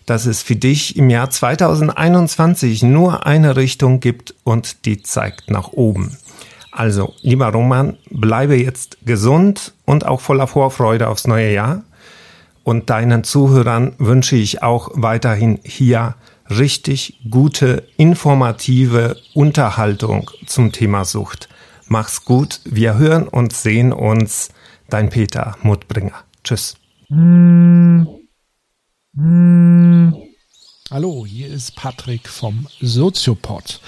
dass 0.06 0.26
es 0.26 0.42
für 0.42 0.56
dich 0.56 0.96
im 0.96 1.08
Jahr 1.10 1.30
2021 1.30 2.82
nur 2.82 3.26
eine 3.26 3.56
Richtung 3.56 4.00
gibt 4.00 4.34
und 4.44 4.84
die 4.84 5.02
zeigt 5.02 5.50
nach 5.50 5.68
oben. 5.68 6.16
Also, 6.76 7.14
lieber 7.22 7.52
Roman, 7.52 7.98
bleibe 8.10 8.56
jetzt 8.56 8.98
gesund 9.06 9.74
und 9.84 10.04
auch 10.04 10.20
voller 10.20 10.48
Vorfreude 10.48 11.08
aufs 11.08 11.28
neue 11.28 11.52
Jahr. 11.52 11.84
Und 12.64 12.90
deinen 12.90 13.22
Zuhörern 13.22 13.94
wünsche 13.98 14.34
ich 14.34 14.64
auch 14.64 14.90
weiterhin 14.94 15.60
hier 15.62 16.16
richtig 16.50 17.20
gute, 17.30 17.86
informative 17.96 19.16
Unterhaltung 19.34 20.28
zum 20.46 20.72
Thema 20.72 21.04
Sucht. 21.04 21.48
Mach's 21.86 22.24
gut. 22.24 22.60
Wir 22.64 22.98
hören 22.98 23.28
und 23.28 23.52
sehen 23.52 23.92
uns. 23.92 24.48
Dein 24.90 25.10
Peter 25.10 25.56
Mutbringer. 25.62 26.24
Tschüss. 26.42 26.76
Hallo, 30.90 31.24
hier 31.24 31.48
ist 31.48 31.76
Patrick 31.76 32.28
vom 32.28 32.66
Soziopod. 32.80 33.80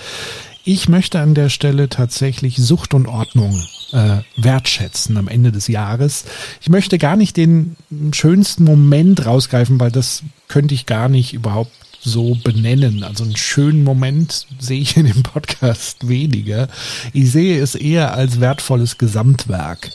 Ich 0.69 0.89
möchte 0.89 1.21
an 1.21 1.35
der 1.35 1.49
Stelle 1.49 1.89
tatsächlich 1.89 2.57
Sucht 2.57 2.93
und 2.93 3.07
Ordnung 3.07 3.63
äh, 3.93 4.17
wertschätzen 4.37 5.17
am 5.17 5.29
Ende 5.29 5.53
des 5.53 5.69
Jahres. 5.69 6.25
Ich 6.61 6.69
möchte 6.69 6.99
gar 6.99 7.15
nicht 7.15 7.37
den 7.37 7.77
schönsten 8.13 8.65
Moment 8.65 9.27
rausgreifen, 9.27 9.79
weil 9.79 9.93
das 9.93 10.25
könnte 10.49 10.75
ich 10.75 10.85
gar 10.85 11.09
nicht 11.09 11.35
überhaupt 11.35 11.71
so 12.01 12.37
benennen. 12.43 13.05
Also 13.05 13.23
einen 13.23 13.37
schönen 13.37 13.85
Moment 13.85 14.49
sehe 14.59 14.81
ich 14.81 14.97
in 14.97 15.07
dem 15.07 15.23
Podcast 15.23 16.09
weniger. 16.09 16.67
Ich 17.13 17.31
sehe 17.31 17.63
es 17.63 17.77
eher 17.77 18.15
als 18.15 18.41
wertvolles 18.41 18.99
Gesamtwerk, 18.99 19.93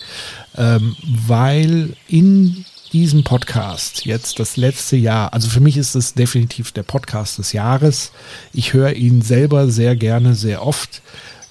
ähm, 0.55 0.95
weil 1.03 1.97
in 2.07 2.63
diesem 2.93 3.23
Podcast 3.23 4.05
jetzt 4.05 4.39
das 4.39 4.57
letzte 4.57 4.97
Jahr, 4.97 5.33
also 5.33 5.49
für 5.49 5.59
mich 5.59 5.77
ist 5.77 5.95
es 5.95 6.13
definitiv 6.13 6.71
der 6.71 6.83
Podcast 6.83 7.37
des 7.37 7.53
Jahres. 7.53 8.11
Ich 8.53 8.73
höre 8.73 8.93
ihn 8.93 9.21
selber 9.21 9.69
sehr 9.69 9.95
gerne, 9.95 10.35
sehr 10.35 10.65
oft. 10.65 11.01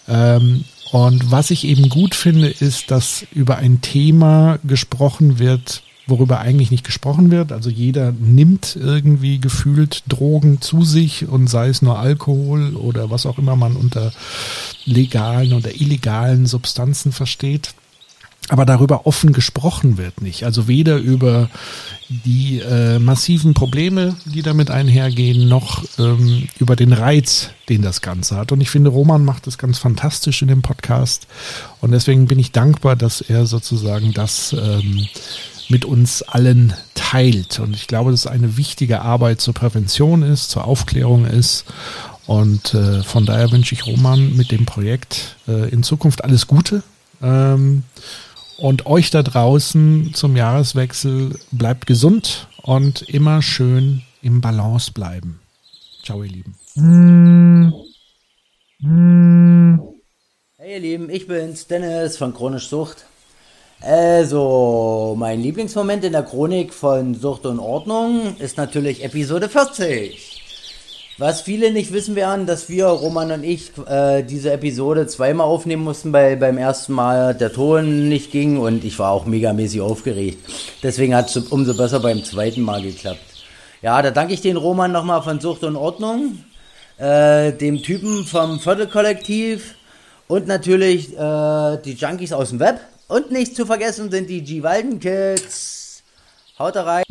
Ähm, 0.09 0.65
und 0.93 1.31
was 1.31 1.51
ich 1.51 1.65
eben 1.65 1.89
gut 1.89 2.15
finde, 2.15 2.49
ist, 2.49 2.91
dass 2.91 3.25
über 3.33 3.57
ein 3.57 3.81
Thema 3.81 4.59
gesprochen 4.65 5.39
wird, 5.39 5.83
worüber 6.07 6.41
eigentlich 6.41 6.73
nicht 6.73 6.85
gesprochen 6.85 7.31
wird. 7.31 7.53
Also 7.53 7.71
jeder 7.71 8.13
nimmt 8.13 8.77
irgendwie 8.77 9.39
gefühlt 9.39 10.03
Drogen 10.09 10.61
zu 10.61 10.85
sich 10.85 11.29
und 11.29 11.49
sei 11.49 11.69
es 11.69 11.83
nur 11.83 11.99
Alkohol 11.99 12.75
oder 12.75 13.11
was 13.11 13.27
auch 13.27 13.39
immer 13.39 13.55
man 13.55 13.77
unter 13.77 14.13
legalen 14.85 15.53
oder 15.53 15.81
illegalen 15.81 16.47
Substanzen 16.47 17.13
versteht 17.13 17.75
aber 18.51 18.67
darüber 18.67 19.07
offen 19.07 19.33
gesprochen 19.33 19.97
wird 19.97 20.21
nicht. 20.23 20.43
Also 20.43 20.67
weder 20.67 20.97
über 20.97 21.49
die 22.09 22.59
äh, 22.59 22.99
massiven 22.99 23.55
Probleme, 23.55 24.17
die 24.25 24.43
damit 24.43 24.73
einhergehen, 24.73 25.49
noch 25.49 25.85
ähm, 26.01 26.49
über 26.59 26.75
den 26.75 26.93
Reiz, 26.93 27.51
den 27.69 27.83
das 27.83 28.01
Ganze 28.01 28.37
hat. 28.37 28.51
Und 28.51 28.61
ich 28.61 28.69
finde, 28.69 28.91
Roman 28.91 29.25
macht 29.25 29.47
das 29.47 29.57
ganz 29.57 29.79
fantastisch 29.79 30.43
in 30.43 30.49
dem 30.49 30.63
Podcast. 30.63 31.29
Und 31.81 31.93
deswegen 31.93 32.27
bin 32.27 32.41
ich 32.41 32.51
dankbar, 32.51 32.97
dass 32.97 33.21
er 33.21 33.47
sozusagen 33.47 34.13
das 34.15 34.53
ähm, 34.53 35.07
mit 35.69 35.85
uns 35.85 36.23
allen 36.23 36.75
teilt. 36.95 37.61
Und 37.61 37.77
ich 37.77 37.87
glaube, 37.87 38.11
dass 38.11 38.27
eine 38.27 38.57
wichtige 38.57 39.03
Arbeit 39.03 39.41
zur 39.41 39.55
Prävention 39.55 40.25
ist, 40.25 40.51
zur 40.51 40.65
Aufklärung 40.65 41.25
ist. 41.25 41.67
Und 42.27 42.75
äh, 42.75 43.05
von 43.05 43.27
daher 43.27 43.53
wünsche 43.53 43.77
ich 43.77 43.87
Roman 43.87 44.35
mit 44.35 44.51
dem 44.51 44.67
Projekt 44.67 45.37
äh, 45.47 45.69
in 45.69 45.85
Zukunft 45.85 46.25
alles 46.25 46.49
Gute. 46.49 46.83
Ähm, 47.23 47.85
und 48.61 48.87
euch 48.87 49.11
da 49.11 49.23
draußen 49.23 50.13
zum 50.15 50.37
Jahreswechsel 50.37 51.39
bleibt 51.51 51.87
gesund 51.87 52.47
und 52.63 53.03
immer 53.03 53.43
schön 53.43 54.03
im 54.23 54.41
Balance 54.41 54.93
bleiben. 54.93 55.41
Ciao, 56.05 56.23
ihr 56.23 56.31
Lieben. 56.31 56.55
Hey 60.57 60.75
ihr 60.75 60.81
Lieben, 60.81 61.11
ich 61.11 61.27
bin's, 61.27 61.67
Dennis 61.67 62.17
von 62.17 62.35
Chronisch 62.35 62.69
Sucht. 62.69 63.07
Also, 63.81 65.15
mein 65.19 65.41
Lieblingsmoment 65.41 66.05
in 66.05 66.13
der 66.13 66.23
Chronik 66.23 66.75
von 66.75 67.15
Sucht 67.15 67.47
und 67.47 67.59
Ordnung 67.59 68.37
ist 68.39 68.59
natürlich 68.59 69.03
Episode 69.03 69.49
40. 69.49 70.30
Was 71.21 71.43
viele 71.43 71.71
nicht 71.71 71.93
wissen 71.93 72.17
werden, 72.17 72.47
dass 72.47 72.71
wir, 72.71 72.87
Roman 72.87 73.31
und 73.31 73.45
ich, 73.45 73.73
äh, 73.87 74.23
diese 74.23 74.53
Episode 74.53 75.07
zweimal 75.07 75.47
aufnehmen 75.47 75.85
mussten, 75.85 76.15
weil 76.15 76.39
beim 76.39 76.57
ersten 76.57 76.95
Mal 76.95 77.35
der 77.35 77.53
Ton 77.53 78.09
nicht 78.09 78.33
ging 78.33 78.57
und 78.57 78.85
ich 78.85 78.99
war 78.99 79.11
auch 79.11 79.27
megamäßig 79.27 79.83
aufgeregt. 79.83 80.39
Deswegen 80.83 81.15
hat 81.15 81.29
es 81.29 81.37
umso 81.37 81.77
besser 81.77 82.01
beim 82.01 82.25
zweiten 82.25 82.63
Mal 82.63 82.81
geklappt. 82.81 83.21
Ja, 83.83 84.01
da 84.01 84.11
danke 84.11 84.33
ich 84.33 84.41
den 84.41 84.57
Roman 84.57 84.93
nochmal 84.93 85.21
von 85.23 85.41
Sucht 85.41 85.63
und 85.63 85.77
Ordnung, 85.77 86.43
äh, 86.97 87.53
dem 87.53 87.83
Typen 87.83 88.25
vom 88.25 88.59
Viertelkollektiv 88.59 89.75
und 90.27 90.47
natürlich 90.47 91.13
äh, 91.19 91.77
die 91.85 91.97
Junkies 91.99 92.33
aus 92.33 92.49
dem 92.49 92.61
Web. 92.61 92.81
Und 93.09 93.31
nicht 93.31 93.55
zu 93.55 93.67
vergessen 93.67 94.11
sind 94.11 94.31
die 94.31 94.43
G-Walden 94.43 94.99
Kids. 94.99 96.03
Haut 96.59 96.77
rein. 96.77 97.05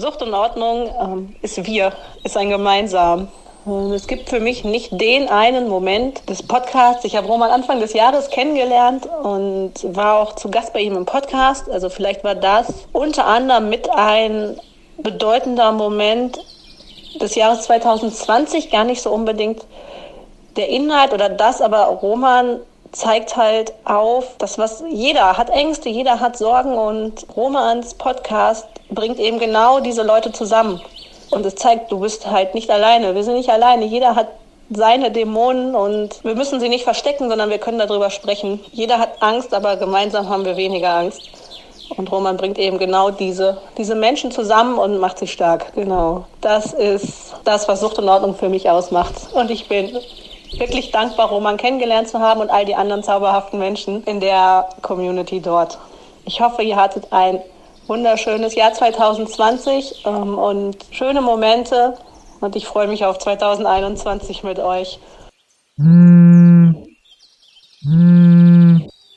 Sucht 0.00 0.22
und 0.22 0.32
Ordnung 0.32 0.90
ähm, 1.00 1.36
ist 1.42 1.66
wir, 1.66 1.92
ist 2.24 2.36
ein 2.36 2.48
gemeinsam. 2.48 3.28
Ähm, 3.66 3.92
es 3.92 4.06
gibt 4.06 4.30
für 4.30 4.40
mich 4.40 4.64
nicht 4.64 4.98
den 4.98 5.28
einen 5.28 5.68
Moment 5.68 6.28
des 6.30 6.42
Podcasts. 6.42 7.04
Ich 7.04 7.16
habe 7.16 7.26
Roman 7.26 7.50
Anfang 7.50 7.80
des 7.80 7.92
Jahres 7.92 8.30
kennengelernt 8.30 9.06
und 9.22 9.72
war 9.94 10.20
auch 10.20 10.34
zu 10.34 10.50
Gast 10.50 10.72
bei 10.72 10.80
ihm 10.80 10.96
im 10.96 11.04
Podcast. 11.04 11.68
Also 11.68 11.90
vielleicht 11.90 12.24
war 12.24 12.34
das 12.34 12.72
unter 12.92 13.26
anderem 13.26 13.68
mit 13.68 13.90
ein 13.90 14.58
bedeutender 14.96 15.72
Moment 15.72 16.40
des 17.20 17.34
Jahres 17.34 17.62
2020, 17.62 18.70
gar 18.70 18.84
nicht 18.84 19.02
so 19.02 19.10
unbedingt 19.10 19.66
der 20.56 20.68
Inhalt 20.68 21.12
oder 21.12 21.28
das, 21.28 21.60
aber 21.60 21.84
Roman 21.84 22.60
zeigt 22.92 23.36
halt 23.36 23.72
auf, 23.84 24.36
dass 24.38 24.58
was 24.58 24.84
jeder 24.90 25.38
hat 25.38 25.50
Ängste, 25.50 25.88
jeder 25.88 26.20
hat 26.20 26.36
Sorgen 26.36 26.74
und 26.74 27.26
Romans 27.36 27.94
Podcast 27.94 28.66
bringt 28.94 29.18
eben 29.18 29.38
genau 29.38 29.80
diese 29.80 30.02
Leute 30.02 30.32
zusammen. 30.32 30.80
Und 31.30 31.46
es 31.46 31.54
zeigt, 31.54 31.90
du 31.90 32.00
bist 32.00 32.30
halt 32.30 32.54
nicht 32.54 32.70
alleine. 32.70 33.14
Wir 33.14 33.24
sind 33.24 33.34
nicht 33.34 33.50
alleine. 33.50 33.84
Jeder 33.86 34.14
hat 34.14 34.28
seine 34.70 35.10
Dämonen 35.10 35.74
und 35.74 36.22
wir 36.24 36.34
müssen 36.34 36.60
sie 36.60 36.68
nicht 36.68 36.84
verstecken, 36.84 37.28
sondern 37.28 37.50
wir 37.50 37.58
können 37.58 37.78
darüber 37.78 38.10
sprechen. 38.10 38.60
Jeder 38.72 38.98
hat 38.98 39.20
Angst, 39.20 39.54
aber 39.54 39.76
gemeinsam 39.76 40.28
haben 40.28 40.44
wir 40.44 40.56
weniger 40.56 40.90
Angst. 40.90 41.22
Und 41.96 42.10
Roman 42.10 42.36
bringt 42.36 42.58
eben 42.58 42.78
genau 42.78 43.10
diese, 43.10 43.58
diese 43.76 43.94
Menschen 43.94 44.30
zusammen 44.30 44.78
und 44.78 44.98
macht 44.98 45.18
sie 45.18 45.26
stark. 45.26 45.74
Genau. 45.74 46.24
Das 46.40 46.72
ist 46.72 47.34
das, 47.44 47.68
was 47.68 47.80
Sucht 47.80 47.98
und 47.98 48.08
Ordnung 48.08 48.34
für 48.34 48.48
mich 48.48 48.70
ausmacht. 48.70 49.14
Und 49.34 49.50
ich 49.50 49.68
bin 49.68 49.98
wirklich 50.56 50.90
dankbar, 50.90 51.28
Roman 51.28 51.56
kennengelernt 51.56 52.08
zu 52.08 52.18
haben 52.18 52.40
und 52.40 52.50
all 52.50 52.64
die 52.64 52.74
anderen 52.74 53.02
zauberhaften 53.02 53.58
Menschen 53.58 54.04
in 54.04 54.20
der 54.20 54.68
Community 54.80 55.40
dort. 55.40 55.78
Ich 56.24 56.40
hoffe, 56.40 56.62
ihr 56.62 56.76
hattet 56.76 57.08
ein 57.10 57.40
wunderschönes 57.86 58.54
Jahr 58.54 58.72
2020 58.72 60.04
ähm, 60.06 60.38
und 60.38 60.76
schöne 60.90 61.20
Momente 61.20 61.98
und 62.40 62.56
ich 62.56 62.66
freue 62.66 62.88
mich 62.88 63.04
auf 63.04 63.18
2021 63.18 64.42
mit 64.42 64.58
euch. 64.58 64.98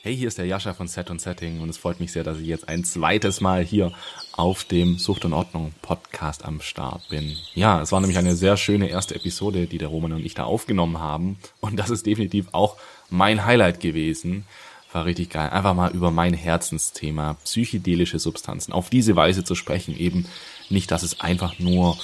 Hey, 0.06 0.16
hier 0.16 0.28
ist 0.28 0.38
der 0.38 0.46
Jascha 0.46 0.72
von 0.72 0.86
Set 0.86 1.10
und 1.10 1.20
Setting 1.20 1.60
und 1.60 1.68
es 1.68 1.78
freut 1.78 1.98
mich 1.98 2.12
sehr, 2.12 2.22
dass 2.22 2.38
ich 2.38 2.46
jetzt 2.46 2.68
ein 2.68 2.84
zweites 2.84 3.40
Mal 3.40 3.64
hier 3.64 3.92
auf 4.36 4.62
dem 4.62 4.98
Sucht 4.98 5.24
und 5.24 5.32
Ordnung 5.32 5.74
Podcast 5.82 6.44
am 6.44 6.60
Start 6.60 7.08
bin. 7.08 7.36
Ja, 7.54 7.82
es 7.82 7.90
war 7.90 7.98
nämlich 7.98 8.18
eine 8.18 8.36
sehr 8.36 8.56
schöne 8.56 8.88
erste 8.88 9.16
Episode, 9.16 9.66
die 9.66 9.78
der 9.78 9.88
Roman 9.88 10.12
und 10.12 10.24
ich 10.24 10.34
da 10.34 10.44
aufgenommen 10.44 11.00
haben 11.00 11.38
und 11.60 11.76
das 11.76 11.90
ist 11.90 12.06
definitiv 12.06 12.46
auch 12.52 12.76
mein 13.10 13.44
Highlight 13.44 13.80
gewesen. 13.80 14.46
War 14.92 15.04
richtig 15.04 15.30
geil. 15.30 15.50
Einfach 15.50 15.74
mal 15.74 15.92
über 15.92 16.10
mein 16.10 16.34
Herzensthema, 16.34 17.34
psychedelische 17.44 18.18
Substanzen, 18.18 18.72
auf 18.72 18.88
diese 18.88 19.16
Weise 19.16 19.44
zu 19.44 19.54
sprechen. 19.54 19.96
Eben 19.96 20.26
nicht, 20.70 20.90
dass 20.90 21.02
es 21.02 21.20
einfach 21.20 21.58
nur 21.58 21.98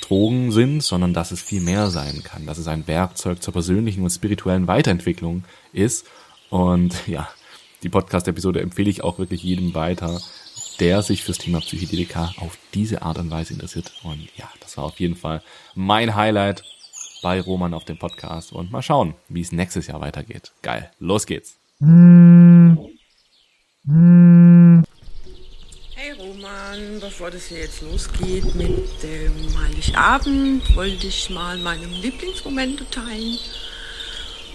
Drogen 0.00 0.52
sind, 0.52 0.82
sondern 0.82 1.12
dass 1.12 1.32
es 1.32 1.42
viel 1.42 1.60
mehr 1.60 1.90
sein 1.90 2.22
kann, 2.22 2.46
dass 2.46 2.58
es 2.58 2.68
ein 2.68 2.86
Werkzeug 2.86 3.42
zur 3.42 3.52
persönlichen 3.52 4.02
und 4.02 4.10
spirituellen 4.10 4.66
Weiterentwicklung 4.66 5.44
ist. 5.72 6.06
Und 6.50 6.94
ja, 7.06 7.28
die 7.82 7.88
Podcast-Episode 7.88 8.60
empfehle 8.60 8.90
ich 8.90 9.04
auch 9.04 9.18
wirklich 9.18 9.42
jedem 9.42 9.74
weiter, 9.74 10.20
der 10.80 11.02
sich 11.02 11.24
fürs 11.24 11.38
Thema 11.38 11.60
Psychedelika 11.60 12.32
auf 12.38 12.56
diese 12.72 13.02
Art 13.02 13.18
und 13.18 13.30
Weise 13.30 13.52
interessiert. 13.54 13.92
Und 14.04 14.28
ja, 14.36 14.48
das 14.60 14.76
war 14.76 14.84
auf 14.84 15.00
jeden 15.00 15.16
Fall 15.16 15.42
mein 15.74 16.14
Highlight 16.14 16.62
bei 17.22 17.40
Roman 17.40 17.74
auf 17.74 17.84
dem 17.84 17.98
Podcast. 17.98 18.52
Und 18.52 18.70
mal 18.70 18.82
schauen, 18.82 19.14
wie 19.28 19.40
es 19.40 19.52
nächstes 19.52 19.88
Jahr 19.88 20.00
weitergeht. 20.00 20.52
Geil. 20.62 20.90
Los 20.98 21.26
geht's. 21.26 21.56
Hey 21.80 21.86
Roman, 26.18 26.98
bevor 27.00 27.30
das 27.30 27.44
hier 27.44 27.58
jetzt 27.58 27.82
losgeht 27.82 28.52
mit 28.56 29.00
dem 29.00 29.56
Heiligabend, 29.56 30.74
wollte 30.74 31.06
ich 31.06 31.30
mal 31.30 31.56
meine 31.58 31.86
Lieblingsmomente 31.86 32.84
teilen. 32.90 33.38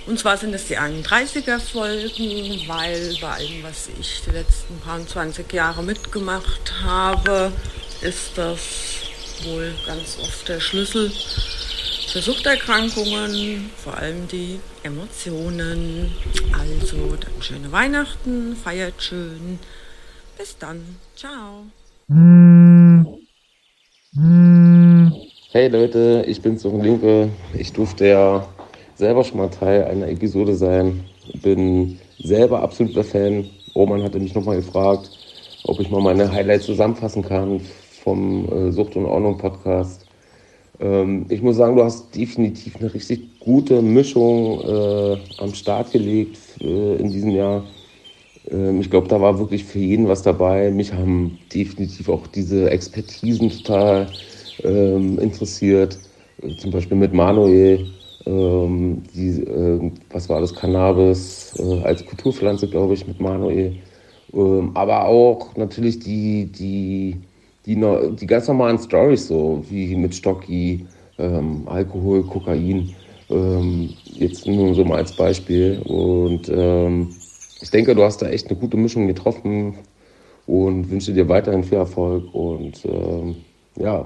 Und 0.05 0.19
zwar 0.19 0.35
sind 0.35 0.53
es 0.53 0.67
die 0.67 0.77
31er 0.77 1.61
Folgen, 1.61 2.67
weil 2.67 3.15
bei 3.21 3.29
allem, 3.29 3.63
was 3.63 3.87
ich 3.97 4.23
die 4.27 4.31
letzten 4.31 4.77
paar 4.81 5.07
20 5.07 5.53
Jahre 5.53 5.81
mitgemacht 5.81 6.73
habe, 6.83 7.53
ist 8.01 8.37
das 8.37 8.59
wohl 9.43 9.73
ganz 9.85 10.17
oft 10.19 10.49
der 10.49 10.59
Schlüssel 10.59 11.09
für 12.13 12.21
Suchterkrankungen, 12.21 13.71
vor 13.75 13.97
allem 13.97 14.27
die 14.27 14.59
Emotionen. 14.83 16.11
Also 16.51 17.15
dann 17.19 17.41
schöne 17.41 17.71
Weihnachten, 17.71 18.55
feiert 18.55 19.01
schön. 19.01 19.57
Bis 20.37 20.55
dann. 20.59 20.83
Ciao. 21.15 21.63
Hey 25.53 25.69
Leute, 25.69 26.23
ich 26.27 26.39
bin 26.39 26.59
Sohn 26.59 26.83
Linke. 26.83 27.29
Ich 27.57 27.73
durfte 27.73 28.05
ja 28.05 28.47
selber 28.93 29.23
schon 29.23 29.39
mal 29.39 29.49
Teil 29.49 29.85
einer 29.85 30.07
Episode 30.07 30.53
sein. 30.53 31.05
Bin 31.41 31.99
selber 32.19 32.61
absoluter 32.61 33.03
Fan. 33.03 33.49
Roman 33.73 34.03
hatte 34.03 34.19
mich 34.19 34.35
nochmal 34.35 34.57
gefragt, 34.57 35.09
ob 35.63 35.79
ich 35.79 35.89
mal 35.89 36.01
meine 36.01 36.31
Highlights 36.31 36.67
zusammenfassen 36.67 37.23
kann 37.23 37.59
vom 38.03 38.67
äh, 38.67 38.71
Sucht 38.71 38.95
und 38.97 39.07
Ordnung 39.07 39.39
Podcast. 39.39 40.02
Ähm, 40.83 41.27
ich 41.29 41.41
muss 41.41 41.57
sagen, 41.57 41.75
du 41.77 41.83
hast 41.83 42.15
definitiv 42.15 42.77
eine 42.77 42.93
richtig 42.93 43.39
gute 43.39 43.81
Mischung 43.81 44.61
äh, 44.65 45.17
am 45.37 45.53
Start 45.53 45.91
gelegt 45.91 46.39
äh, 46.61 46.97
in 46.97 47.11
diesem 47.11 47.31
Jahr. 47.31 47.71
Ähm, 48.49 48.81
ich 48.81 48.89
glaube, 48.89 49.07
da 49.07 49.21
war 49.21 49.39
wirklich 49.39 49.65
für 49.65 49.79
jeden 49.79 50.07
was 50.07 50.23
dabei. 50.23 50.71
Mich 50.71 50.93
haben 50.93 51.39
definitiv 51.53 52.09
auch 52.09 52.27
diese 52.27 52.69
Expertisen 52.71 53.49
total 53.49 54.13
ähm, 54.63 55.19
interessiert. 55.19 55.99
Äh, 56.41 56.55
zum 56.55 56.71
Beispiel 56.71 56.97
mit 56.97 57.13
Manuel 57.13 57.93
ähm, 58.25 59.03
die, 59.13 59.41
äh, 59.41 59.91
was 60.11 60.29
war 60.29 60.41
das, 60.41 60.53
Cannabis 60.55 61.55
äh, 61.59 61.81
als 61.83 62.05
Kulturpflanze, 62.05 62.69
glaube 62.69 62.93
ich, 62.95 63.07
mit 63.07 63.19
Manuel. 63.21 63.81
Ähm, 64.33 64.71
aber 64.75 65.05
auch 65.05 65.55
natürlich 65.57 65.99
die, 65.99 66.51
die, 66.51 67.21
die, 67.65 67.75
die 68.19 68.27
ganz 68.27 68.47
normalen 68.47 68.77
Stories, 68.77 69.27
so 69.27 69.63
wie 69.69 69.95
mit 69.95 70.15
Stocki, 70.15 70.85
ähm, 71.17 71.63
Alkohol, 71.67 72.23
Kokain. 72.23 72.93
Ähm, 73.29 73.89
jetzt 74.15 74.45
nur 74.45 74.73
so 74.75 74.83
mal 74.83 74.97
als 74.97 75.15
Beispiel. 75.15 75.81
Und 75.85 76.49
ähm, 76.49 77.09
ich 77.61 77.69
denke, 77.71 77.95
du 77.95 78.03
hast 78.03 78.21
da 78.21 78.27
echt 78.27 78.49
eine 78.49 78.59
gute 78.59 78.77
Mischung 78.77 79.07
getroffen 79.07 79.75
und 80.45 80.89
wünsche 80.89 81.13
dir 81.13 81.27
weiterhin 81.29 81.63
viel 81.63 81.77
Erfolg. 81.77 82.33
Und 82.33 82.83
ähm, 82.85 83.37
ja, 83.77 84.05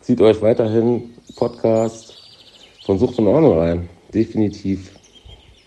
zieht 0.00 0.20
euch 0.20 0.40
weiterhin 0.42 1.10
Podcast 1.36 2.14
von 2.84 2.98
Sucht 2.98 3.18
und 3.18 3.26
Ordnung 3.26 3.58
rein. 3.58 3.88
Definitiv. 4.12 4.94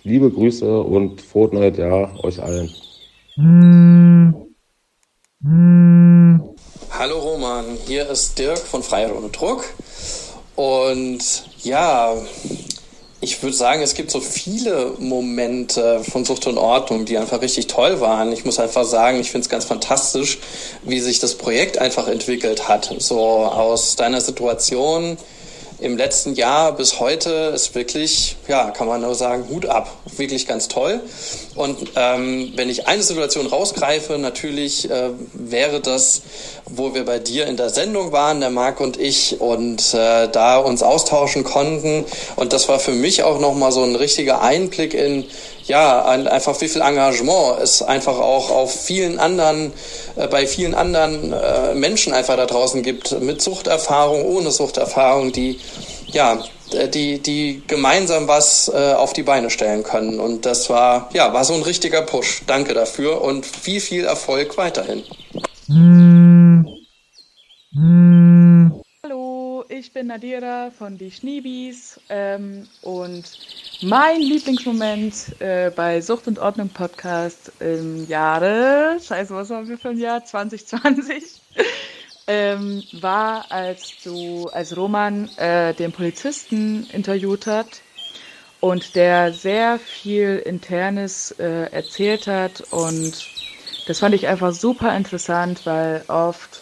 Liebe 0.04 0.30
Grüße 0.32 0.82
und 0.82 1.22
frohes 1.22 1.54
neues 1.54 1.78
Jahr 1.78 2.24
euch 2.24 2.42
allen. 2.42 2.70
Hallo 6.94 7.20
Roman, 7.20 7.78
hier 7.88 8.10
ist 8.10 8.38
Dirk 8.38 8.60
von 8.60 8.84
Freiheit 8.84 9.14
ohne 9.16 9.30
Druck. 9.30 9.64
Und 10.58 11.20
ja, 11.64 12.18
ich 13.22 13.42
würde 13.42 13.56
sagen, 13.56 13.82
es 13.82 13.94
gibt 13.94 14.12
so 14.12 14.20
viele 14.20 14.96
Momente 15.00 16.04
von 16.04 16.26
Sucht 16.26 16.48
und 16.48 16.58
Ordnung, 16.58 17.06
die 17.06 17.18
einfach 17.18 17.42
richtig 17.42 17.68
toll 17.68 18.02
waren. 18.02 18.34
Ich 18.34 18.44
muss 18.44 18.60
einfach 18.60 18.84
sagen, 18.84 19.22
ich 19.22 19.32
finde 19.32 19.46
es 19.46 19.50
ganz 19.50 19.64
fantastisch, 19.64 20.40
wie 20.84 21.00
sich 21.00 21.20
das 21.20 21.36
Projekt 21.36 21.78
einfach 21.78 22.10
entwickelt 22.10 22.68
hat. 22.68 22.94
So 23.00 23.20
aus 23.20 23.96
deiner 23.96 24.20
Situation 24.20 25.18
im 25.82 25.98
letzten 25.98 26.36
Jahr 26.36 26.74
bis 26.74 27.00
heute 27.00 27.52
ist 27.56 27.74
wirklich, 27.74 28.36
ja, 28.48 28.70
kann 28.70 28.88
man 28.88 29.02
nur 29.02 29.16
sagen, 29.16 29.48
Hut 29.50 29.66
ab. 29.66 29.90
Wirklich 30.16 30.48
ganz 30.48 30.68
toll. 30.68 31.02
Und 31.56 31.78
ähm, 31.96 32.54
wenn 32.56 32.70
ich 32.70 32.88
eine 32.88 33.02
Situation 33.02 33.48
rausgreife, 33.48 34.20
natürlich 34.20 34.90
äh, 34.90 35.10
wäre 35.34 35.82
das, 35.82 36.22
wo 36.66 36.94
wir 36.94 37.04
bei 37.04 37.18
dir 37.18 37.48
in 37.48 37.58
der 37.58 37.70
Sendung 37.70 38.12
waren, 38.12 38.42
der 38.42 38.52
Marc 38.52 38.80
und 38.80 38.98
ich, 38.98 39.42
und 39.42 39.94
äh, 39.96 40.28
da 40.28 40.58
uns 40.58 40.84
austauschen 40.84 41.44
konnten. 41.44 42.06
Und 42.36 42.54
das 42.54 42.70
war 42.70 42.80
für 42.80 42.94
mich 42.94 43.24
auch 43.24 43.40
nochmal 43.40 43.72
so 43.72 43.84
ein 43.84 43.96
richtiger 43.96 44.42
Einblick 44.42 44.94
in, 44.94 45.26
ja, 45.66 46.06
einfach 46.06 46.60
wie 46.62 46.68
viel 46.68 46.82
Engagement 46.82 47.60
es 47.62 47.82
einfach 47.82 48.20
auch 48.20 48.52
auf 48.52 48.74
vielen 48.74 49.20
anderen, 49.20 49.74
bei 50.16 50.48
vielen 50.48 50.74
anderen 50.74 51.34
äh, 51.34 51.74
Menschen 51.74 52.14
einfach 52.14 52.36
da 52.36 52.46
draußen 52.46 52.84
gibt, 52.84 53.20
mit 53.22 53.42
Suchterfahrung, 53.42 54.26
ohne 54.26 54.52
Suchterfahrung, 54.52 55.32
die, 55.32 55.60
ja, 56.08 56.44
äh, 56.74 56.88
die, 56.88 57.20
die 57.20 57.62
gemeinsam 57.68 58.28
was 58.28 58.72
äh, 58.74 58.94
auf 58.94 59.14
die 59.14 59.24
Beine 59.24 59.50
stellen 59.50 59.84
können. 59.84 60.20
Und 60.20 60.46
das 60.46 60.70
war, 60.70 61.10
ja, 61.14 61.34
war 61.34 61.44
so 61.44 61.54
ein 61.54 61.64
richtiger 61.64 62.02
Push. 62.02 62.44
Danke 62.48 62.74
dafür 62.74 63.22
und 63.22 63.46
viel, 63.46 63.82
viel 63.82 64.06
Erfolg 64.06 64.58
weiterhin. 64.58 65.04
Hallo, 67.74 68.84
ich 69.72 69.94
bin 69.94 70.08
Nadira 70.08 70.70
von 70.78 70.98
Die 70.98 71.12
Schneebis 71.12 72.00
ähm, 72.10 72.68
und 72.82 73.24
mein 73.82 74.20
Lieblingsmoment 74.20 75.40
äh, 75.40 75.72
bei 75.74 76.02
Sucht 76.02 76.28
und 76.28 76.40
Ordnung 76.40 76.68
Podcast 76.70 77.54
im 77.62 78.06
Jahre, 78.08 78.98
scheiße, 79.02 79.34
was 79.34 79.50
haben 79.50 79.70
wir 79.70 79.78
für 79.78 79.90
ein 79.90 79.98
Jahr? 79.98 80.26
2020, 80.26 81.42
ähm, 82.28 82.84
war, 83.00 83.50
als 83.50 83.94
du, 84.04 84.48
als 84.48 84.76
Roman 84.76 85.30
äh, 85.38 85.74
den 85.74 85.94
Polizisten 85.94 86.86
interviewt 86.92 87.48
hat 87.48 87.82
und 88.60 88.96
der 88.96 89.32
sehr 89.32 89.80
viel 89.80 90.42
Internes 90.46 91.32
äh, 91.40 91.72
erzählt 91.72 92.28
hat 92.28 92.62
und 92.72 93.14
das 93.88 94.00
fand 94.00 94.16
ich 94.16 94.28
einfach 94.28 94.52
super 94.52 94.96
interessant, 94.96 95.66
weil 95.66 96.04
oft 96.10 96.61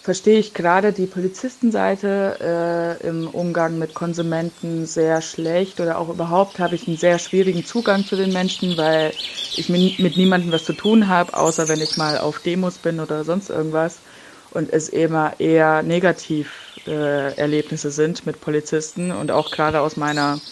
verstehe 0.00 0.38
ich 0.38 0.54
gerade 0.54 0.92
die 0.92 1.06
Polizistenseite 1.06 2.98
äh, 3.02 3.06
im 3.06 3.28
Umgang 3.28 3.78
mit 3.78 3.94
Konsumenten 3.94 4.86
sehr 4.86 5.20
schlecht 5.22 5.80
oder 5.80 5.98
auch 5.98 6.08
überhaupt 6.08 6.58
habe 6.58 6.74
ich 6.76 6.86
einen 6.86 6.96
sehr 6.96 7.18
schwierigen 7.18 7.64
Zugang 7.64 8.06
zu 8.06 8.16
den 8.16 8.32
Menschen, 8.32 8.76
weil 8.76 9.12
ich 9.56 9.68
mit 9.68 10.16
niemandem 10.16 10.52
was 10.52 10.64
zu 10.64 10.72
tun 10.74 11.08
habe, 11.08 11.34
außer 11.34 11.68
wenn 11.68 11.80
ich 11.80 11.96
mal 11.96 12.18
auf 12.18 12.40
Demos 12.40 12.78
bin 12.78 13.00
oder 13.00 13.24
sonst 13.24 13.50
irgendwas 13.50 14.02
und 14.50 14.72
es 14.72 14.88
immer 14.88 15.38
eher 15.40 15.82
negativ 15.82 16.80
äh, 16.86 17.34
Erlebnisse 17.36 17.90
sind 17.90 18.24
mit 18.24 18.40
Polizisten 18.40 19.10
und 19.12 19.30
auch 19.30 19.50
gerade 19.50 19.80
aus 19.80 19.96
meiner 19.96 20.42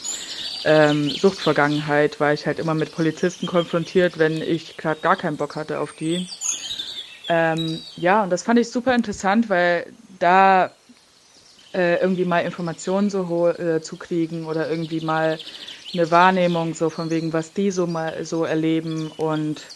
ähm, 0.65 1.17
Suchtvergangenheit 1.17 2.21
war 2.21 2.33
ich 2.33 2.47
halt 2.47 2.59
immer 2.59 2.75
mit 2.75 2.91
Polizisten 2.93 3.47
konfrontiert, 3.47 4.19
wenn 4.19 4.43
ich 4.43 4.77
gerade 4.77 5.01
gar 5.01 5.17
keinen 5.17 5.37
Bock 5.37 5.57
hatte 5.57 5.81
auf 5.81 5.93
die. 5.95 6.29
Ähm, 7.29 7.87
ja, 7.97 8.23
und 8.23 8.31
das 8.31 8.43
fand 8.45 8.59
ich 8.59 8.71
super 8.71 8.95
interessant, 8.95 9.49
weil 9.49 9.97
da 10.09 10.77
äh, 11.75 11.97
irgendwie 12.01 12.25
mal 12.25 12.41
Informationen 12.41 13.11
so 13.11 13.49
äh, 13.49 13.81
zu 13.81 13.99
kriegen 13.99 14.47
oder 14.47 14.69
irgendwie 14.69 15.01
mal 15.01 15.41
eine 15.93 16.11
Wahrnehmung 16.11 16.75
so 16.75 16.91
von 16.91 17.11
wegen, 17.11 17.33
was 17.33 17.55
die 17.55 17.71
so 17.71 17.87
mal 17.87 18.25
so 18.25 18.45
erleben. 18.45 19.11
Und 19.13 19.75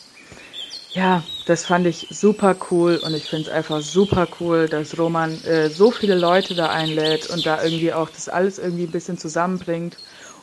ja, 0.93 1.25
das 1.45 1.65
fand 1.67 1.87
ich 1.87 2.09
super 2.11 2.59
cool 2.71 2.99
und 2.99 3.15
ich 3.15 3.27
finde 3.29 3.51
es 3.51 3.57
einfach 3.57 3.81
super 3.83 4.29
cool, 4.41 4.69
dass 4.69 4.99
Roman 4.99 5.45
äh, 5.45 5.71
so 5.71 5.91
viele 5.91 6.15
Leute 6.17 6.55
da 6.55 6.71
einlädt 6.71 7.27
und 7.27 7.47
da 7.47 7.63
irgendwie 7.63 7.93
auch 7.93 8.11
das 8.11 8.29
alles 8.29 8.59
irgendwie 8.59 8.85
ein 8.85 8.91
bisschen 8.91 9.19
zusammenbringt, 9.19 10.01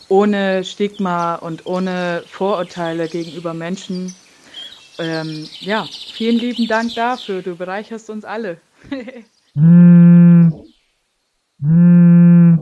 ohne 0.08 0.64
Stigma 0.64 1.36
und 1.36 1.66
ohne 1.66 2.24
Vorurteile 2.28 3.10
gegenüber 3.10 3.54
Menschen 3.54 4.16
ähm, 5.00 5.48
ja, 5.60 5.88
vielen 6.14 6.38
lieben 6.38 6.68
Dank 6.68 6.94
dafür. 6.96 7.42
Du 7.42 7.56
bereicherst 7.56 8.10
uns 8.10 8.26
alle. 8.26 8.58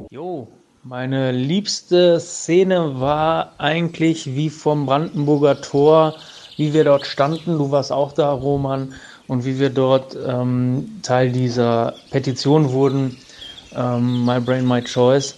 Jo, 0.10 0.48
meine 0.84 1.34
liebste 1.34 2.20
Szene 2.22 3.02
war 3.02 3.54
eigentlich 3.58 4.34
wie 4.36 4.50
vom 4.50 4.86
Brandenburger 4.86 5.60
Tor, 5.60 6.16
wie 6.56 6.74
wir 6.74 6.86
dort 6.86 7.06
standen. 7.06 7.58
Du 7.58 7.72
warst 7.72 7.92
auch 7.92 8.14
da, 8.14 8.32
Roman, 8.32 8.94
und 9.28 9.44
wie 9.44 9.60
wir 9.60 9.70
dort 9.70 10.16
ähm, 10.26 11.00
Teil 11.02 11.32
dieser 11.32 11.96
Petition 12.12 12.72
wurden, 12.72 13.18
ähm, 13.76 14.26
My 14.26 14.40
Brain, 14.40 14.66
My 14.66 14.82
Choice, 14.82 15.36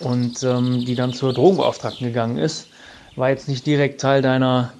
und 0.00 0.42
ähm, 0.42 0.84
die 0.84 0.94
dann 0.94 1.12
zur 1.12 1.32
Drogenbeauftragten 1.32 2.06
gegangen 2.06 2.38
ist. 2.38 2.68
War 3.16 3.30
jetzt 3.30 3.48
nicht 3.48 3.66
direkt 3.66 4.00
Teil 4.00 4.22
deiner 4.22 4.72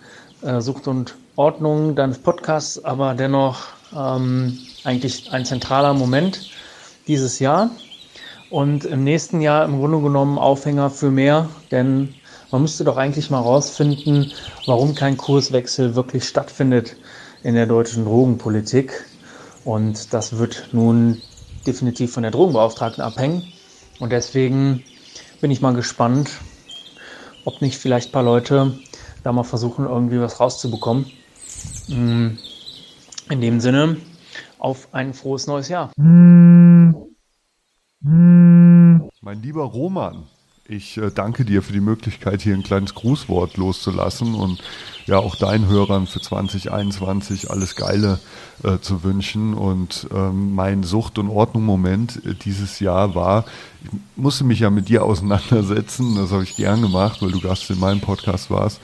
äh, 0.42 0.60
Sucht 0.60 0.86
und 0.86 1.16
Ordnung 1.36 1.94
deines 1.94 2.18
Podcasts, 2.18 2.84
aber 2.84 3.14
dennoch 3.14 3.68
ähm, 3.96 4.58
eigentlich 4.84 5.32
ein 5.32 5.46
zentraler 5.46 5.94
Moment 5.94 6.50
dieses 7.06 7.38
Jahr. 7.38 7.70
Und 8.50 8.84
im 8.84 9.02
nächsten 9.02 9.40
Jahr 9.40 9.64
im 9.64 9.78
Grunde 9.78 10.00
genommen 10.00 10.38
Aufhänger 10.38 10.90
für 10.90 11.10
mehr, 11.10 11.48
denn 11.70 12.12
man 12.50 12.60
müsste 12.60 12.84
doch 12.84 12.98
eigentlich 12.98 13.30
mal 13.30 13.40
rausfinden, 13.40 14.30
warum 14.66 14.94
kein 14.94 15.16
Kurswechsel 15.16 15.94
wirklich 15.94 16.28
stattfindet 16.28 16.96
in 17.42 17.54
der 17.54 17.64
deutschen 17.64 18.04
Drogenpolitik. 18.04 19.06
Und 19.64 20.12
das 20.12 20.36
wird 20.36 20.68
nun 20.72 21.22
definitiv 21.66 22.12
von 22.12 22.24
der 22.24 22.32
Drogenbeauftragten 22.32 23.02
abhängen. 23.02 23.50
Und 24.00 24.12
deswegen 24.12 24.82
bin 25.40 25.50
ich 25.50 25.62
mal 25.62 25.72
gespannt, 25.72 26.30
ob 27.46 27.62
nicht 27.62 27.78
vielleicht 27.78 28.10
ein 28.10 28.12
paar 28.12 28.22
Leute 28.22 28.78
da 29.22 29.32
mal 29.32 29.44
versuchen, 29.44 29.86
irgendwie 29.86 30.20
was 30.20 30.40
rauszubekommen. 30.40 31.06
Mm, 31.88 32.38
in 33.30 33.40
dem 33.40 33.60
Sinne, 33.60 33.96
auf 34.58 34.92
ein 34.92 35.14
frohes 35.14 35.46
neues 35.46 35.68
Jahr. 35.68 35.90
Mein 39.24 39.42
lieber 39.42 39.64
Roman, 39.64 40.24
ich 40.68 40.96
äh, 40.96 41.10
danke 41.10 41.44
dir 41.44 41.62
für 41.62 41.72
die 41.72 41.80
Möglichkeit, 41.80 42.40
hier 42.40 42.54
ein 42.54 42.62
kleines 42.62 42.94
Grußwort 42.94 43.56
loszulassen 43.56 44.34
und 44.34 44.62
ja 45.06 45.18
auch 45.18 45.36
deinen 45.36 45.66
Hörern 45.66 46.06
für 46.06 46.20
2021 46.20 47.50
alles 47.50 47.76
Geile 47.76 48.20
äh, 48.62 48.78
zu 48.78 49.02
wünschen. 49.02 49.54
Und 49.54 50.08
ähm, 50.14 50.54
mein 50.54 50.82
Sucht- 50.82 51.18
und 51.18 51.28
Ordnung-Moment 51.28 52.24
äh, 52.24 52.34
dieses 52.34 52.80
Jahr 52.80 53.14
war, 53.14 53.44
ich 53.82 53.90
musste 54.16 54.44
mich 54.44 54.60
ja 54.60 54.70
mit 54.70 54.88
dir 54.88 55.04
auseinandersetzen, 55.04 56.14
das 56.14 56.30
habe 56.30 56.44
ich 56.44 56.56
gern 56.56 56.80
gemacht, 56.80 57.20
weil 57.20 57.32
du 57.32 57.40
Gast 57.40 57.68
in 57.70 57.80
meinem 57.80 58.00
Podcast 58.00 58.50
warst. 58.50 58.80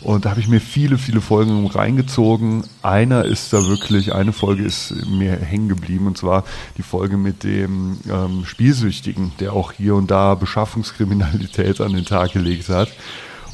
Und 0.00 0.24
da 0.24 0.30
habe 0.30 0.40
ich 0.40 0.48
mir 0.48 0.60
viele, 0.60 0.96
viele 0.96 1.20
Folgen 1.20 1.66
reingezogen. 1.66 2.64
Einer 2.82 3.24
ist 3.24 3.52
da 3.52 3.66
wirklich, 3.66 4.14
eine 4.14 4.32
Folge 4.32 4.62
ist 4.62 4.94
mir 5.06 5.36
hängen 5.36 5.68
geblieben, 5.68 6.06
und 6.06 6.16
zwar 6.16 6.44
die 6.76 6.82
Folge 6.82 7.16
mit 7.16 7.42
dem 7.42 7.98
ähm, 8.08 8.44
Spielsüchtigen, 8.44 9.32
der 9.40 9.52
auch 9.52 9.72
hier 9.72 9.96
und 9.96 10.10
da 10.10 10.34
Beschaffungskriminalität 10.34 11.80
an 11.80 11.94
den 11.94 12.04
Tag 12.04 12.32
gelegt 12.32 12.68
hat. 12.68 12.88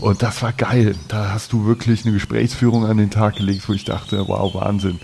Und 0.01 0.23
das 0.23 0.43
war 0.43 0.53
geil. 0.53 0.97
Da 1.09 1.33
hast 1.33 1.53
du 1.53 1.67
wirklich 1.67 2.05
eine 2.05 2.13
Gesprächsführung 2.13 2.85
an 2.85 2.99
den 2.99 3.11
Tag 3.11 3.37
gelegt, 3.37 3.69
wo 3.69 3.73
ich 3.73 3.85
dachte, 3.85 4.25
wow, 4.29 4.55
Wahnsinn 4.55 5.01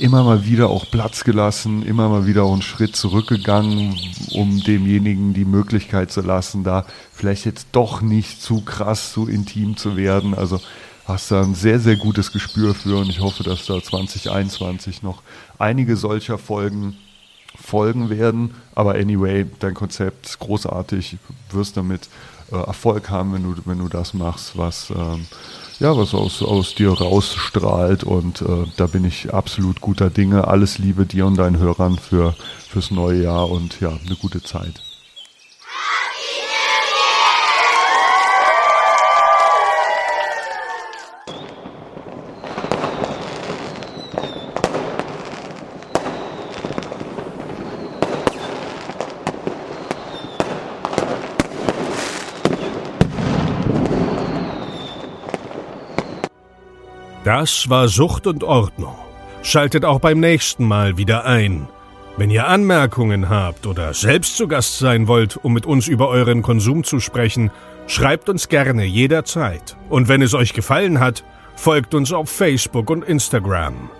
immer 0.00 0.24
mal 0.24 0.44
wieder 0.46 0.68
auch 0.68 0.90
Platz 0.90 1.24
gelassen, 1.24 1.84
immer 1.84 2.08
mal 2.08 2.26
wieder 2.26 2.44
auch 2.44 2.52
einen 2.52 2.62
Schritt 2.62 2.96
zurückgegangen, 2.96 3.98
um 4.32 4.62
demjenigen 4.62 5.34
die 5.34 5.44
Möglichkeit 5.44 6.10
zu 6.10 6.22
lassen, 6.22 6.64
da 6.64 6.86
vielleicht 7.12 7.44
jetzt 7.44 7.68
doch 7.72 8.00
nicht 8.00 8.42
zu 8.42 8.62
krass, 8.62 9.12
zu 9.12 9.26
intim 9.26 9.76
zu 9.76 9.96
werden. 9.96 10.34
Also 10.34 10.60
hast 11.04 11.30
da 11.30 11.42
ein 11.42 11.54
sehr, 11.54 11.78
sehr 11.78 11.96
gutes 11.96 12.32
Gespür 12.32 12.74
für 12.74 12.98
und 12.98 13.08
ich 13.08 13.20
hoffe, 13.20 13.42
dass 13.42 13.66
da 13.66 13.82
2021 13.82 15.02
noch 15.02 15.22
einige 15.58 15.96
solcher 15.96 16.38
Folgen 16.38 16.96
folgen 17.54 18.10
werden. 18.10 18.54
Aber 18.74 18.94
anyway, 18.94 19.46
dein 19.58 19.74
Konzept 19.74 20.26
ist 20.26 20.38
großartig, 20.38 21.16
wirst 21.50 21.76
damit 21.76 22.08
äh, 22.50 22.56
Erfolg 22.56 23.10
haben, 23.10 23.34
wenn 23.34 23.42
du, 23.42 23.54
wenn 23.64 23.78
du 23.78 23.88
das 23.88 24.14
machst, 24.14 24.56
was 24.56 24.90
ähm, 24.90 25.26
ja, 25.78 25.96
was 25.96 26.14
aus, 26.14 26.42
aus 26.42 26.74
dir 26.74 26.90
rausstrahlt 26.90 28.04
und 28.04 28.42
äh, 28.42 28.64
da 28.76 28.86
bin 28.86 29.04
ich 29.04 29.32
absolut 29.32 29.80
guter 29.80 30.10
Dinge. 30.10 30.48
Alles 30.48 30.78
Liebe 30.78 31.06
dir 31.06 31.26
und 31.26 31.36
deinen 31.36 31.58
Hörern 31.58 31.98
für, 31.98 32.34
fürs 32.68 32.90
neue 32.90 33.22
Jahr 33.22 33.50
und 33.50 33.80
ja, 33.80 33.90
eine 33.90 34.16
gute 34.16 34.42
Zeit. 34.42 34.82
Das 57.26 57.68
war 57.68 57.88
Sucht 57.88 58.28
und 58.28 58.44
Ordnung. 58.44 58.94
Schaltet 59.42 59.84
auch 59.84 59.98
beim 59.98 60.20
nächsten 60.20 60.64
Mal 60.64 60.96
wieder 60.96 61.24
ein. 61.24 61.66
Wenn 62.16 62.30
ihr 62.30 62.46
Anmerkungen 62.46 63.28
habt 63.28 63.66
oder 63.66 63.94
selbst 63.94 64.36
zu 64.36 64.46
Gast 64.46 64.78
sein 64.78 65.08
wollt, 65.08 65.36
um 65.36 65.52
mit 65.52 65.66
uns 65.66 65.88
über 65.88 66.06
euren 66.06 66.42
Konsum 66.42 66.84
zu 66.84 67.00
sprechen, 67.00 67.50
schreibt 67.88 68.28
uns 68.28 68.48
gerne 68.48 68.84
jederzeit. 68.84 69.76
Und 69.88 70.06
wenn 70.06 70.22
es 70.22 70.34
euch 70.34 70.52
gefallen 70.52 71.00
hat, 71.00 71.24
folgt 71.56 71.96
uns 71.96 72.12
auf 72.12 72.30
Facebook 72.30 72.90
und 72.90 73.02
Instagram. 73.02 73.90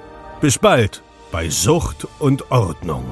Bis 0.41 0.57
bald 0.57 1.03
bei 1.33 1.51
Sucht 1.51 2.07
und 2.21 2.53
Ordnung. 2.53 3.07